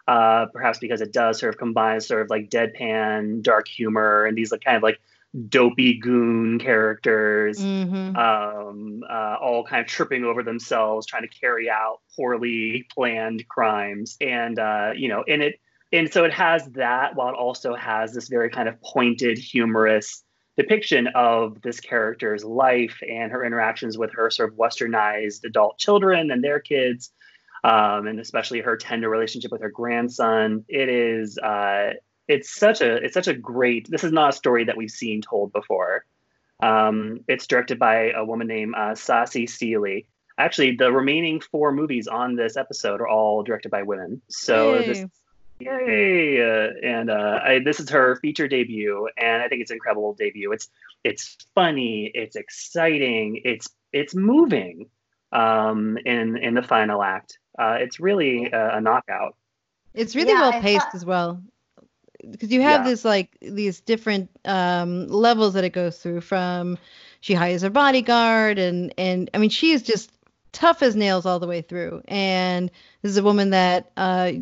[0.07, 4.36] Uh, perhaps because it does sort of combine sort of like deadpan, dark humor, and
[4.36, 4.99] these like kind of like
[5.48, 8.16] dopey goon characters, mm-hmm.
[8.16, 14.18] um, uh, all kind of tripping over themselves, trying to carry out poorly planned crimes,
[14.20, 15.60] and uh, you know, and it
[15.94, 20.24] and so it has that while it also has this very kind of pointed, humorous
[20.58, 26.32] depiction of this character's life and her interactions with her sort of westernized adult children
[26.32, 27.12] and their kids.
[27.64, 30.66] Um, and especially her tender relationship with her grandson.
[30.68, 31.91] It is uh,
[32.27, 33.89] it's such a it's such a great.
[33.89, 36.06] This is not a story that we've seen told before.
[36.61, 40.06] Um, it's directed by a woman named uh, Sasie Sealy.
[40.38, 44.22] Actually, the remaining four movies on this episode are all directed by women.
[44.30, 44.85] So Yay.
[44.88, 45.06] this
[45.60, 46.41] Yay!
[46.41, 50.14] Uh, and uh, I, this is her feature debut, and I think it's an incredible
[50.14, 50.52] debut.
[50.52, 50.69] It's
[51.03, 54.88] it's funny, it's exciting, it's it's moving.
[55.34, 59.35] Um, in in the final act, uh, it's really a, a knockout.
[59.93, 61.41] It's really Yeah, well paced thought- as well.
[62.30, 62.89] Because you have Yeah.
[62.89, 66.77] this like these different um, levels that it goes through from
[67.19, 70.11] she hires her bodyguard and and I mean she is just
[70.52, 72.02] tough as nails all the way through.
[72.07, 72.69] And
[73.02, 74.34] this is a woman that uh,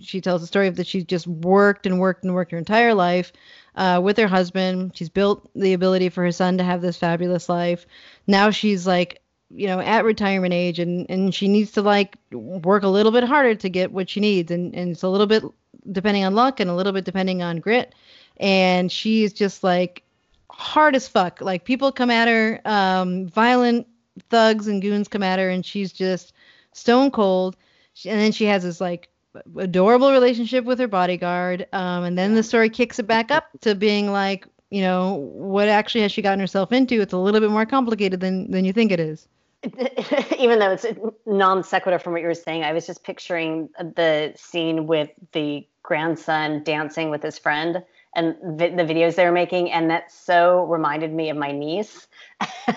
[0.00, 2.94] she tells the story of that she's just worked and worked and worked her entire
[2.94, 3.32] life
[3.76, 4.92] uh, with her husband.
[4.96, 7.86] She's built the ability for her son to have this fabulous life.
[8.26, 9.20] Now she's like,
[9.54, 13.24] you know, at retirement age and, and she needs to like work a little bit
[13.24, 14.50] harder to get what she needs.
[14.50, 15.44] And, and it's a little bit
[15.92, 17.94] depending on luck and a little bit depending on grit.
[18.38, 20.02] And she's just like
[20.50, 21.40] hard as fuck.
[21.40, 23.86] Like people come at her, um, violent
[24.30, 26.32] thugs and goons come at her, and she's just
[26.72, 27.56] stone cold.
[28.04, 29.08] And then she has this like
[29.56, 31.66] adorable relationship with her bodyguard.
[31.72, 35.68] Um, and then the story kicks it back up to being like, you know, what
[35.68, 37.00] actually has she gotten herself into?
[37.00, 39.28] It's a little bit more complicated than than you think it is.
[40.38, 40.86] even though it's
[41.26, 45.66] non sequitur from what you were saying, I was just picturing the scene with the
[45.82, 47.82] grandson dancing with his friend
[48.14, 52.06] and vi- the videos they were making, and that so reminded me of my niece.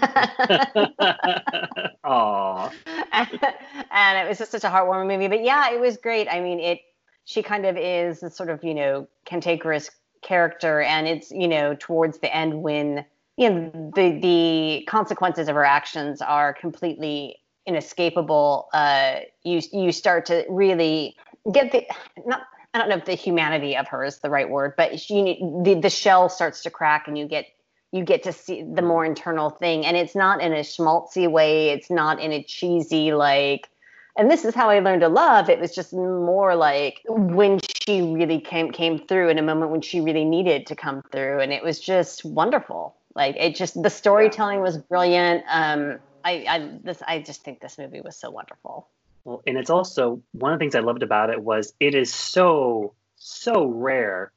[2.04, 2.72] Aw.
[3.12, 5.28] and it was just such a heartwarming movie.
[5.28, 6.28] But yeah, it was great.
[6.30, 6.80] I mean, it
[7.26, 9.92] she kind of is a sort of you know cantankerous
[10.22, 13.06] character, and it's you know towards the end when
[13.38, 18.68] you know the the consequences of her actions are completely inescapable.
[18.74, 21.16] Uh, you you start to really
[21.52, 21.86] get the
[22.26, 22.42] not.
[22.74, 25.76] I don't know if the humanity of her is the right word, but she, the
[25.76, 27.46] the shell starts to crack, and you get
[27.92, 31.70] you get to see the more internal thing and it's not in a schmaltzy way
[31.70, 33.70] it's not in a cheesy like
[34.18, 38.02] and this is how i learned to love it was just more like when she
[38.02, 41.54] really came came through in a moment when she really needed to come through and
[41.54, 47.02] it was just wonderful like it just the storytelling was brilliant um i i this
[47.08, 48.88] i just think this movie was so wonderful
[49.26, 52.14] Well, and it's also one of the things I loved about it was it is
[52.14, 54.32] so so rare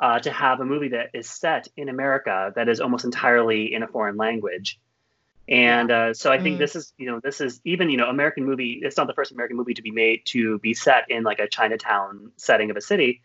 [0.00, 3.82] uh, to have a movie that is set in America that is almost entirely in
[3.82, 4.78] a foreign language.
[5.48, 6.58] And uh, so I think Mm.
[6.58, 8.80] this is, you know, this is even, you know, American movie.
[8.82, 11.48] It's not the first American movie to be made to be set in like a
[11.48, 13.22] Chinatown setting of a city,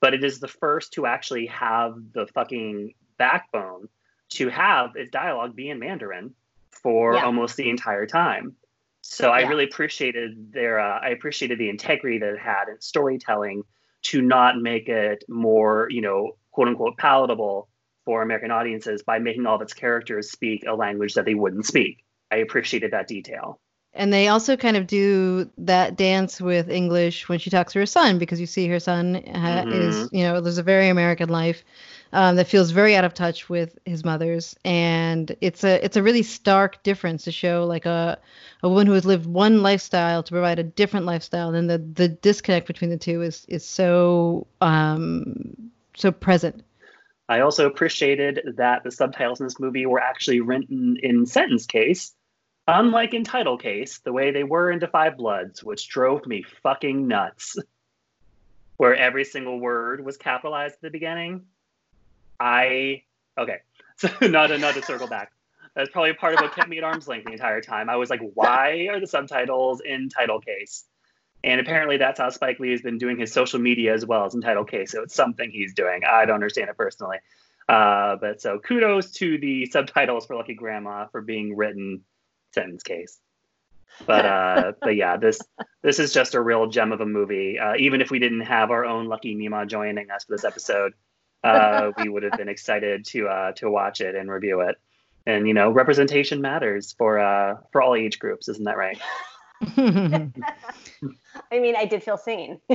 [0.00, 3.88] but it is the first to actually have the fucking backbone
[4.30, 6.34] to have its dialogue be in Mandarin
[6.70, 7.24] for Yeah.
[7.24, 8.56] almost the entire time.
[9.02, 9.48] So I Yeah.
[9.48, 13.62] really appreciated their, uh, I appreciated the integrity that it had in storytelling
[14.02, 17.68] to not make it more, you know, quote unquote palatable
[18.04, 21.66] for American audiences by making all of its characters speak a language that they wouldn't
[21.66, 22.04] speak.
[22.30, 23.60] I appreciated that detail.
[23.94, 27.86] And they also kind of do that dance with English when she talks to her
[27.86, 31.64] son because you see her son ha- is, you know, there's a very American life
[32.12, 36.02] um, that feels very out of touch with his mother's, and it's a it's a
[36.02, 38.18] really stark difference to show like a
[38.62, 42.08] a woman who has lived one lifestyle to provide a different lifestyle, and the the
[42.08, 46.62] disconnect between the two is is so um so present.
[47.28, 52.14] I also appreciated that the subtitles in this movie were actually written in sentence case,
[52.68, 57.08] unlike in title case, the way they were in Five Bloods, which drove me fucking
[57.08, 57.56] nuts.
[58.76, 61.46] Where every single word was capitalized at the beginning.
[62.40, 63.02] I
[63.38, 63.58] okay,
[63.96, 65.32] so not a not to circle back.
[65.74, 67.90] That's probably part of what kept me at arm's length the entire time.
[67.90, 70.84] I was like, why are the subtitles in title case?
[71.44, 74.34] And apparently that's how Spike Lee has been doing his social media as well as
[74.34, 74.92] in title case.
[74.92, 76.00] So it's something he's doing.
[76.04, 77.18] I don't understand it personally.
[77.68, 82.02] Uh, but so kudos to the subtitles for Lucky Grandma for being written
[82.54, 83.18] sentence case.
[84.06, 85.40] But uh, but yeah, this
[85.82, 87.58] this is just a real gem of a movie.
[87.58, 90.94] Uh, even if we didn't have our own Lucky Memaw joining us for this episode,
[91.46, 94.76] uh, we would have been excited to uh, to watch it and review it.
[95.26, 98.98] And you know, representation matters for uh, for all age groups, isn't that right?
[99.78, 100.28] i
[101.50, 102.60] mean i did feel seen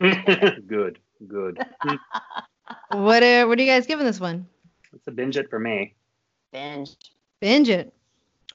[0.00, 0.98] good,
[1.28, 1.58] good.
[2.90, 4.46] what are what are you guys giving this one?
[4.94, 5.92] It's a binge it for me.
[6.52, 6.96] binge
[7.44, 7.92] Binge it.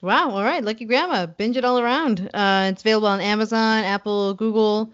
[0.02, 0.30] Wow.
[0.30, 0.64] All right.
[0.64, 1.26] Lucky Grandma.
[1.26, 2.28] Binge it all around.
[2.34, 4.92] Uh, it's available on Amazon, Apple, Google.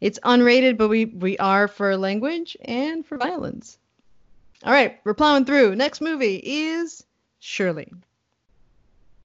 [0.00, 3.78] It's unrated, but we we are for language and for violence.
[4.64, 4.98] All right.
[5.04, 5.76] We're plowing through.
[5.76, 7.04] Next movie is
[7.40, 7.92] Shirley.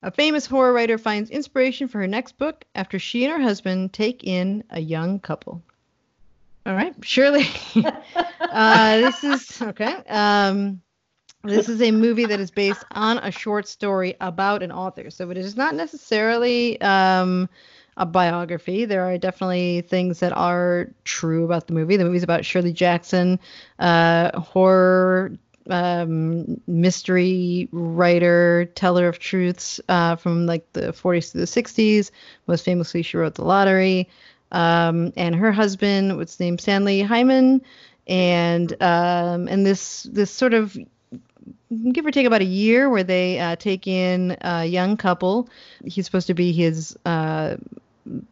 [0.03, 3.93] A famous horror writer finds inspiration for her next book after she and her husband
[3.93, 5.61] take in a young couple.
[6.65, 7.45] All right, Shirley.
[8.39, 9.95] uh, this is okay.
[10.07, 10.81] Um,
[11.43, 15.09] this is a movie that is based on a short story about an author.
[15.09, 17.49] So it is not necessarily um,
[17.97, 18.85] a biography.
[18.85, 21.97] There are definitely things that are true about the movie.
[21.97, 23.39] The movie's about Shirley Jackson,
[23.79, 25.33] uh, horror
[25.69, 32.11] um, mystery writer, teller of truths uh, from like the 40s to the 60s.
[32.47, 34.09] Most famously, she wrote The Lottery.
[34.51, 37.61] Um, and her husband was named Stanley Hyman,
[38.05, 40.77] and um, and this this sort of
[41.91, 45.49] give or take about a year where they uh, take in a young couple.
[45.85, 47.55] He's supposed to be his uh,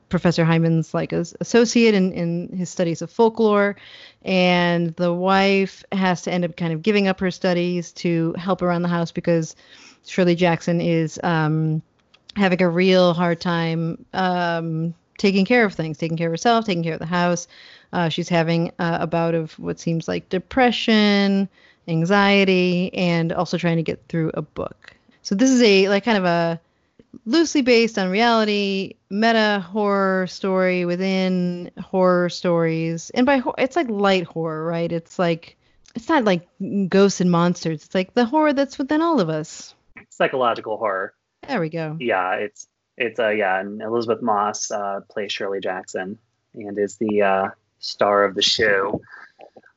[0.09, 3.75] Professor Hyman's like as associate in, in his studies of folklore,
[4.23, 8.61] and the wife has to end up kind of giving up her studies to help
[8.61, 9.55] around the house because
[10.05, 11.81] Shirley Jackson is um,
[12.35, 16.83] having a real hard time um, taking care of things, taking care of herself, taking
[16.83, 17.47] care of the house.
[17.91, 21.49] Uh, she's having a bout of what seems like depression,
[21.87, 24.95] anxiety, and also trying to get through a book.
[25.21, 26.59] So this is a like kind of a
[27.26, 33.10] loosely based on reality meta horror story within horror stories.
[33.11, 34.91] And by it's like light horror right?
[34.91, 35.57] It's like
[35.95, 36.48] it's not like
[36.88, 37.86] ghosts and monsters.
[37.86, 39.73] It's like the horror that's within all of us.
[40.10, 41.14] Psychological horror.
[41.48, 41.98] There we go.
[41.99, 42.68] Yeah it's
[42.98, 46.18] it's uh yeah and elisabeth moss uh, plays shirley jackson
[46.53, 47.48] and is the uh,
[47.80, 49.02] star of the show.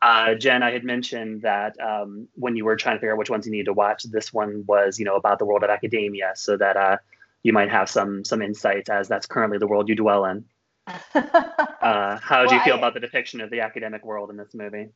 [0.00, 3.30] Uh, Jen, I had mentioned that um, when you were trying to figure out which
[3.30, 6.32] ones you needed to watch, this one was, you know, about the world of academia,
[6.34, 6.96] so that uh,
[7.42, 10.44] you might have some some insights as that's currently the world you dwell in.
[11.14, 14.54] uh, how do you feel I, about the depiction of the academic world in this
[14.54, 14.88] movie?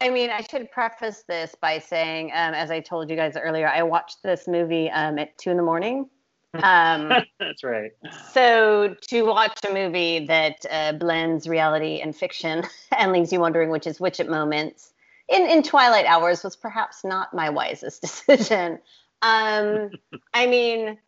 [0.00, 3.68] I mean, I should preface this by saying, um, as I told you guys earlier,
[3.68, 6.08] I watched this movie um, at two in the morning.
[6.62, 7.92] Um, That's right.
[8.30, 12.64] So to watch a movie that uh, blends reality and fiction
[12.98, 14.92] and leaves you wondering which is which at moments
[15.30, 18.80] in in twilight hours was perhaps not my wisest decision.
[19.22, 19.92] Um,
[20.34, 20.98] I mean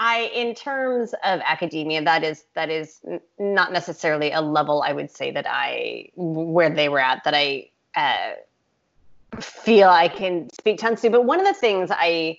[0.00, 3.00] I, in terms of academia, that is that is
[3.38, 7.70] not necessarily a level I would say that I where they were at that I
[7.94, 11.10] uh, feel I can speak tons to.
[11.10, 12.38] But one of the things I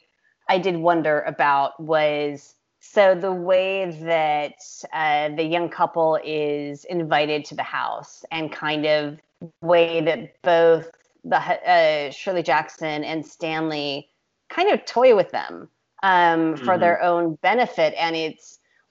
[0.50, 4.56] I did wonder about was so the way that
[4.94, 9.20] uh, the young couple is invited to the house and kind of
[9.62, 10.92] way that both
[11.24, 14.10] the uh, Shirley Jackson and Stanley
[14.50, 15.70] kind of toy with them
[16.06, 16.82] um, for mm-hmm.
[16.82, 17.96] their own benefit.
[17.98, 18.40] And it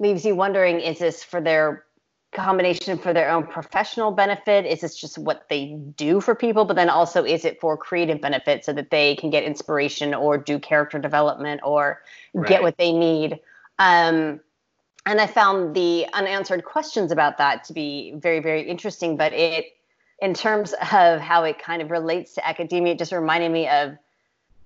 [0.00, 1.84] leaves you wondering is this for their
[2.32, 4.66] combination for their own professional benefit?
[4.66, 6.64] Is this just what they do for people?
[6.64, 10.36] But then also, is it for creative benefit so that they can get inspiration or
[10.36, 12.02] do character development or
[12.34, 12.48] right.
[12.48, 13.38] get what they need?
[13.78, 14.40] Um,
[15.06, 19.16] and I found the unanswered questions about that to be very, very interesting.
[19.16, 19.66] But it,
[20.20, 23.96] in terms of how it kind of relates to academia, it just reminded me of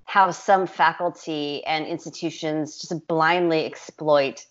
[0.09, 4.47] how some faculty and institutions just blindly exploit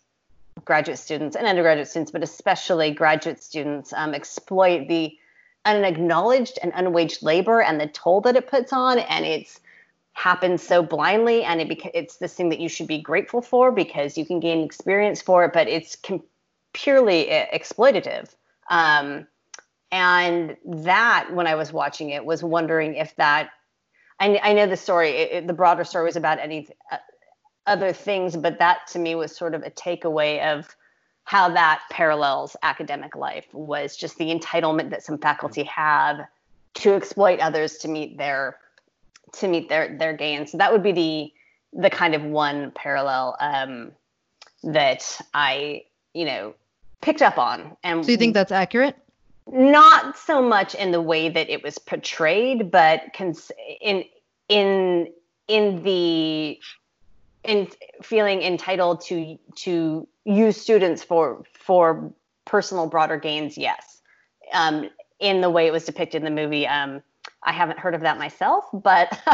[0.65, 5.17] graduate students and undergraduate students, but especially graduate students, um, exploit the
[5.65, 8.99] unacknowledged and unwaged labor and the toll that it puts on.
[8.99, 9.59] And it's
[10.13, 13.71] happens so blindly, and it beca- it's this thing that you should be grateful for
[13.71, 16.23] because you can gain experience for it, but it's com-
[16.73, 18.29] purely uh, exploitative.
[18.69, 19.25] Um,
[19.91, 23.49] and that, when I was watching it, was wondering if that
[24.19, 25.10] I, I know the story.
[25.10, 26.98] It, it, the broader story was about any uh,
[27.65, 30.76] other things, but that to me was sort of a takeaway of
[31.23, 36.22] how that parallels academic life was just the entitlement that some faculty have
[36.73, 38.57] to exploit others to meet their
[39.34, 40.52] to meet their their gains.
[40.52, 41.34] So that would be the
[41.81, 43.91] the kind of one parallel um,
[44.64, 45.84] that I
[46.14, 46.56] you know
[47.02, 47.76] picked up on.
[47.84, 48.95] And so you think that's accurate?
[49.51, 53.51] Not so much in the way that it was portrayed, but cons-
[53.81, 54.03] in
[54.49, 55.07] in
[55.47, 56.59] in the
[57.43, 57.67] in
[58.01, 62.13] feeling entitled to to use students for for
[62.45, 63.57] personal broader gains.
[63.57, 64.01] Yes,
[64.53, 66.67] um, in the way it was depicted in the movie.
[66.67, 67.01] Um,
[67.43, 69.17] I haven't heard of that myself, but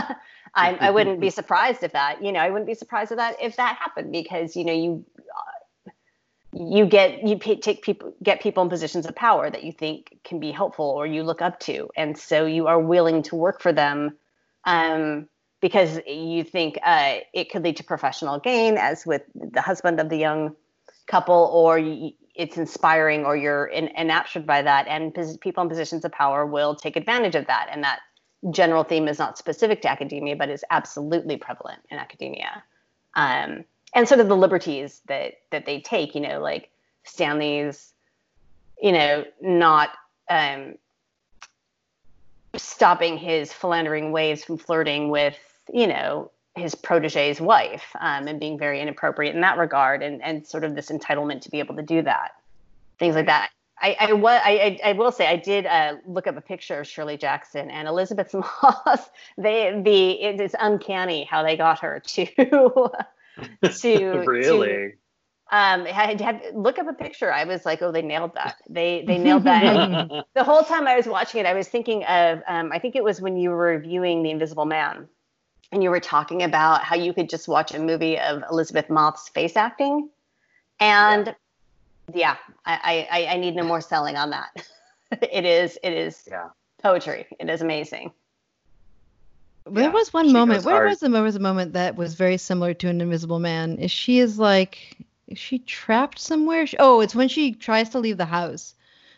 [0.56, 3.35] I, I wouldn't be surprised if that you know I wouldn't be surprised if that
[3.41, 5.06] if that happened because you know you
[6.56, 10.40] you get you take people get people in positions of power that you think can
[10.40, 11.90] be helpful or you look up to.
[11.96, 14.18] And so you are willing to work for them
[14.66, 15.28] um,
[15.62, 20.10] because you think uh, it could lead to professional gain as with the husband of
[20.10, 20.56] the young
[21.08, 21.80] couple or
[22.36, 24.88] it's inspiring or you're in, enraptured by that.
[24.88, 27.68] And people in positions of power will take advantage of that.
[27.72, 28.00] And that
[28.52, 32.64] general theme is not specific to academia but is absolutely prevalent in academia.
[33.16, 36.70] Um, and sort of the liberties that that they take you know like
[37.03, 37.94] stanley's
[38.82, 39.90] you know not
[40.30, 40.76] um,
[42.56, 45.38] stopping his philandering ways from flirting with
[45.74, 50.45] you know his protege's wife um, and being very inappropriate in that regard and and
[50.45, 52.32] sort of this entitlement to be able to do that
[52.99, 53.49] things like that.
[53.82, 57.18] I I, I, I, will say I did uh, look up a picture of Shirley
[57.18, 59.10] Jackson and Elisabeth Moss.
[59.38, 62.28] They the it is uncanny how they got her to
[63.64, 64.68] to really.
[64.68, 64.92] to,
[65.52, 67.32] um, had, had look up a picture.
[67.32, 68.58] I was like, oh, they nailed that.
[68.70, 69.64] They they nailed that.
[69.64, 72.96] And the whole time I was watching it, I was thinking of um, I think
[72.96, 75.08] it was when you were reviewing The Invisible Man,
[75.72, 79.30] and you were talking about how you could just watch a movie of Elisabeth Moss's
[79.30, 80.10] face acting,
[80.80, 81.36] and
[82.14, 84.68] yeah, I, I I need no more selling on that.
[85.12, 86.50] it is it is yeah.
[86.82, 87.28] poetry.
[87.40, 88.12] It is amazing.
[89.65, 90.65] There Yeah, was one moment.
[90.65, 90.90] Where hard.
[90.90, 93.77] was the there was a moment that was very similar to an Invisible Man?
[93.77, 96.68] Is she is like is she trapped somewhere?
[96.68, 98.76] She- Oh, it's when she tries to leave the house.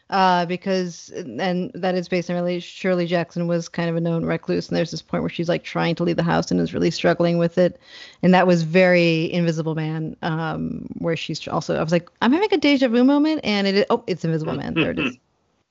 [0.07, 4.23] Uh, because and that is based on really Shirley Jackson was kind of a known
[4.23, 6.75] recluse, and there's this point where she's like trying to leave the house and is
[6.75, 7.79] really struggling with it,
[8.21, 10.15] and that was very Invisible Man.
[10.21, 13.73] Um, where she's also I was like I'm having a deja vu moment, and it
[13.75, 14.75] is, oh it's Invisible Man.
[14.75, 15.17] There it is.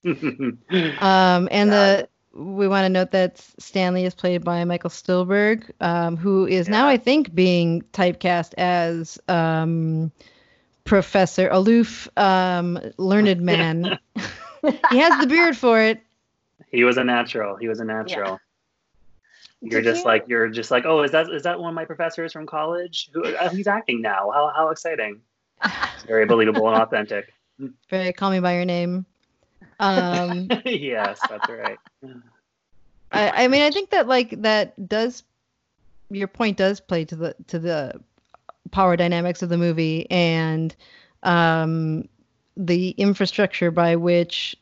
[1.00, 6.16] Um, and the we want to note that Stanley is played by Michael Stuhlbarg, um,
[6.16, 10.10] who is now, I think, being typecast as um,
[10.84, 13.98] Professor Aloof, um, learned man.
[14.90, 16.00] he has the beard for it.
[16.70, 17.56] he was a natural.
[17.56, 18.40] He was a natural.
[19.60, 21.74] You're Did just you- like you're just like oh is that is that one of
[21.74, 23.08] my professors from college?
[23.14, 24.30] Who uh, he's acting now?
[24.30, 25.22] How how exciting!
[25.64, 27.32] It's very believable and authentic.
[27.88, 29.06] Very call me by your name.
[29.80, 31.78] Um, yes, that's right.
[33.12, 35.22] I, I mean, I think that like that does
[36.10, 38.00] your point does play to the to the
[38.70, 40.74] power dynamics of the movie and
[41.22, 42.08] um,
[42.56, 44.56] the infrastructure by which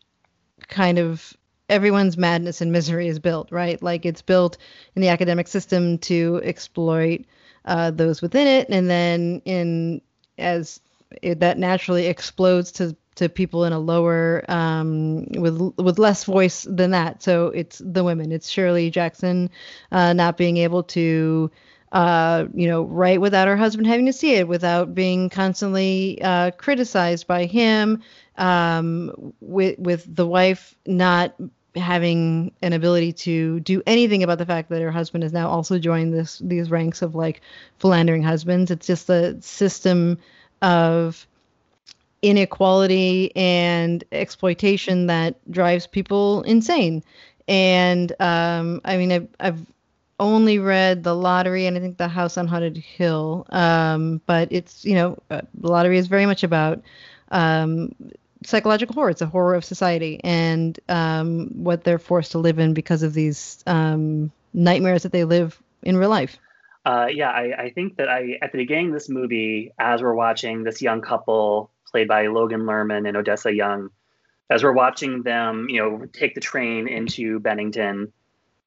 [0.68, 1.36] kind of
[1.68, 3.82] everyone's madness and misery is built, right?
[3.82, 4.58] Like it's built
[4.94, 7.24] in the academic system to exploit
[7.64, 10.02] uh, those within it, and then in
[10.38, 10.80] as
[11.22, 16.66] it, that naturally explodes to to people in a lower um, with with less voice
[16.68, 17.22] than that.
[17.22, 18.32] So it's the women.
[18.32, 19.50] It's Shirley Jackson
[19.90, 21.50] uh, not being able to
[21.92, 26.52] uh, you know write without her husband having to see it, without being constantly uh,
[26.52, 28.02] criticized by him,
[28.38, 31.34] um, with with the wife not
[31.74, 35.78] having an ability to do anything about the fact that her husband has now also
[35.78, 37.42] joined this these ranks of like
[37.78, 38.70] philandering husbands.
[38.70, 40.18] It's just the system
[40.62, 41.26] of
[42.22, 47.02] inequality and exploitation that drives people insane.
[47.48, 49.66] And um, I mean, I've, I've
[50.20, 54.84] only read The Lottery and I think The House on Haunted Hill, um, but it's
[54.84, 56.80] you know, uh, The Lottery is very much about
[57.32, 57.94] um,
[58.44, 59.10] psychological horror.
[59.10, 63.14] It's a horror of society and um, what they're forced to live in because of
[63.14, 66.38] these um, nightmares that they live in real life.
[66.84, 70.14] Uh, yeah, I, I think that I at the beginning of this movie, as we're
[70.14, 73.90] watching this young couple played by Logan Lerman and Odessa Young,
[74.50, 78.12] as we're watching them, you know, take the train into Bennington,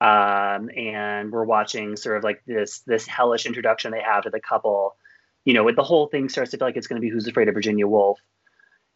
[0.01, 4.39] um, and we're watching sort of like this this hellish introduction they have to the
[4.39, 4.95] couple,
[5.43, 7.47] you know, the whole thing starts to feel like it's going to be Who's Afraid
[7.47, 8.19] of Virginia Woolf,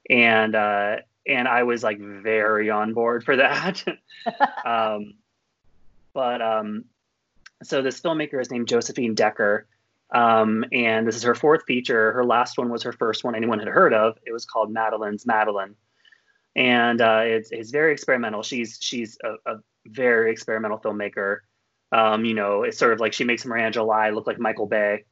[0.09, 0.97] and uh,
[1.27, 3.83] and I was like very on board for that.
[4.65, 5.13] um,
[6.13, 6.85] but um,
[7.63, 9.67] so this filmmaker is named Josephine Decker,
[10.11, 12.11] um, and this is her fourth feature.
[12.13, 14.17] Her last one was her first one anyone had heard of.
[14.25, 15.75] It was called Madeline's Madeline,
[16.55, 18.41] and uh, it's it's very experimental.
[18.41, 21.39] She's she's a, a very experimental filmmaker.
[21.91, 25.05] Um, you know, it's sort of like she makes Miranda July look like Michael Bay,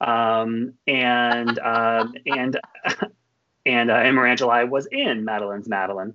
[0.00, 2.60] um, and um, and
[3.66, 6.14] and uh, and Miranda July was in Madeline's Madeline,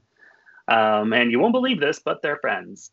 [0.70, 2.92] um, and you won't believe this, but they're friends.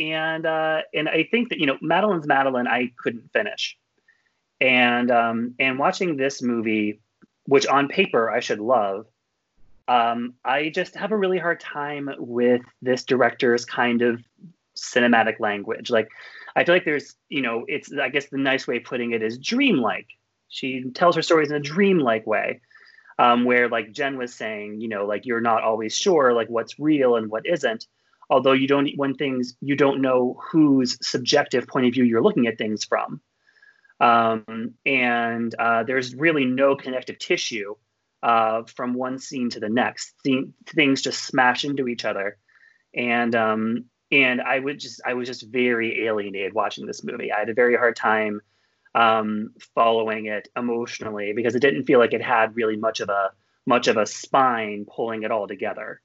[0.00, 3.76] And uh, and I think that you know Madeline's Madeline I couldn't finish,
[4.60, 7.00] and um, and watching this movie,
[7.46, 9.06] which on paper I should love,
[9.86, 14.20] um, I just have a really hard time with this director's kind of
[14.76, 15.90] cinematic language.
[15.90, 16.08] Like
[16.56, 19.22] I feel like there's you know it's I guess the nice way of putting it
[19.22, 20.08] is dreamlike.
[20.48, 22.60] She tells her stories in a dreamlike way.
[23.16, 26.80] Um, where like Jen was saying, you know, like you're not always sure like what's
[26.80, 27.86] real and what isn't
[28.30, 32.46] although you don't when things you don't know whose subjective point of view you're looking
[32.46, 33.20] at things from.
[34.00, 37.74] Um, and uh, there's really no connective tissue
[38.22, 40.14] uh, from one scene to the next.
[40.24, 42.38] Th- things just smash into each other.
[42.94, 43.84] And um,
[44.14, 47.32] and i would just i was just very alienated watching this movie.
[47.32, 48.40] I had a very hard time
[48.94, 53.32] um, following it emotionally because it didn't feel like it had really much of a
[53.66, 56.00] much of a spine pulling it all together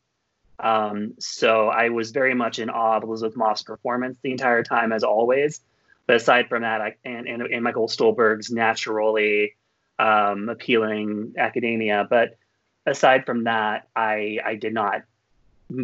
[0.60, 4.92] um, so I was very much in awe of Elisabeth Moss' performance the entire time,
[4.92, 5.62] as always.
[6.06, 9.56] But aside from that, I, and, and, and Michael Stuhlbarg's naturally
[10.00, 12.38] um, appealing academia, but
[12.86, 15.04] aside from that, I I did not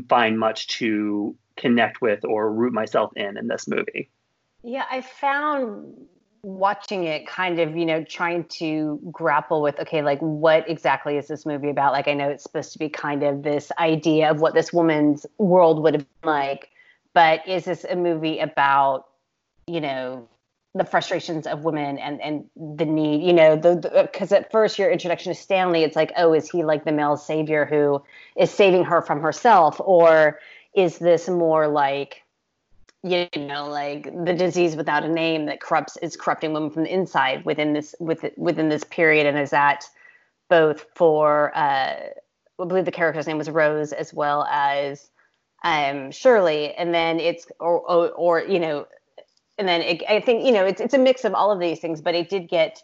[0.10, 4.10] find much to connect with or root myself in in this movie.
[4.64, 6.08] Yeah, I found
[6.46, 11.28] watching it kind of, you know, trying to grapple with okay, like what exactly is
[11.28, 11.92] this movie about?
[11.92, 15.26] Like I know it's supposed to be kind of this idea of what this woman's
[15.40, 16.70] world would have been like,
[17.14, 19.08] but is this a movie about,
[19.66, 20.28] you know,
[20.76, 24.92] the frustrations of women and and the need, you know, the because at first your
[24.92, 28.04] introduction to Stanley, it's like, oh, is he like the male savior who
[28.38, 30.40] is saving her from herself, or
[30.76, 32.22] is this more like
[33.06, 36.94] you know like the disease without a name that corrupts is corrupting women from the
[36.94, 39.86] inside within this with, within this period and is that
[40.50, 42.00] both for uh,
[42.60, 45.10] I believe the character's name was Rose as well as
[45.64, 48.88] um, Shirley and then it's or, or, or you know
[49.60, 51.80] and then it, I think you know it's it's a mix of all of these
[51.80, 52.82] things but it did get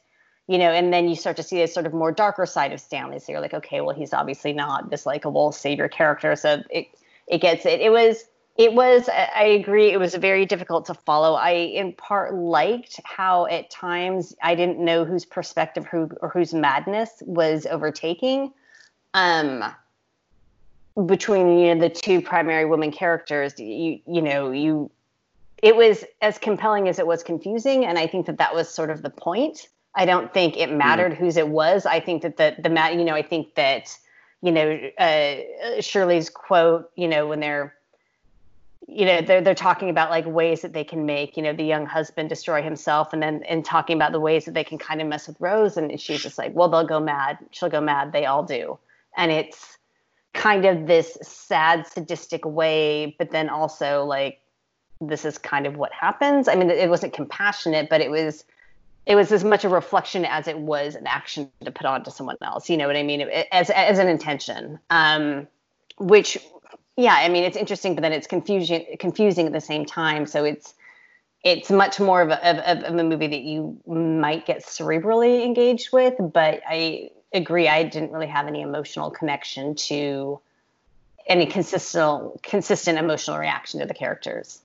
[0.47, 2.79] you know and then you start to see this sort of more darker side of
[2.79, 3.17] Stanley.
[3.17, 6.35] So you're like okay well he's obviously not this likable savior character.
[6.35, 6.87] So it
[7.25, 8.25] it gets it it was
[8.57, 11.35] it was, I agree, it was very difficult to follow.
[11.35, 16.53] I, in part, liked how at times I didn't know whose perspective who, or whose
[16.53, 18.51] madness was overtaking.
[19.13, 19.63] Um,
[21.05, 24.91] between you know the two primary women characters, you you know you,
[25.63, 28.89] it was as compelling as it was confusing, and I think that that was sort
[28.89, 29.69] of the point.
[29.95, 31.17] I don't think it mattered mm.
[31.17, 31.85] whose it was.
[31.85, 33.97] I think that the the mat, you know, I think that
[34.41, 37.73] you know uh, Shirley's quote, you know, when they're
[38.87, 41.63] you know they're they're talking about like ways that they can make you know the
[41.63, 45.01] young husband destroy himself and then and talking about the ways that they can kind
[45.01, 45.77] of mess with Rose.
[45.77, 47.37] And she's just like well they'll go mad.
[47.51, 48.11] She'll go mad.
[48.11, 48.77] They all do.
[49.15, 49.77] And it's
[50.33, 54.39] kind of this sad sadistic way but then also like
[54.99, 56.47] this is kind of what happens.
[56.47, 58.45] I mean it wasn't compassionate but it was
[59.05, 62.11] it was as much a reflection as it was an action to put on to
[62.11, 62.69] someone else.
[62.69, 63.21] You know what I mean?
[63.51, 64.79] As as an intention.
[64.89, 65.47] Um
[65.97, 66.39] which
[66.97, 70.43] yeah i mean it's interesting but then it's confusing confusing at the same time so
[70.43, 70.73] it's
[71.43, 75.91] it's much more of a, of, of a movie that you might get cerebrally engaged
[75.91, 80.39] with but i agree i didn't really have any emotional connection to
[81.27, 84.59] any consistent consistent emotional reaction to the characters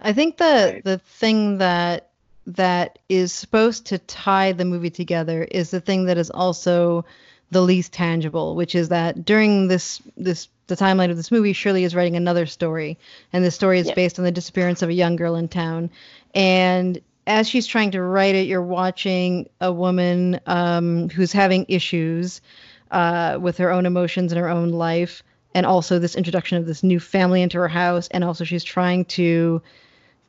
[0.00, 0.84] i think the right.
[0.84, 2.10] the thing that
[2.46, 7.04] that is supposed to tie the movie together is the thing that is also
[7.50, 11.84] the least tangible which is that during this this the timeline of this movie, Shirley
[11.84, 12.96] is writing another story,
[13.34, 13.96] and the story is yep.
[13.96, 15.90] based on the disappearance of a young girl in town.
[16.34, 22.40] And as she's trying to write it, you're watching a woman um, who's having issues
[22.90, 25.22] uh, with her own emotions and her own life,
[25.54, 29.04] and also this introduction of this new family into her house, and also she's trying
[29.04, 29.60] to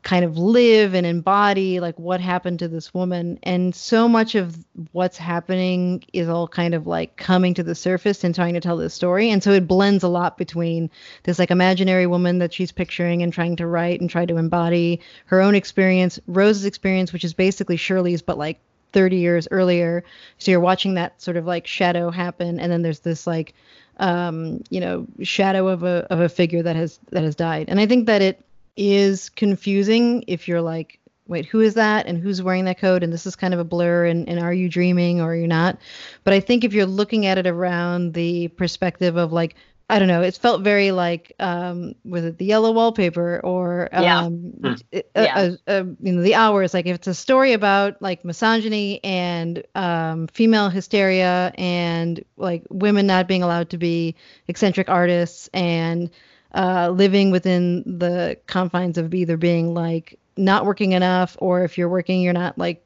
[0.04, 3.38] kind of live and embody like what happened to this woman.
[3.44, 4.58] And so much of
[4.92, 8.78] what's happening is all kind of like coming to the surface and trying to tell
[8.78, 9.30] this story.
[9.30, 10.90] And so it blends a lot between
[11.24, 15.02] this like imaginary woman that she's picturing and trying to write and try to embody
[15.26, 18.60] her own experience rose's experience which is basically shirley's but like
[18.94, 20.04] 30 years earlier.
[20.38, 23.54] So you're watching that sort of like shadow happen and then there's this like
[23.98, 27.70] um you know shadow of a of a figure that has that has died.
[27.70, 28.44] And i think that it
[28.76, 33.04] is confusing if you're like, wait, who is that and who's wearing that coat?
[33.04, 34.06] And this is kind of a blur.
[34.06, 35.78] And, and are you dreaming or are you not?
[36.24, 39.56] But I think if you're looking at it around the perspective of like,
[39.92, 40.22] I don't know.
[40.22, 44.30] It felt very like um, was it the yellow wallpaper or um, yeah.
[44.30, 45.00] Hmm.
[45.16, 45.50] yeah.
[45.68, 46.74] you know the hours.
[46.74, 53.06] Like if it's a story about like misogyny and um, female hysteria and like women
[53.06, 54.16] not being allowed to be
[54.48, 56.10] eccentric artists and
[56.54, 61.90] uh, living within the confines of either being like not working enough or if you're
[61.90, 62.86] working you're not like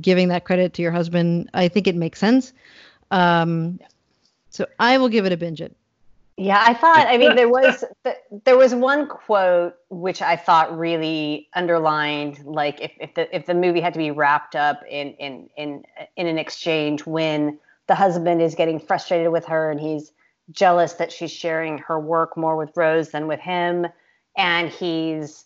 [0.00, 2.52] giving that credit to your husband i think it makes sense.
[3.10, 3.80] Um,
[4.50, 5.76] so i will give it a binge it.
[6.36, 7.84] Yeah i thought i mean there was
[8.44, 13.54] there was one quote which i thought really underlined like if, if the if the
[13.54, 15.84] movie had to be wrapped up in in in
[16.16, 17.58] in an exchange when
[17.88, 20.12] the husband is getting frustrated with her and he's
[20.50, 23.86] jealous that she's sharing her work more with Rose than with him.
[24.36, 25.44] And he's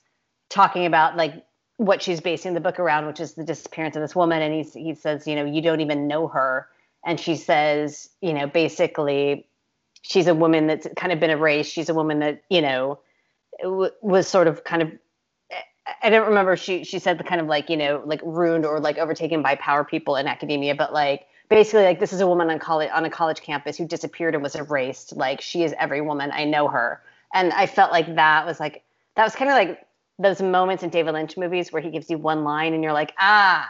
[0.51, 1.45] talking about like
[1.77, 4.43] what she's basing the book around, which is the disappearance of this woman.
[4.43, 6.69] And he's, he says, you know, you don't even know her.
[7.05, 9.47] And she says, you know, basically,
[10.03, 11.73] she's a woman that's kind of been erased.
[11.73, 13.01] She's a woman that, you know,
[13.63, 14.93] was sort of kind of
[16.03, 18.81] I don't remember she she said the kind of like you know like ruined or
[18.81, 22.51] like overtaken by power people in academia, but like basically like this is a woman
[22.51, 26.01] on college on a college campus who disappeared and was erased like she is every
[26.01, 27.03] woman i know her
[27.33, 28.83] and i felt like that was like
[29.15, 29.87] that was kind of like
[30.19, 33.13] those moments in david lynch movies where he gives you one line and you're like
[33.19, 33.69] ah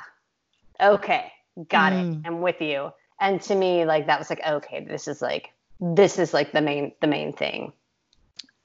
[0.81, 1.33] okay
[1.69, 2.15] got mm.
[2.15, 5.53] it i'm with you and to me, like that was like okay, this is like
[5.81, 7.73] this is like the main the main thing.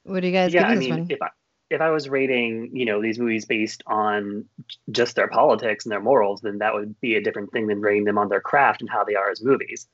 [0.04, 0.62] What do you guys think?
[0.62, 1.06] yeah, give I this mean, one?
[1.08, 1.28] if I
[1.70, 4.44] if I was rating, you know, these movies based on
[4.90, 8.04] just their politics and their morals, then that would be a different thing than rating
[8.04, 9.86] them on their craft and how they are as movies.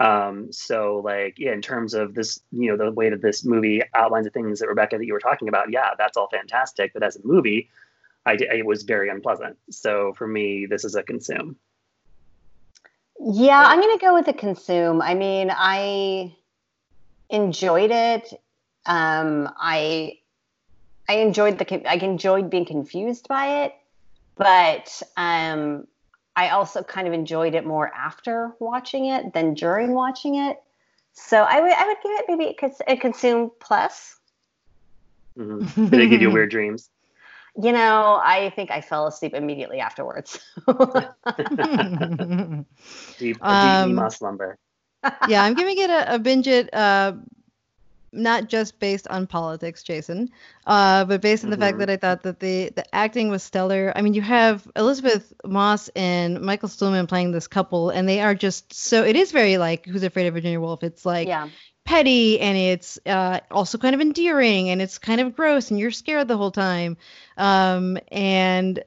[0.00, 3.80] Um, so like, yeah, in terms of this, you know, the way that this movie
[3.94, 6.92] outlines the things that Rebecca that you were talking about, yeah, that's all fantastic.
[6.92, 7.70] But as a movie,
[8.26, 9.56] I it was very unpleasant.
[9.70, 11.56] So for me, this is a consume.
[13.20, 15.00] Yeah, I'm gonna go with a consume.
[15.00, 16.34] I mean, I
[17.30, 18.32] enjoyed it.
[18.86, 20.18] Um, I
[21.08, 23.74] I enjoyed the I enjoyed being confused by it,
[24.36, 25.86] but um,
[26.34, 30.56] I also kind of enjoyed it more after watching it than during watching it.
[31.12, 34.16] So I would I would give it maybe a, cons- a consume plus.
[35.38, 35.74] Mhm.
[35.90, 36.90] Did they give you weird dreams?
[37.56, 40.40] You know, I think I fell asleep immediately afterwards.
[40.66, 40.76] Deep,
[43.36, 44.58] a Um, deep Ema slumber.
[45.28, 47.12] yeah, I'm giving it a, a binge it, uh,
[48.14, 50.30] not just based on politics, Jason,
[50.66, 51.80] uh, but based on the fact Mhm.
[51.80, 53.92] that I thought that the the acting was stellar.
[53.96, 58.34] I mean, you have Elisabeth Moss and Michael Stuhlbarg playing this couple, and they are
[58.34, 59.04] just so.
[59.04, 60.82] It is very like Who's Afraid of Virginia Woolf.
[60.82, 61.48] It's like yeah.
[61.84, 65.90] petty and it's uh, also kind of endearing and it's kind of gross and you're
[65.90, 66.96] scared the whole time.
[67.36, 68.82] Um, and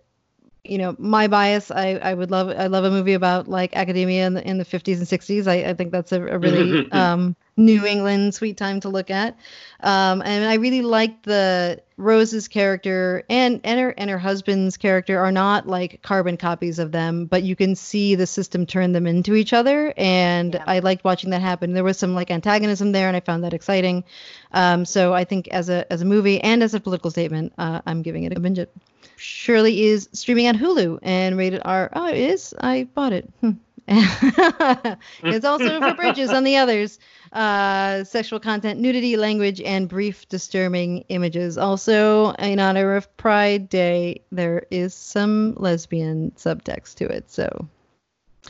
[0.70, 4.28] you know, my bias, I, I would love I love a movie about like academia
[4.28, 5.48] in the in the 50s and 60s.
[5.48, 9.38] I, I think that's a, a really um, New England sweet time to look at.
[9.82, 15.20] Um, and I really liked the Rose's character and and her and her husband's character
[15.20, 19.08] are not like carbon copies of them, but you can see the system turn them
[19.08, 19.94] into each other.
[19.98, 20.64] And Yeah.
[20.68, 21.74] I liked watching that happen.
[21.74, 24.04] There was some like antagonism there, and I found that exciting.
[24.52, 27.82] Um, so I think as a as a movie and as a political statement, uh,
[27.86, 28.60] I'm giving it a binge.
[28.60, 28.72] It.
[29.18, 31.90] Shirley is streaming on Hulu and rated R.
[31.94, 32.54] Oh, it is.
[32.60, 33.30] I bought it.
[33.42, 33.52] Hmm.
[33.90, 37.00] it's also for bridges on the others.
[37.32, 41.58] Uh, sexual content, nudity, language, and brief disturbing images.
[41.58, 47.32] Also, in honor of Pride Day, there is some lesbian subtext to it.
[47.32, 47.68] So,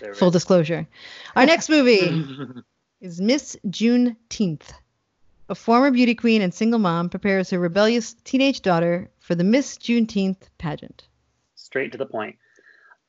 [0.02, 0.34] There full is.
[0.34, 0.88] disclosure.
[1.35, 2.26] Our next movie
[3.02, 4.72] is Miss Juneteenth.
[5.49, 9.78] A former beauty queen and single mom prepares her rebellious teenage daughter for the Miss
[9.78, 11.07] Juneteenth pageant.
[11.56, 12.36] Straight to the point.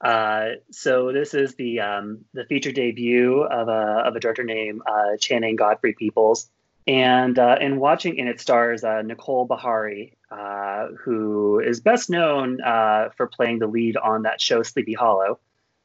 [0.00, 4.82] Uh, so this is the um, the feature debut of a of a director named
[4.86, 6.48] uh, Channing Godfrey Peoples,
[6.86, 12.60] and uh, in watching and it stars uh, Nicole Beharie, uh, who is best known
[12.60, 15.40] uh, for playing the lead on that show Sleepy Hollow.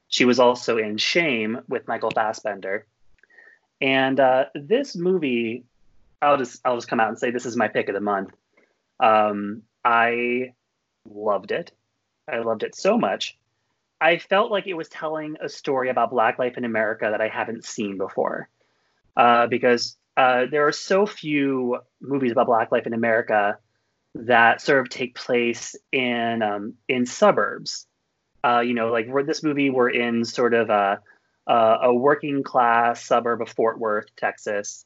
[0.07, 2.85] She was also in Shame with Michael Fassbender,
[3.81, 4.19] and
[4.53, 5.65] this movie,
[6.23, 8.31] I'll just I'll just come out and say this is my pick of the month.
[8.99, 10.53] Um, I
[11.05, 11.71] loved it.
[12.31, 13.37] I loved it so much.
[13.99, 17.27] I felt like it was telling a story about Black life in America that I
[17.27, 18.49] haven't seen before.
[19.15, 23.57] Uh, because uh, there are so few movies about Black life in America
[24.15, 27.87] that sort of take place in um, in suburbs.
[28.45, 30.99] Uh, you know, like this movie, we're in sort of a,
[31.47, 34.85] a working class suburb of Fort Worth, Texas,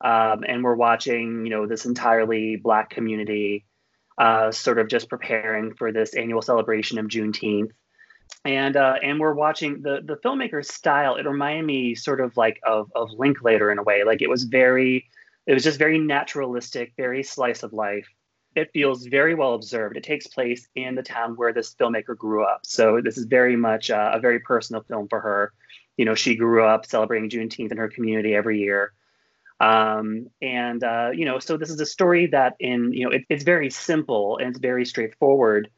[0.00, 3.66] um, and we're watching, you know, this entirely Black community
[4.16, 7.70] uh, sort of just preparing for this annual celebration of Juneteenth
[8.44, 11.16] and uh, and we're watching the the filmmaker's style.
[11.16, 14.04] It reminded me sort of like of of Linklater in a way.
[14.04, 15.08] Like it was very,
[15.46, 18.06] it was just very naturalistic, very slice of life.
[18.54, 19.96] It feels very well observed.
[19.96, 22.60] It takes place in the town where this filmmaker grew up.
[22.64, 25.52] So this is very much uh, a very personal film for her.
[25.96, 28.92] You know, she grew up celebrating Juneteenth in her community every year.
[29.60, 33.24] Um, and uh, you know, so this is a story that in you know it,
[33.28, 35.68] it's very simple and it's very straightforward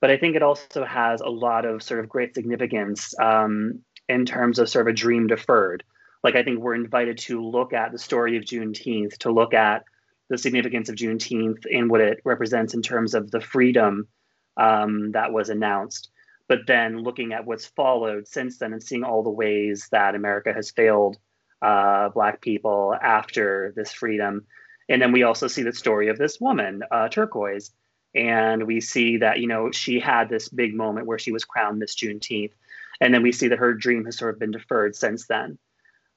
[0.00, 4.26] but I think it also has a lot of sort of great significance um, in
[4.26, 5.84] terms of sort of a dream deferred.
[6.22, 9.84] Like I think we're invited to look at the story of Juneteenth, to look at
[10.28, 14.08] the significance of Juneteenth and what it represents in terms of the freedom
[14.56, 16.10] um, that was announced.
[16.48, 20.52] But then looking at what's followed since then and seeing all the ways that America
[20.52, 21.16] has failed
[21.62, 24.46] uh, Black people after this freedom.
[24.88, 27.72] And then we also see the story of this woman, uh, Turquoise,
[28.14, 31.78] and we see that you know she had this big moment where she was crowned
[31.78, 32.52] Miss Juneteenth,
[33.00, 35.58] and then we see that her dream has sort of been deferred since then.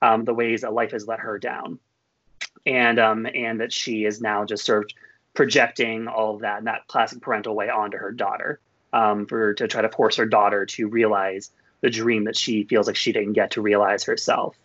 [0.02, 1.80] Um, the ways that life has let her down,
[2.66, 4.92] and um, and that she is now just sort of
[5.34, 8.60] projecting all of that in that classic parental way onto her daughter,
[8.94, 11.52] um, for to try to force her daughter to realize
[11.82, 14.56] the dream that she feels like she didn't get to realize herself.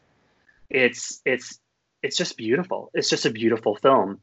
[0.75, 1.59] It's it's
[2.03, 2.91] it's just beautiful.
[2.95, 4.21] It's just a beautiful film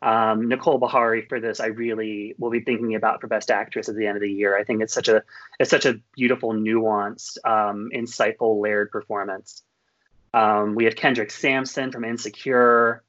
[0.00, 3.96] um, Nicole Beharie for this, I really will be thinking about for Best Actress at
[3.96, 4.56] the end of the year.
[4.56, 5.22] I think it's such a
[5.58, 9.62] it's such a beautiful, nuanced, um, insightful, layered performance.
[10.32, 13.02] Um, we have Kendrick Sampson from Insecure,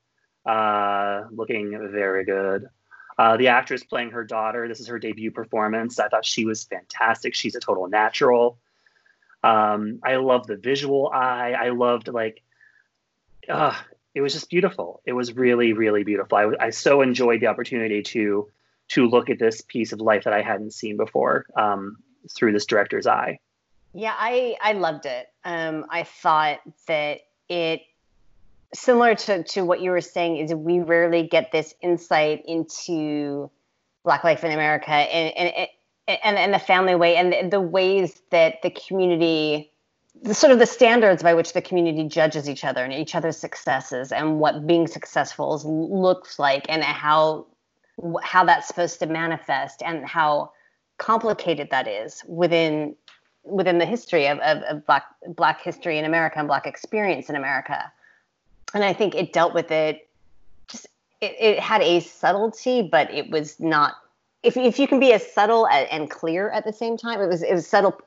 [0.46, 2.70] uh, looking very good.
[3.18, 6.00] Uh, the actress playing her daughter, this is her debut performance.
[6.00, 7.36] I thought she was fantastic.
[7.36, 8.58] She's a total natural.
[9.44, 11.52] Um, I love the visual eye.
[11.52, 12.42] I loved like,
[13.50, 13.76] uh,
[14.16, 15.02] it was just beautiful.
[15.06, 16.38] It was really, really beautiful.
[16.38, 18.48] I, I so enjoyed the opportunity to
[18.90, 21.98] to look at this piece of life that I hadn't seen before um,
[22.36, 23.40] through this director's eye.
[23.94, 25.28] Yeah, I I loved it.
[25.44, 27.82] Um, I thought that it
[28.74, 33.50] similar to to what you were saying is we rarely get this insight into
[34.04, 35.68] Black life in America and and
[36.24, 39.69] and, and the family way and the ways that the community
[40.22, 43.38] the sort of the standards by which the community judges each other and each other's
[43.38, 47.46] successes and what being successful looks like and how
[48.24, 50.52] how that's supposed to manifest and how
[50.98, 52.96] complicated that is within
[53.44, 55.06] within the history of, of, of black
[55.36, 57.92] black history in America and black experience in America.
[58.74, 60.08] And I think it dealt with it
[60.68, 60.88] just
[61.22, 63.96] it, it had a subtlety, but it was not
[64.44, 67.42] if, if you can be as subtle and clear at the same time, it was
[67.42, 68.00] it was subtle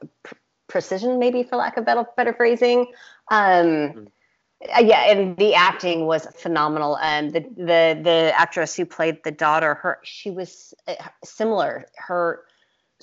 [0.73, 2.86] precision, maybe for lack of better better phrasing.
[3.31, 4.86] Um, mm-hmm.
[4.86, 6.99] yeah, and the acting was phenomenal.
[6.99, 11.86] And the the the actress who played the daughter, her she was uh, similar.
[11.97, 12.44] Her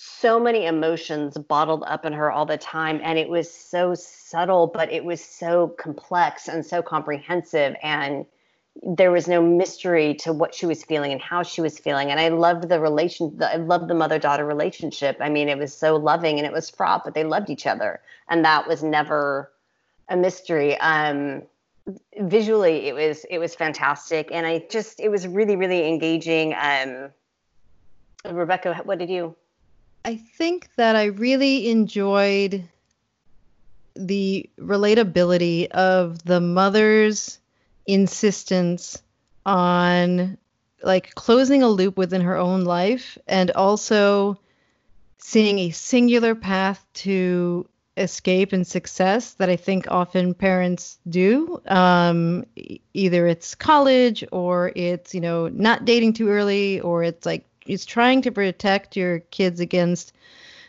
[0.02, 4.66] so many emotions bottled up in her all the time and it was so subtle
[4.66, 8.26] but it was so complex and so comprehensive and
[8.82, 12.12] there was no mystery to what she was feeling and how she was feeling.
[12.12, 15.18] And i loved the relation i loved the mother daughter relationship.
[15.20, 18.02] I mean it was so loving and it was fraught but they loved each other.
[18.30, 19.52] And that was never
[20.08, 20.78] a mystery.
[20.80, 21.44] Um
[22.20, 24.30] visually it was it was fantastic.
[24.32, 26.56] And i just it was really really engaging.
[26.60, 27.10] Um
[28.26, 29.36] rebecca what did you?
[30.06, 32.64] I think that I really enjoyed
[33.96, 37.40] the relatability of the mother's
[37.90, 39.02] insistence
[39.46, 40.38] on
[40.84, 44.40] like closing a loop within her own life and also
[45.18, 47.68] seeing a singular path to
[47.98, 51.62] escape and success that I think often parents do.
[51.68, 52.46] Um,
[52.94, 57.86] either it's college or it's, you know, not dating too early or it's like it's
[57.86, 60.14] trying to protect your kids against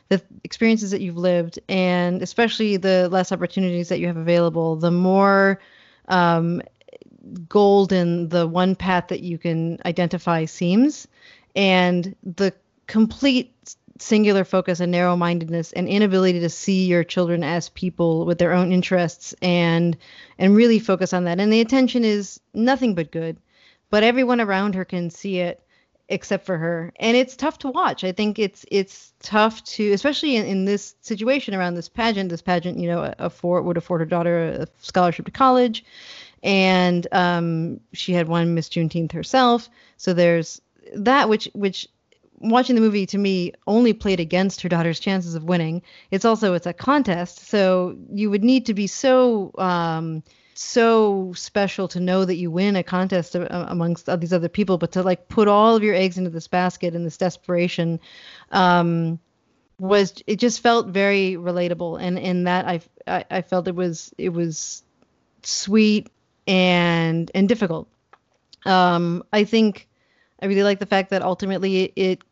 [0.09, 4.91] the experiences that you've lived and especially the less opportunities that you have available the
[4.91, 5.61] more
[6.09, 6.61] um,
[7.49, 11.09] golden the one path that you can identify seems
[11.55, 12.53] and the
[12.87, 13.55] complete
[13.99, 18.53] singular focus and narrow mindedness and inability to see your children as people with their
[18.53, 19.97] own interests and
[20.39, 21.39] and really focus on that.
[21.39, 23.37] And the attention is nothing but good
[23.91, 25.63] but everyone around her can see it
[26.09, 26.93] except for her.
[26.99, 28.03] And it's tough to watch.
[28.03, 32.31] I think it's it's tough to especially in, in this situation around this pageant.
[32.31, 35.85] This pageant you know afford would afford her daughter a scholarship to college
[36.43, 39.69] and um, she had won miss juneteenth herself.
[39.97, 40.61] So there's
[40.95, 41.89] that which which
[42.41, 45.83] watching the movie to me only played against her daughter's chances of winning.
[46.11, 47.47] It's also it's a contest.
[47.49, 50.23] So you would need to be so um,
[50.55, 54.93] so special to know that you win a contest amongst all these other people, but
[54.93, 58.01] to like put all of your eggs into this basket in this desperation
[58.51, 59.19] um,
[59.79, 64.13] was it just felt very relatable, and in that I, I I felt it was
[64.19, 64.83] it was
[65.43, 66.11] sweet
[66.51, 67.89] and and difficult.
[68.67, 69.89] Um, I think
[70.43, 72.25] I really like the fact that ultimately it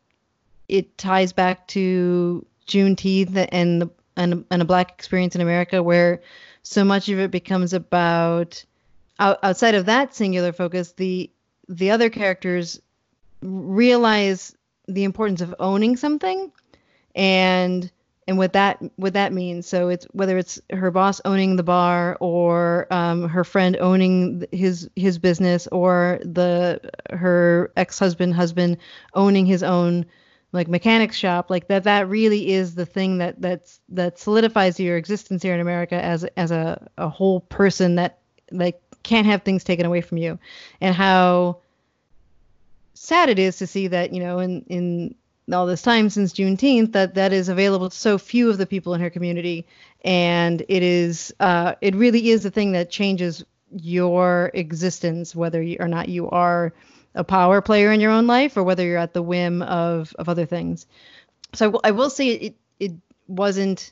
[0.67, 6.21] it, ties back to Juneteenth and the and, and a black experience in America where
[6.61, 8.63] so much of it becomes about
[9.19, 11.31] outside of that singular focus the
[11.69, 12.81] the other characters
[13.41, 14.53] realize
[14.87, 16.51] the importance of owning something
[17.15, 17.89] and
[18.29, 22.15] and what that what that means so it's whether it's her boss owning the bar
[22.21, 26.79] or um, her friend owning his his business or the
[27.11, 28.77] her ex-husband husband
[29.13, 30.05] owning his own
[30.53, 34.95] like mechanics shop like that that really is the thing that that's that solidifies your
[34.95, 38.19] existence here in america as as a, a whole person that
[38.51, 40.39] like can't have things taken away from you.
[40.81, 41.59] And how
[42.93, 45.15] sad it is to see that you know in in
[45.53, 48.93] all this time since juneteenth that that is available to so few of the people
[48.93, 49.65] in her community
[50.03, 55.77] and it is uh it really is the thing that changes your existence whether you,
[55.79, 56.73] or not you are
[57.15, 60.29] a power player in your own life or whether you're at the whim of of
[60.29, 60.85] other things.
[61.53, 62.91] So I, w- I will say it it
[63.27, 63.91] wasn't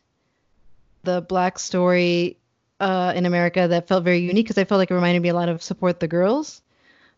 [1.04, 2.38] the black story
[2.80, 5.34] uh, in America that felt very unique because I felt like it reminded me a
[5.34, 6.62] lot of Support the Girls.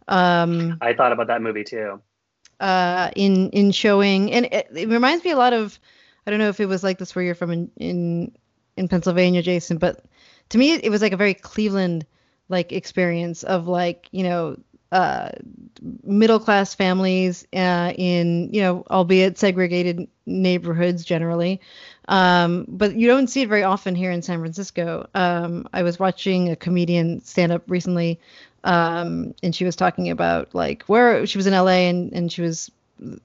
[0.08, 2.02] Um, I thought about that movie too.
[2.60, 5.80] Uh, in in showing, and it, it, reminds me a lot of,
[6.28, 8.32] I don't know if it was like this where you're from in in,
[8.76, 10.04] in Pennsylvania, Jason, but
[10.50, 12.06] to me it was like a very Cleveland
[12.50, 14.58] like experience of like you know
[14.92, 15.30] uh,
[16.04, 21.62] middle class families uh, in you know albeit segregated neighborhoods generally.
[22.08, 25.08] Um, but you don't see it very often here in san francisco.
[25.14, 28.20] Um, i was watching a comedian stand up recently
[28.64, 32.42] um, and she was talking about like where she was in la and, and she
[32.42, 32.72] was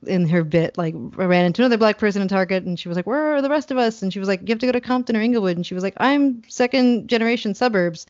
[0.07, 2.97] in her bit like I ran into another black person in target and she was
[2.97, 4.73] like where are the rest of us and she was like you have to go
[4.73, 8.07] to compton or inglewood and she was like i'm second generation suburbs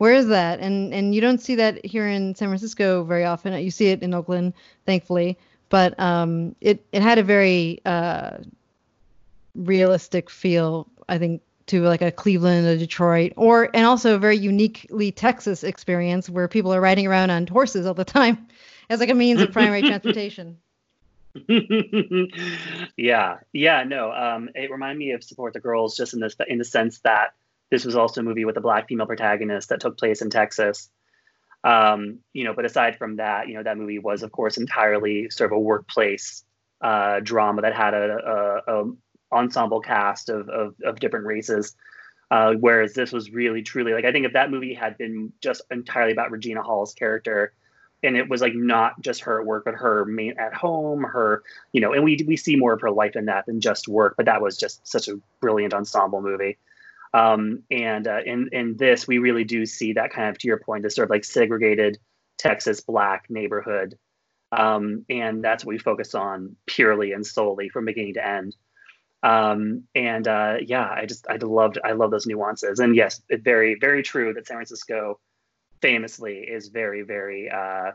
[0.00, 0.60] where is that?
[0.60, 3.52] And and you don't see that here in San Francisco very often.
[3.62, 4.54] You see it in Oakland,
[4.86, 5.36] thankfully,
[5.68, 8.38] but um, it it had a very uh,
[9.54, 14.36] realistic feel, I think, to like a Cleveland, a Detroit, or and also a very
[14.36, 18.48] uniquely Texas experience where people are riding around on horses all the time
[18.90, 20.58] as like a means of primary transportation.
[22.96, 24.12] yeah, yeah, no.
[24.12, 27.34] Um, it reminded me of Support the Girls just in this in the sense that
[27.70, 30.90] this was also a movie with a black female protagonist that took place in Texas.
[31.62, 35.30] Um, you know, but aside from that, you know, that movie was, of course, entirely
[35.30, 36.42] sort of a workplace
[36.80, 38.92] uh, drama that had a, a, a
[39.32, 41.76] ensemble cast of, of, of different races.
[42.30, 45.62] Uh, whereas this was really truly like I think if that movie had been just
[45.70, 47.52] entirely about Regina Hall's character,
[48.04, 51.42] and it was like not just her at work, but her main at home, her
[51.72, 54.14] you know, and we we see more of her life in that than just work.
[54.16, 56.56] But that was just such a brilliant ensemble movie.
[57.12, 60.58] Um, and uh, in in this, we really do see that kind of, to your
[60.58, 61.98] point, this sort of like segregated
[62.38, 63.98] Texas black neighborhood,
[64.52, 68.54] um, and that's what we focus on purely and solely from beginning to end.
[69.22, 72.80] Um, and uh, yeah, I just I loved I love those nuances.
[72.80, 75.20] And yes, it very very true that San Francisco
[75.80, 77.92] famously is very very uh,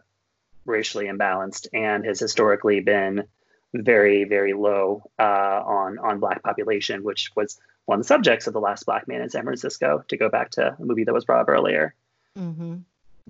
[0.65, 3.25] racially imbalanced and has historically been
[3.73, 8.53] very very low uh, on on black population, which was one of the subjects of
[8.53, 10.03] the last black man in San Francisco.
[10.07, 11.95] To go back to a movie that was brought up earlier,
[12.37, 12.77] mm-hmm.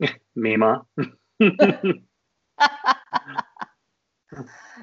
[0.37, 0.85] Memaw.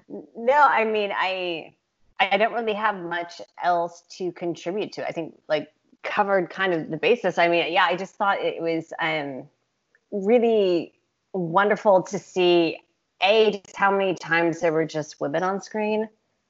[0.09, 1.75] no, I mean I
[2.21, 5.07] I don't really have much else to contribute to.
[5.07, 5.69] I think like
[6.03, 7.39] covered kind of the basis.
[7.39, 9.49] I mean, yeah, I just thought it was um
[10.11, 10.93] really
[11.33, 12.79] wonderful to see
[13.23, 16.09] a just how many times there were just women on screen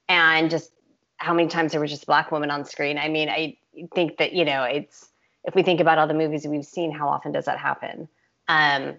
[0.09, 0.73] and just
[1.19, 2.99] how many times there were just black women on screen.
[2.99, 3.57] I mean, I
[3.95, 5.11] think that, you know, it's,
[5.45, 8.09] if we think about all the movies we've seen, how often does that happen?
[8.49, 8.97] Um,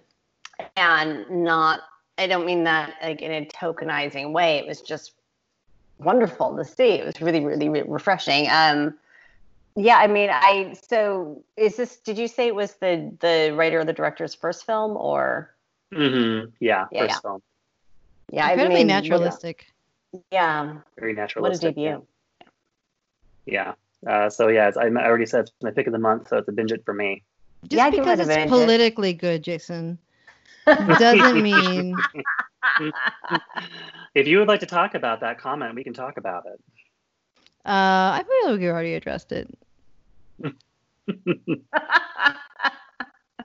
[0.76, 1.80] and not,
[2.16, 4.56] I don't mean that like in a tokenizing way.
[4.58, 5.12] It was just
[6.04, 6.90] wonderful to see.
[6.90, 8.48] It was really, really, really refreshing.
[8.50, 8.94] Um,
[9.76, 13.80] yeah, I mean, I, so is this, did you say it was the, the writer
[13.80, 15.52] or the director's first film or?
[15.92, 16.50] Mm-hmm.
[16.60, 17.20] Yeah, yeah, first yeah.
[17.20, 17.42] film.
[18.32, 19.66] Yeah, incredibly I mean, naturalistic.
[20.30, 20.76] Yeah.
[20.98, 21.76] Very naturalistic.
[21.76, 22.06] What a debut.
[23.46, 23.74] Yeah.
[24.06, 26.52] Uh, so yeah, I already said it's my pick of the month, so it's a
[26.52, 27.22] binge it for me.
[27.64, 29.98] Just yeah, because it's politically good, Jason,
[30.66, 31.96] doesn't mean.
[34.14, 36.60] if you would like to talk about that comment, we can talk about it.
[37.66, 39.48] Uh, I feel like we already addressed it.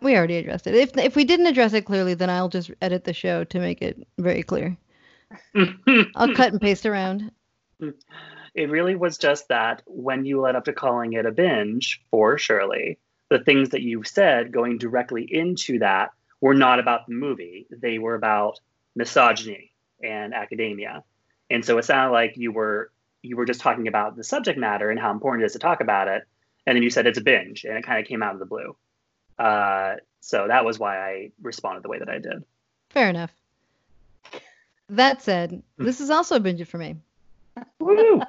[0.01, 0.75] we already addressed it.
[0.75, 3.81] If if we didn't address it clearly, then I'll just edit the show to make
[3.81, 4.75] it very clear.
[6.15, 7.31] I'll cut and paste around.
[8.55, 12.37] It really was just that when you led up to calling it a binge for
[12.37, 12.97] Shirley,
[13.29, 17.67] the things that you said going directly into that were not about the movie.
[17.69, 18.59] They were about
[18.95, 19.71] misogyny
[20.03, 21.03] and academia.
[21.49, 22.91] And so it sounded like you were
[23.21, 25.81] you were just talking about the subject matter and how important it is to talk
[25.81, 26.23] about it.
[26.65, 28.45] And then you said it's a binge, and it kind of came out of the
[28.45, 28.75] blue.
[29.37, 32.43] Uh, so that was why I responded the way that I did.
[32.89, 33.31] Fair enough.
[34.89, 36.95] That said, this is also a binge for me.
[37.79, 38.21] Woo!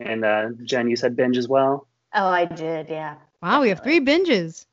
[0.00, 1.86] and uh, Jen, you said binge as well.
[2.14, 2.88] Oh, I did.
[2.88, 3.16] Yeah.
[3.42, 4.66] Wow, we have three binges.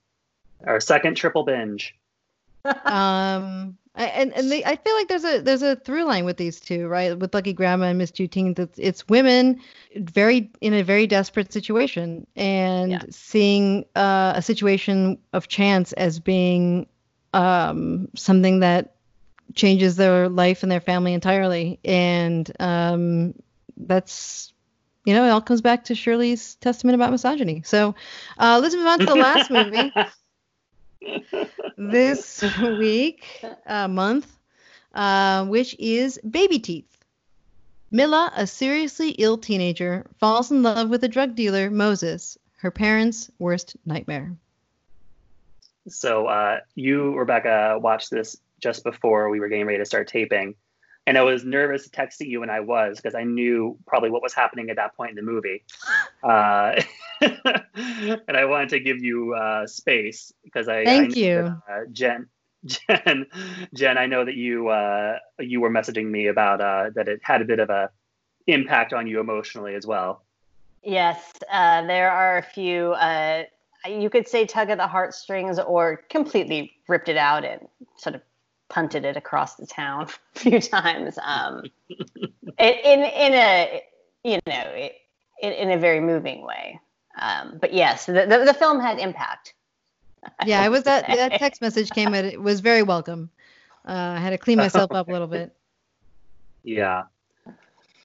[0.65, 1.95] Our second triple binge.
[2.86, 6.59] um, and and they, I feel like there's a there's a through line with these
[6.59, 7.17] two, right?
[7.17, 9.61] With Lucky Grandma and Miss Juneteenth, it's, it's women
[9.95, 13.01] very in a very desperate situation and yeah.
[13.09, 16.88] seeing uh, a situation of chance as being
[17.34, 18.95] um, something that
[19.53, 21.80] changes their life and their family entirely.
[21.85, 23.34] And um,
[23.77, 24.53] that's,
[25.05, 27.61] you know, it all comes back to Shirley's testament about misogyny.
[27.63, 27.95] So
[28.38, 29.91] uh, let's move on to the last movie.
[31.77, 33.26] this week,
[33.65, 34.38] uh, month,
[34.93, 36.91] uh, which is Baby Teeth.
[37.91, 43.30] Milla, a seriously ill teenager, falls in love with a drug dealer, Moses, her parents'
[43.39, 44.35] worst nightmare.
[45.88, 50.55] So uh, you, Rebecca, watched this just before we were getting ready to start taping.
[51.07, 54.34] And I was nervous texting you, and I was because I knew probably what was
[54.34, 55.64] happening at that point in the movie,
[56.23, 56.82] uh,
[57.22, 61.86] and I wanted to give you uh, space because I Thank I you, that, uh,
[61.91, 62.27] Jen.
[62.65, 63.27] Jen,
[63.76, 67.44] Jen, I know that you uh, you were messaging me about uh, that it had
[67.44, 67.91] a bit of a
[68.48, 70.23] impact on you emotionally as well.
[70.82, 72.94] Yes, uh, there are a few.
[72.94, 73.44] Uh,
[73.88, 77.68] you could say tug at the heartstrings, or completely ripped it out and
[77.98, 78.22] sort of
[78.70, 81.18] punted it across the town a few times.
[81.22, 83.82] Um, in in a
[84.24, 84.90] you know
[85.42, 86.80] in, in a very moving way.
[87.20, 89.54] Um, but yes, the, the, the film had impact.
[90.44, 93.30] Yeah, I was that that text message came at it was very welcome.
[93.88, 95.56] Uh, I had to clean myself up a little bit.
[96.64, 97.04] Yeah,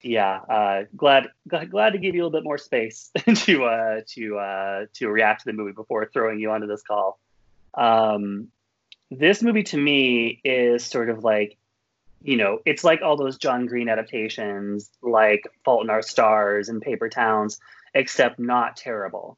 [0.03, 0.41] yeah.
[0.47, 4.87] Uh, glad glad to give you a little bit more space to uh, to uh,
[4.95, 7.19] to react to the movie before throwing you onto this call.
[7.73, 8.49] Um,
[9.11, 11.57] this movie to me is sort of like,
[12.23, 16.81] you know, it's like all those John Green adaptations, like Fault in Our Stars and
[16.83, 17.59] Paper Towns,
[17.95, 19.37] except not terrible.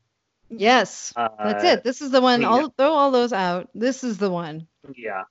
[0.51, 1.85] Yes, Uh, that's it.
[1.85, 2.45] This is the one.
[2.45, 3.71] I'll throw all those out.
[3.75, 4.67] This is the one.
[4.95, 5.23] Yeah,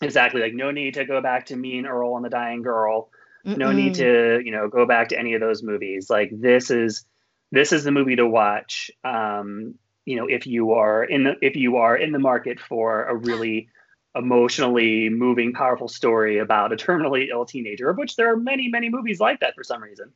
[0.00, 0.40] exactly.
[0.40, 3.10] Like no need to go back to Me and Earl and the Dying Girl.
[3.44, 6.08] No need to, you know, go back to any of those movies.
[6.08, 7.04] Like this is
[7.50, 8.90] this is the movie to watch.
[9.04, 9.74] Um,
[10.06, 13.14] you know, if you are in the if you are in the market for a
[13.14, 13.68] really
[14.16, 18.88] emotionally moving, powerful story about a terminally ill teenager, of which there are many, many
[18.88, 20.12] movies like that for some reason.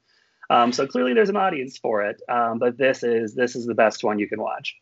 [0.51, 2.21] Um, so clearly, there's an audience for it.
[2.29, 4.77] Um, but this is this is the best one you can watch.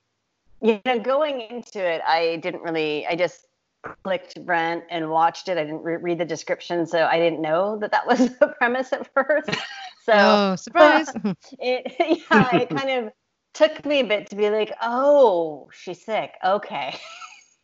[0.61, 3.07] You know, going into it, I didn't really.
[3.07, 3.47] I just
[4.05, 5.59] clicked rent and watched it.
[5.59, 8.93] I didn't re- read the description, so I didn't know that that was the premise
[8.93, 9.51] at first.
[10.05, 11.09] So Oh, surprise!
[11.61, 11.95] it,
[12.31, 13.12] yeah, it kind of
[13.55, 16.33] took me a bit to be like, oh, she's sick.
[16.45, 16.95] Okay.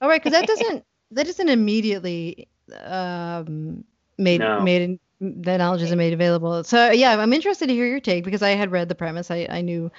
[0.01, 2.48] all right, because that doesn't that doesn't immediately
[2.85, 3.85] um,
[4.19, 4.60] made No.
[4.60, 6.62] made the knowledge isn't made available.
[6.65, 9.31] So yeah, I'm interested to hear your take because I had read the premise.
[9.31, 9.90] I I knew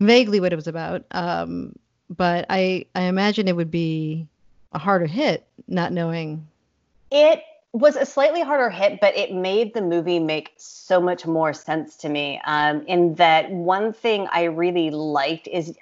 [0.00, 1.04] vaguely what it was about.
[1.12, 1.74] Um,
[2.10, 4.26] but I I imagine it would be
[4.72, 6.46] a harder hit not knowing.
[7.10, 7.42] It
[7.78, 11.96] was a slightly harder hit, but it made the movie make so much more sense
[11.98, 12.40] to me.
[12.44, 15.76] Um, in that one thing I really liked is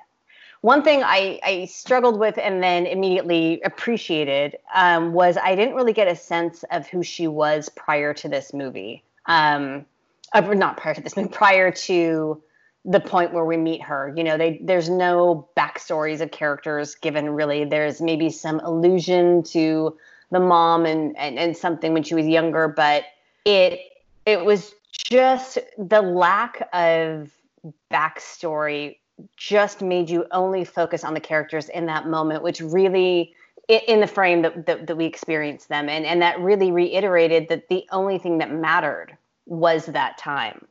[0.60, 5.92] one thing I, I struggled with and then immediately appreciated um, was I didn't really
[5.92, 9.04] get a sense of who she was prior to this movie.
[9.26, 9.86] Um,
[10.34, 12.42] not prior to this movie, prior to
[12.84, 14.12] the point where we meet her.
[14.16, 17.64] You know, they, there's no backstories of characters given really.
[17.64, 19.96] There's maybe some allusion to
[20.30, 23.04] the mom and, and, and something when she was younger, but
[23.44, 23.80] it
[24.24, 27.30] it was just the lack of
[27.90, 28.98] backstory
[29.36, 33.34] just made you only focus on the characters in that moment, which really
[33.68, 37.68] in the frame that, that, that we experienced them and, and that really reiterated that
[37.68, 39.16] the only thing that mattered
[39.46, 40.64] was that time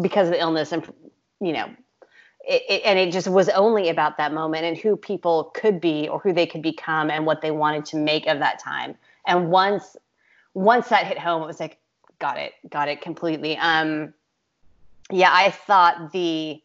[0.00, 0.86] because of the illness and
[1.40, 1.68] you know
[2.46, 6.08] it, it, and it just was only about that moment and who people could be
[6.08, 8.94] or who they could become and what they wanted to make of that time.
[9.26, 9.96] And once
[10.54, 11.78] once that hit home it was like
[12.18, 13.56] got it got it completely.
[13.58, 14.14] Um
[15.10, 16.60] yeah i thought the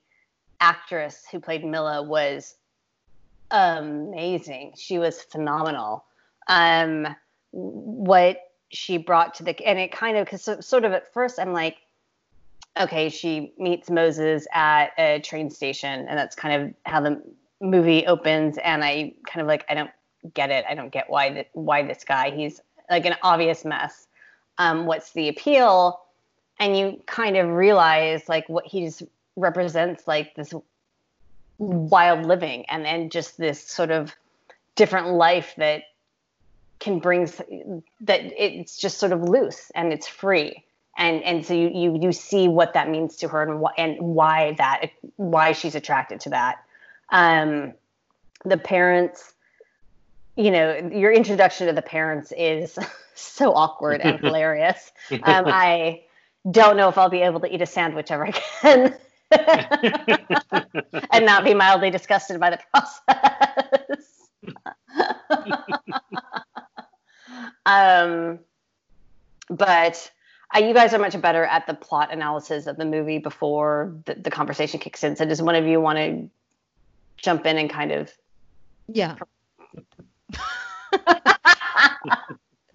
[0.60, 2.56] actress who played milla was
[3.50, 4.74] amazing.
[4.78, 6.06] She was phenomenal.
[6.48, 7.08] Um
[7.52, 8.38] what
[8.70, 11.76] she brought to the and it kind of because sort of at first i'm like
[12.80, 17.22] okay, she meets Moses at a train station, and that's kind of how the
[17.60, 18.58] movie opens.
[18.64, 19.92] And I kind of like, I don't
[20.34, 20.66] get it.
[20.70, 22.32] I don't get why th- why this guy.
[22.32, 24.08] He's like an obvious mess.
[24.58, 26.02] Um, what's the appeal?
[26.60, 29.04] And you kind of realize like what he just
[29.36, 30.54] represents, like this
[31.58, 34.16] wild living, and then just this sort of
[34.76, 35.84] different life that
[36.80, 37.26] can bring
[38.02, 40.64] that it's just sort of loose and it's free
[40.98, 43.98] and and so you you you see what that means to her and why and
[44.00, 46.64] why that why she's attracted to that.
[47.10, 47.74] Um
[48.46, 49.34] the parents
[50.36, 52.78] you know your introduction to the parents is
[53.16, 54.92] so awkward and hilarious.
[55.12, 56.02] Um i
[56.50, 58.96] don't know if i'll be able to eat a sandwich ever again
[61.12, 64.08] and not be mildly disgusted by the process.
[67.66, 68.40] Um
[69.50, 70.12] but
[70.56, 74.16] uh, you guys are much better at the plot analysis of the movie before the,
[74.16, 75.16] the conversation kicks in.
[75.16, 76.30] So does one of you want to
[77.18, 78.12] jump in and kind of?
[78.88, 79.16] Yeah.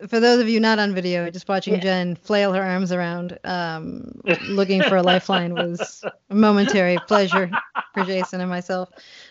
[0.08, 1.80] For those of you not on video, just watching Yeah.
[1.80, 7.50] Jen flail her arms around, um, looking for a lifeline was a momentary pleasure
[7.94, 8.90] for Jason and myself.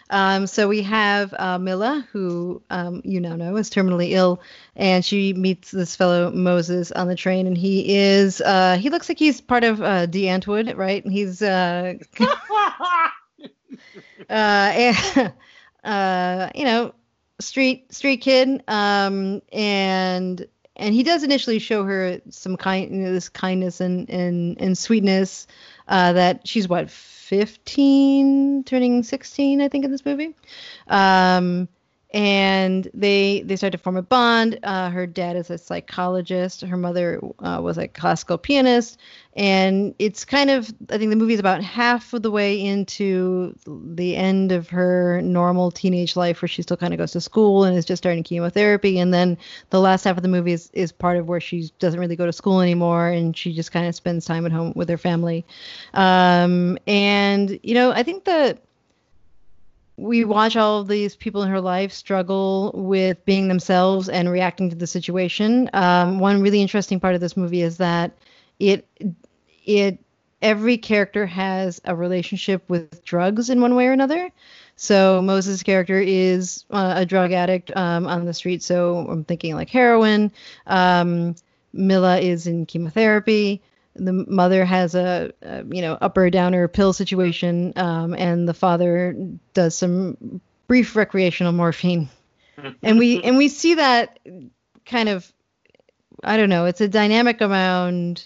[0.09, 4.39] Um, so we have uh, Milla, who um, you now know is terminally ill,
[4.75, 9.09] and she meets this fellow Moses on the train, and he is uh, he looks
[9.09, 11.05] like he's part of uh, Antwoord, right?
[11.07, 11.95] He's uh,
[14.29, 15.33] uh, and,
[15.83, 16.93] uh, you know,
[17.39, 20.45] street street kid, um, and
[20.75, 24.77] and he does initially show her some kind you know, this kindness and and and
[24.77, 25.47] sweetness
[25.87, 26.91] uh, that she's what
[27.25, 30.35] 15 turning 16 i think in this movie.
[30.87, 31.67] Um,
[32.15, 34.57] and they they start to form a bond.
[34.63, 36.61] Uh, her dad is a psychologist.
[36.61, 38.97] Her mother uh, was a classical pianist,
[39.35, 43.53] and it's kind of I think the movie is about half of the way into
[43.67, 47.65] the end of her normal teenage life, where she still kind of goes to school
[47.65, 49.37] and is just starting chemotherapy, and then
[49.71, 52.25] the last half of the movie is is part of where she doesn't really go
[52.25, 55.45] to school anymore, and she just kind of spends time at home with her family.
[55.93, 58.57] Um, and you know, I think the
[59.97, 64.69] we watch all of these people in her life struggle with being themselves and reacting
[64.69, 65.69] to the situation.
[65.73, 68.11] Um, one really interesting part of this movie is that
[68.59, 68.87] it
[69.65, 69.99] it
[70.41, 74.29] every character has a relationship with drugs in one way or another.
[74.75, 78.61] So Moses' character is uh, a drug addict um, on the street.
[78.61, 80.31] So I'm thinking like heroin.
[80.67, 81.35] Um,
[81.71, 83.61] Milla is in chemotherapy
[83.95, 89.15] the mother has a, a, you know upper downer pill situation um, and the father
[89.53, 92.09] does some brief recreational morphine.
[92.81, 94.17] And we and we see that
[94.85, 95.29] kind of
[96.23, 98.25] i don't know it's a dynamic around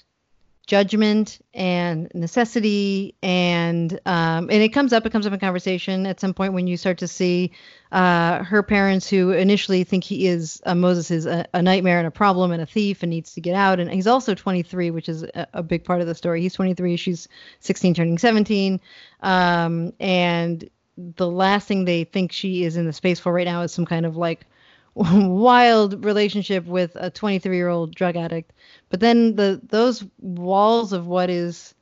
[0.69, 6.19] judgment and necessity and um, and it comes up it comes up in conversation at
[6.19, 7.51] some point when you start to see
[7.91, 12.05] uh, her parents who initially think he is uh, Moses is a, a, nightmare and
[12.05, 13.79] a problem and a thief and needs to get out.
[13.79, 16.39] And he's also 23 which is a, a big part of the story.
[16.39, 17.27] He's 23 she's
[17.61, 18.79] 16 turning 17
[19.21, 20.69] um, and
[21.15, 23.87] the last thing they think she is in the space for right now is some
[23.87, 24.45] kind of like
[24.95, 28.51] wild relationship with a 23 year old drug addict.
[28.89, 31.73] But then the those walls of what is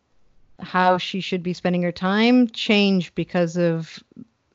[0.59, 4.03] how she should be spending her time change because of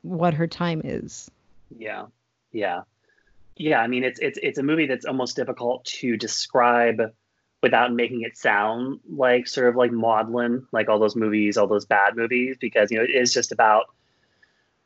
[0.02, 1.30] what her time is.
[1.76, 2.06] Yeah.
[2.52, 2.82] Yeah.
[3.56, 7.00] Yeah i mean it's it's it's a movie that's almost difficult to describe
[7.62, 11.84] without making it sound like sort of like maudlin like all those movies all those
[11.84, 13.86] bad movies because you know it is just about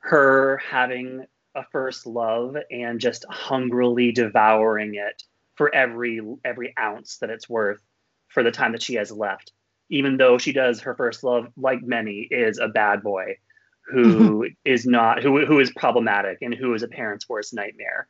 [0.01, 1.27] her having
[1.57, 5.23] a first love and just hungrily devouring it
[5.55, 7.81] for every every ounce that it's worth
[8.29, 9.53] for the time that she has left.
[9.89, 13.39] Even though she does her first love like many is a bad boy
[13.87, 18.09] who is not who who is problematic and who is a parent's worst nightmare.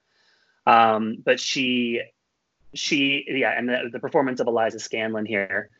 [0.67, 2.03] Um, but she
[2.75, 5.71] she yeah and the, the performance of eliza scanlen here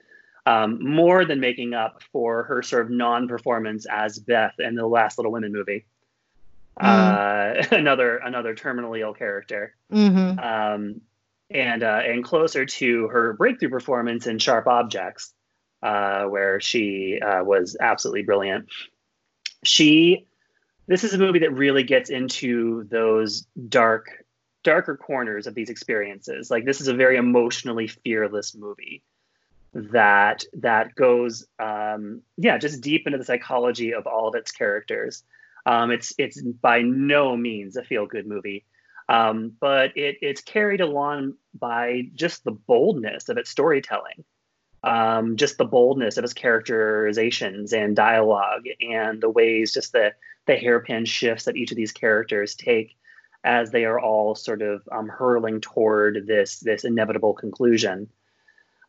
[0.47, 5.19] um, more than making up for her sort of non-performance as beth in the last
[5.19, 5.85] little women movie
[6.81, 6.85] mm.
[6.85, 10.39] uh, another another terminally ill character, mm-hmm.
[10.39, 11.01] um,
[11.51, 15.33] and uh, and closer to her breakthrough performance in Sharp Objects,
[15.83, 18.69] uh, where she uh, was absolutely brilliant.
[19.65, 20.27] She,
[20.87, 24.25] this is a movie that really gets into those dark,
[24.63, 26.51] darker corners of these experiences.
[26.51, 29.03] Like this is a very emotionally fearless movie
[29.77, 35.23] that that goes um, yeah just deep into the psychology of all of its characters
[35.67, 38.65] um, it's it's by no means a feel good movie,
[39.09, 44.25] um, but it, it's carried along by just the boldness of its storytelling,
[44.85, 50.15] um, just the boldness of its characterizations and dialogue, and the ways just the
[50.47, 52.97] the hairpin shifts that each of these characters take
[53.43, 58.09] as they are all sort of um, hurling toward this this inevitable conclusion.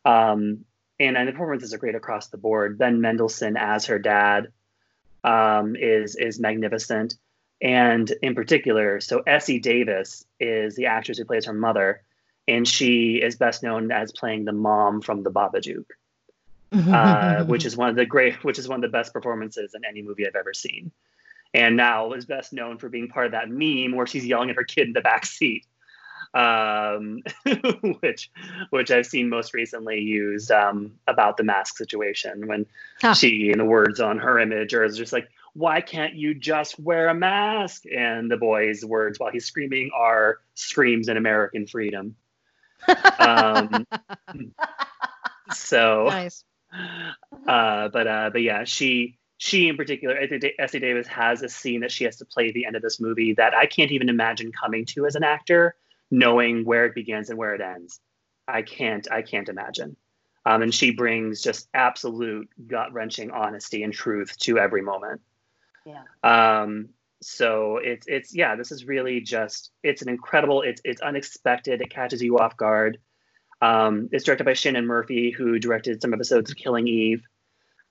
[0.04, 0.64] Um,
[1.00, 2.78] and, and the performances are great across the board.
[2.78, 4.52] Ben Mendelsohn as her dad
[5.24, 7.14] um, is is magnificent,
[7.60, 12.02] and in particular, so Essie Davis is the actress who plays her mother,
[12.46, 15.86] and she is best known as playing the mom from The Babadook,
[16.72, 19.84] uh, which is one of the great, which is one of the best performances in
[19.84, 20.92] any movie I've ever seen,
[21.54, 24.56] and now is best known for being part of that meme where she's yelling at
[24.56, 25.66] her kid in the back seat
[26.34, 27.22] um,
[28.00, 28.30] which
[28.70, 32.66] which I've seen most recently used um, about the mask situation when
[33.00, 33.14] huh.
[33.14, 37.08] she and the words on her image are just like, "Why can't you just wear
[37.08, 42.16] a mask?" And the boy's words while he's screaming are screams in American freedom.
[43.18, 43.86] um,
[45.52, 46.44] so nice.
[47.46, 51.48] Uh, but uh, but yeah, she she in particular, I think Essie Davis has a
[51.48, 53.92] scene that she has to play at the end of this movie that I can't
[53.92, 55.76] even imagine coming to as an actor
[56.10, 58.00] knowing where it begins and where it ends.
[58.46, 59.96] I can't I can't imagine.
[60.46, 65.20] Um, and she brings just absolute gut wrenching honesty and truth to every moment.
[65.84, 66.02] Yeah.
[66.22, 66.90] Um,
[67.20, 70.62] so it's it's yeah, this is really just it's an incredible.
[70.62, 71.80] It's it's unexpected.
[71.80, 72.98] It catches you off guard.
[73.60, 77.22] Um, it's directed by Shannon Murphy, who directed some episodes of Killing Eve.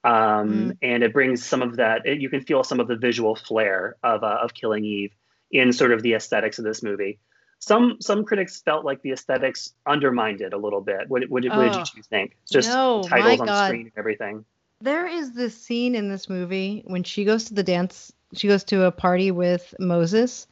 [0.04, 0.78] Um, Mm.
[0.82, 2.06] And it brings some of that.
[2.06, 5.14] It, you can feel some of the visual flair of uh, of Killing Eve
[5.52, 7.20] in sort of the aesthetics of this movie.
[7.60, 11.10] Some some critics felt like the aesthetics undermined it a little bit.
[11.10, 12.38] What, what, did- what did Oh, you think?
[12.50, 14.46] Just no, titles on screen and everything.
[14.82, 18.12] There is this scene in this movie when she goes to the dance.
[18.34, 20.46] She goes to a party with Moses,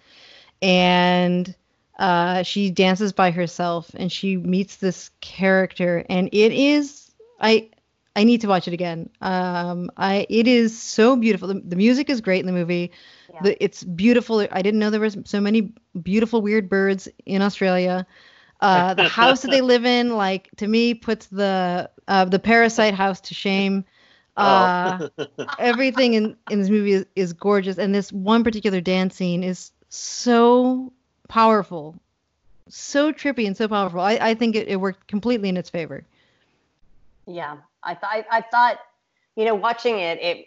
[0.62, 1.54] and
[2.00, 7.70] uh, she dances by herself, and she meets this character, and it is I
[8.16, 9.10] I need to watch it again.
[9.22, 11.50] Um, I it is so beautiful.
[11.50, 12.92] The, the music is great in the movie.
[13.36, 13.42] Yeah.
[13.44, 14.48] The, it's beautiful.
[14.50, 18.08] I didn't know there was so many beautiful weird birds in Australia.
[18.62, 22.94] Uh, the house that they live in, like to me, puts the uh, the parasite
[22.94, 23.84] house to shame.
[24.38, 25.10] Uh,
[25.60, 29.72] everything in, in this movie is, is gorgeous, and this one particular dance scene is
[29.90, 30.94] so
[31.28, 31.94] powerful,
[32.70, 34.00] so trippy and so powerful.
[34.00, 36.06] I, I think it, it worked completely in its favor.
[37.28, 38.80] Yeah, I thought I, I thought,
[39.36, 40.46] you know, watching it, it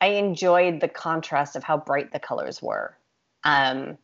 [0.00, 2.96] I enjoyed the contrast of how bright the colors were.
[3.44, 3.98] Um,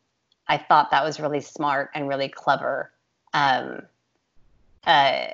[0.48, 2.90] I thought that was really smart and really clever.
[3.32, 3.82] Um,
[4.86, 5.26] uh,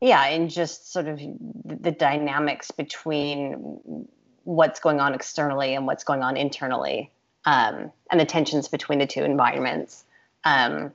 [0.00, 1.20] yeah, and just sort of
[1.64, 4.06] the dynamics between
[4.44, 7.10] what's going on externally and what's going on internally,
[7.44, 10.04] um, and the tensions between the two environments.
[10.44, 10.92] Um,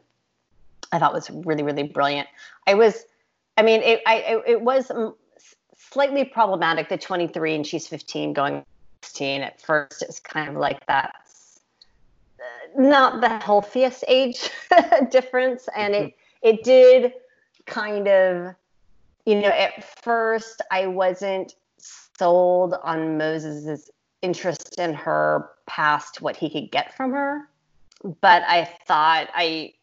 [0.91, 2.27] I thought was really, really brilliant.
[2.65, 3.05] I was
[3.57, 4.91] I mean, it, I, it, it was
[5.93, 8.65] slightly problematic that 23 and she's 15 going
[9.03, 9.41] 16.
[9.41, 11.59] At first, It's kind of like that's
[12.39, 14.49] uh, not the healthiest age
[15.11, 15.67] difference.
[15.75, 17.13] And it, it did
[17.65, 18.55] kind of,
[19.25, 23.91] you know, at first, I wasn't sold on Moses's
[24.21, 27.49] interest in her past what he could get from her.
[28.21, 29.73] But I thought I,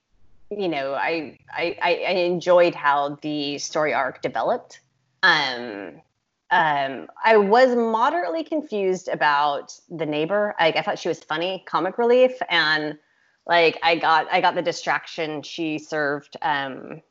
[0.50, 4.80] you know, I I I enjoyed how the story arc developed.
[5.22, 6.02] Um,
[6.50, 10.54] um, I was moderately confused about the neighbor.
[10.60, 12.98] Like I thought she was funny, comic relief, and
[13.46, 17.02] like I got I got the distraction she served um,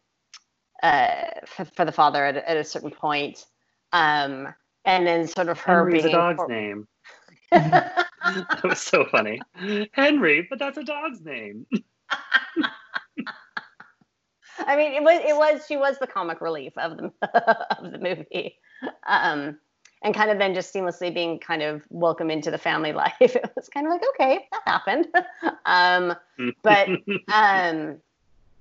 [0.83, 3.45] uh, for, for the father at, a- at a certain point.
[3.93, 4.53] Um,
[4.85, 6.87] and then sort of her Henry's a being dog's name.
[7.51, 9.41] that was so funny.
[9.93, 11.65] Henry, but that's a dog's name.
[14.67, 17.11] I mean, it was it was she was the comic relief of the
[17.77, 18.57] of the movie,
[19.07, 19.57] um,
[20.03, 23.13] and kind of then just seamlessly being kind of welcome into the family life.
[23.19, 25.07] It was kind of like okay, that happened.
[25.65, 26.15] um,
[26.61, 26.89] but
[27.27, 27.97] um,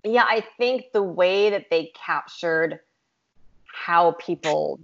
[0.04, 2.80] yeah, I think the way that they captured
[3.66, 4.80] how people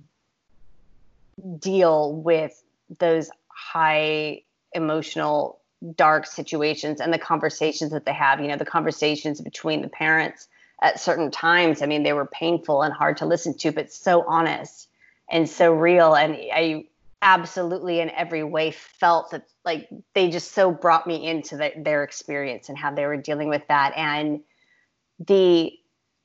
[1.59, 2.63] deal with
[2.99, 4.43] those high
[4.73, 5.61] emotional
[5.97, 10.49] dark situations and the conversations that they have you know the conversations between the parents
[10.85, 14.23] at certain times i mean they were painful and hard to listen to but so
[14.23, 14.89] honest
[15.31, 16.15] and so real.
[16.15, 16.85] And i
[17.23, 22.05] absolutely in every way felt that like they just so brought me into the, their
[22.05, 23.95] experience and how they were dealing with that.
[23.97, 24.41] And
[25.19, 25.73] the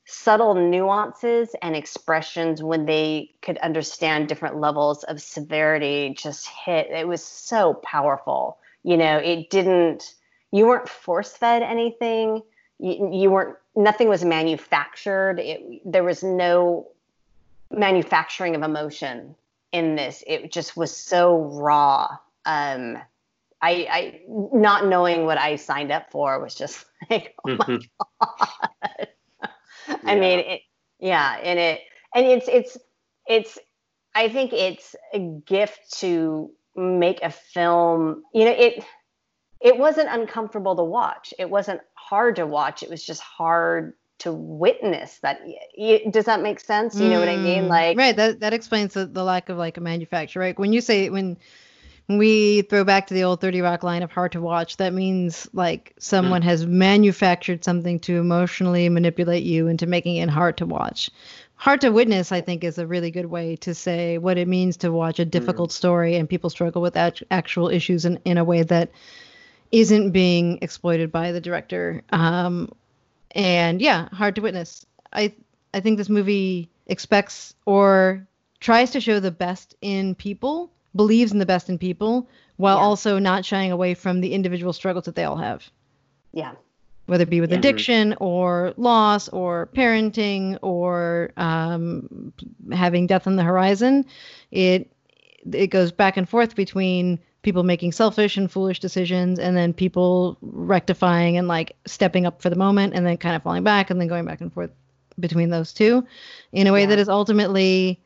[0.05, 6.89] subtle nuances and expressions when they could understand different levels of severity just hit.
[6.89, 8.57] It was so powerful.
[8.83, 10.15] You know it didn't
[10.51, 12.41] you weren't force fed anything
[12.79, 15.39] you, you weren't nothing was manufactured.
[15.39, 16.87] It, there was no
[17.71, 19.35] manufacturing of emotion
[19.71, 20.23] in this.
[20.25, 22.17] It just was so raw.
[22.45, 22.97] Um
[23.61, 27.79] i i not knowing what i signed up for was just like oh my
[28.21, 29.07] god.
[30.05, 30.61] I mean, it,
[30.99, 31.81] yeah, and it
[32.13, 32.77] and it's it's
[33.27, 33.57] it's
[34.15, 38.23] I think it's a gift to make a film.
[38.33, 38.83] You know, it
[39.61, 41.33] it wasn't uncomfortable to watch.
[41.37, 42.83] It wasn't hard to watch.
[42.83, 45.19] It was just hard to witness.
[45.19, 45.41] That
[46.11, 46.99] does that make sense?
[46.99, 47.65] You know what I mean?
[47.65, 48.15] Mm, Like, right.
[48.15, 50.41] That that explains the, the lack of like a manufacturer.
[50.41, 50.59] Right.
[50.59, 51.37] When you say when
[52.07, 55.47] we throw back to the old 30 Rock line of hard to watch, that means
[55.53, 61.11] like someone has manufactured something to emotionally manipulate you into making it hard to watch.
[61.55, 64.77] Hard to witness, I think, is a really good way to say what it means
[64.77, 68.43] to watch a difficult story and people struggle with act- actual issues in, in a
[68.45, 68.89] way that
[69.71, 72.01] isn't being exploited by the director.
[72.11, 72.71] Um,
[73.31, 74.85] and yeah, hard to witness.
[75.13, 75.33] I
[75.73, 78.27] I think this movie expects or
[78.59, 82.27] tries to show the best in people, believes in the best in people,
[82.57, 82.83] while Yeah.
[82.83, 85.69] also not shying away from the individual struggles that they all have,
[86.33, 86.53] yeah,
[87.05, 87.59] whether it be with Yeah.
[87.59, 92.33] addiction or loss or parenting or um,
[92.71, 94.05] having death on the horizon.
[94.51, 94.91] It
[95.53, 97.19] it goes back and forth between
[97.49, 102.51] people making selfish and foolish decisions and then people rectifying and like stepping up for
[102.51, 104.69] the moment and then kind of falling back and then going back and forth
[105.19, 106.05] between those two
[106.51, 106.85] in a way Yeah.
[106.89, 107.99] that is ultimately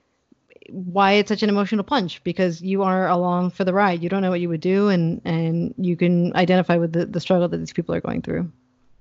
[0.70, 4.22] why it's such an emotional punch because you are along for the ride you don't
[4.22, 7.57] know what you would do and and you can identify with the, the struggle that
[7.57, 8.49] these people are going through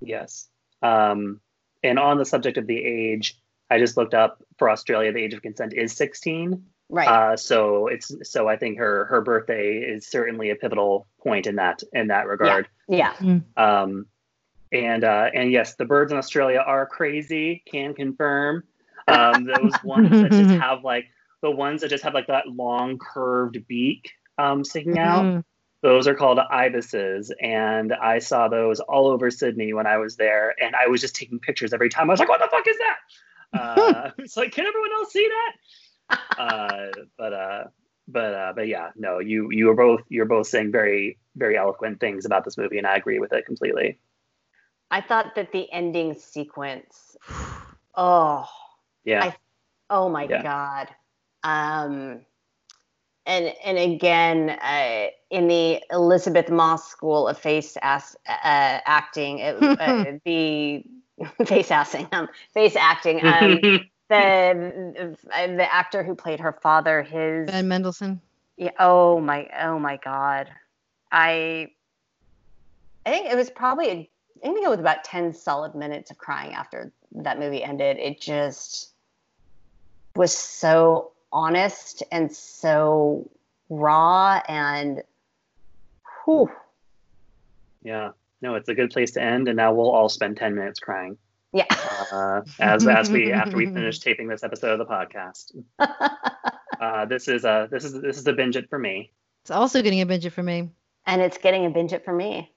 [0.01, 0.49] Yes.
[0.83, 1.41] Um,
[1.85, 3.39] and on the subject of the age,
[3.71, 6.65] I just looked up for Australia, the age of consent is 16.
[6.93, 7.09] Right.
[7.09, 11.57] Uh, so it's so I think her her birthday is certainly a pivotal point in
[11.57, 12.69] that in that regard.
[12.87, 13.15] yeah.
[13.57, 14.07] Um,
[14.73, 17.63] and uh, and yes, the birds in Australia are crazy.
[17.67, 18.65] Can confirm.
[19.09, 21.07] Um, those ones that just have like
[21.41, 25.25] the ones that just have like that long curved beak um, sticking out.
[25.25, 25.45] Mhm.
[25.81, 30.55] Those are called ibises, and I saw those all over Sydney when I was there,
[30.63, 32.11] and I was just taking pictures every time.
[32.11, 32.97] I was like, "What the fuck is that?"
[33.55, 35.53] Uh, it's like, can everyone else see that?
[36.37, 36.87] Uh,
[37.19, 37.65] but uh,
[38.09, 42.01] but uh, but yeah, no, you you are both you're both saying very very eloquent
[42.01, 43.99] things about this movie, and I agree with it completely.
[44.91, 47.17] I thought that the ending sequence.
[47.95, 48.47] Oh,
[49.05, 49.37] Yeah, I-
[49.91, 50.43] oh my Yeah.
[50.43, 50.89] god.
[51.45, 52.25] Um,
[53.27, 59.57] and and again, uh, in the Elisabeth Moss School of Face ass, uh, Acting, it,
[59.79, 60.85] uh, the
[61.47, 63.21] face assing, um, face acting.
[63.25, 63.61] Um,
[64.13, 65.17] the
[65.57, 68.21] the actor who played her father, his ben mendelsohn
[68.57, 70.49] yeah, oh my oh my god.
[71.11, 71.71] I
[73.05, 74.11] I think it was probably a,
[74.45, 77.99] I think it was about 10 solid minutes of crying after that movie ended.
[77.99, 78.93] It just
[80.15, 83.29] was so honest and so
[83.69, 85.03] raw and
[86.25, 86.51] whew,
[87.83, 88.11] yeah.
[88.41, 91.17] No, it's a good place to end, and now we'll all spend ten minutes crying
[91.53, 91.65] yeah.
[92.13, 95.55] uh, as as we after we finish taping this episode of the podcast.
[96.81, 99.13] Uh, this is a this is this is a binge it for me.
[99.43, 100.69] it's also getting a binge it for me
[101.07, 102.51] and it's getting a binge it for me.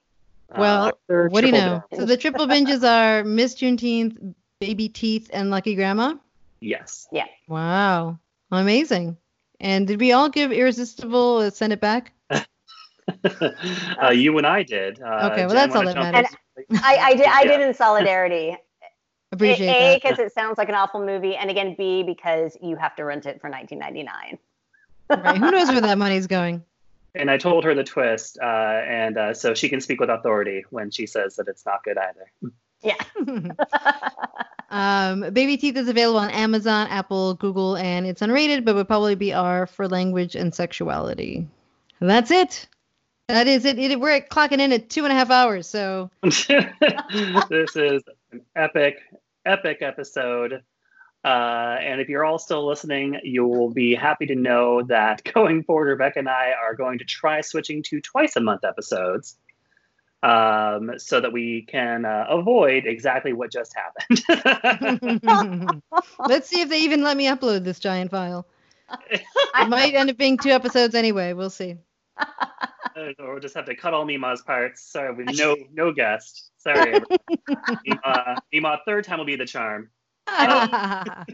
[0.49, 1.99] Uh, Well, they're what do you know binge.
[1.99, 6.15] so the triple binges are miss juneteenth babyteeth and lucky grandma
[6.59, 7.07] Yes.
[7.11, 7.27] Yeah.
[7.47, 8.17] Wow.
[8.49, 9.17] Amazing.
[9.59, 12.11] And did we all give Irresistible a send it back?
[14.01, 15.01] uh, you and I did.
[15.01, 16.35] Uh, Okay, well, Jen, that's all that matters.
[16.81, 17.57] I, I did I Yeah.
[17.57, 18.57] did in solidarity.
[19.35, 22.95] Appreciate a because it sounds like an awful movie, and again B because you have
[22.95, 24.37] to rent it for 19.99.
[25.09, 25.37] Right.
[25.37, 26.63] Who knows where that money's going?
[27.13, 30.65] And I told her the twist, uh, and uh, so she can speak with authority
[30.69, 32.51] when she says that it's not good either.
[32.81, 32.97] Yeah.
[34.69, 39.33] um, Babyteeth is available on Amazon, Apple, Google, and it's unrated, but would probably be
[39.33, 41.47] R for language and sexuality.
[42.01, 42.67] And that's it.
[43.27, 43.79] That is it.
[43.79, 43.99] it.
[43.99, 45.67] We're at clocking in at two and a half hours.
[45.67, 48.97] So this is an epic,
[49.45, 50.63] epic episode.
[51.23, 55.63] Uh, and if you're all still listening, you will be happy to know that going
[55.63, 59.37] forward, Rebecca and I are going to try switching to twice a month episodes
[60.23, 64.23] um, so that we can uh, avoid exactly what just happened.
[66.27, 68.47] let's see if they even let me upload this giant file.
[69.57, 71.31] It might end up being two episodes anyway.
[71.31, 71.77] We'll see.
[73.19, 74.83] or we'll just have to cut all Memaw's parts.
[74.91, 76.51] Sorry, with no no guest.
[76.57, 76.95] Sorry.
[76.95, 77.05] everyone.
[77.87, 79.89] Memaw, Mima, third time will be the charm.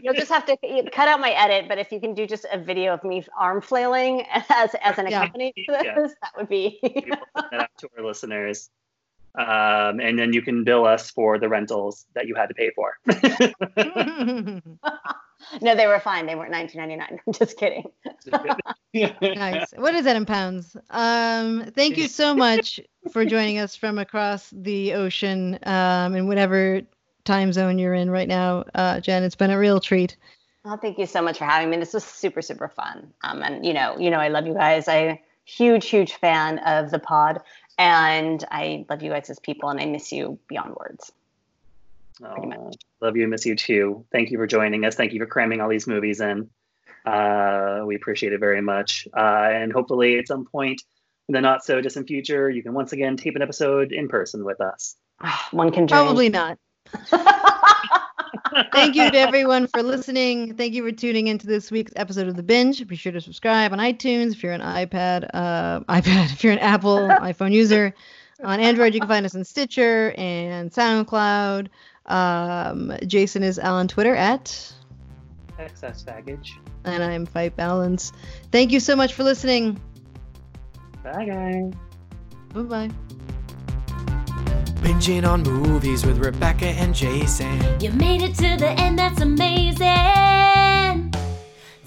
[0.02, 0.56] You'll just have to
[0.92, 3.62] cut out my edit, but if you can do just a video of me arm
[3.62, 5.22] flailing as as an Yeah.
[5.22, 5.94] accompaniment to Yeah.
[5.94, 6.78] this, that would be.
[6.82, 8.68] We will send that out to our listeners.
[9.34, 12.70] Um, and then you can bill us for the rentals that you had to pay
[12.74, 12.98] for.
[15.62, 16.26] no, they were fine.
[16.26, 17.00] They weren't 19.99.
[17.26, 17.90] I'm just kidding.
[19.34, 19.72] nice.
[19.76, 20.76] What is that in pounds?
[20.90, 22.78] Um, thank you so much
[23.10, 26.82] for joining us from across the ocean um, in whatever
[27.24, 29.22] time zone you're in right now, uh, Jen.
[29.22, 30.16] It's been a real treat.
[30.64, 31.78] Well, thank you so much for having me.
[31.78, 33.12] This was super, super fun.
[33.24, 34.88] Um, and you know, you know, I love you guys.
[34.88, 37.40] I'm huge, huge fan of the pod,
[37.78, 41.12] and I love you guys as people, and I miss you beyond words.
[42.20, 42.70] Pretty Aw,
[43.00, 44.04] love you, miss you too.
[44.12, 44.94] Thank you for joining us.
[44.94, 46.48] Thank you for cramming all these movies in.
[47.04, 49.08] Uh, we appreciate it very much.
[49.16, 50.82] Uh, and hopefully, at some point
[51.28, 54.44] in the not so distant future, you can once again tape an episode in person
[54.44, 54.96] with us.
[55.50, 56.04] One can dream.
[56.04, 56.58] Probably not.
[58.72, 60.54] Thank you to everyone for listening.
[60.54, 62.86] Thank you for tuning into this week's episode of The Binge.
[62.86, 66.58] Be sure to subscribe on iTunes if you're an iPad, uh, iPad, if you're an
[66.58, 67.94] Apple iPhone user.
[68.42, 71.68] On Android, you can find us on Stitcher and SoundCloud.
[72.06, 74.72] Um, Jason is on Twitter at,
[75.58, 76.58] Excess baggage.
[76.84, 78.12] and I'm Fight Balance.
[78.50, 79.80] Thank you so much for listening.
[81.04, 81.72] Bye, guys.
[82.52, 82.90] Bye bye.
[84.82, 87.60] Binging on movies with Rebecca and Jason.
[87.80, 89.78] You made it to the end, that's amazing.
[89.78, 91.10] There,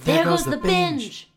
[0.05, 1.01] There goes, goes the binge.
[1.01, 1.29] binge.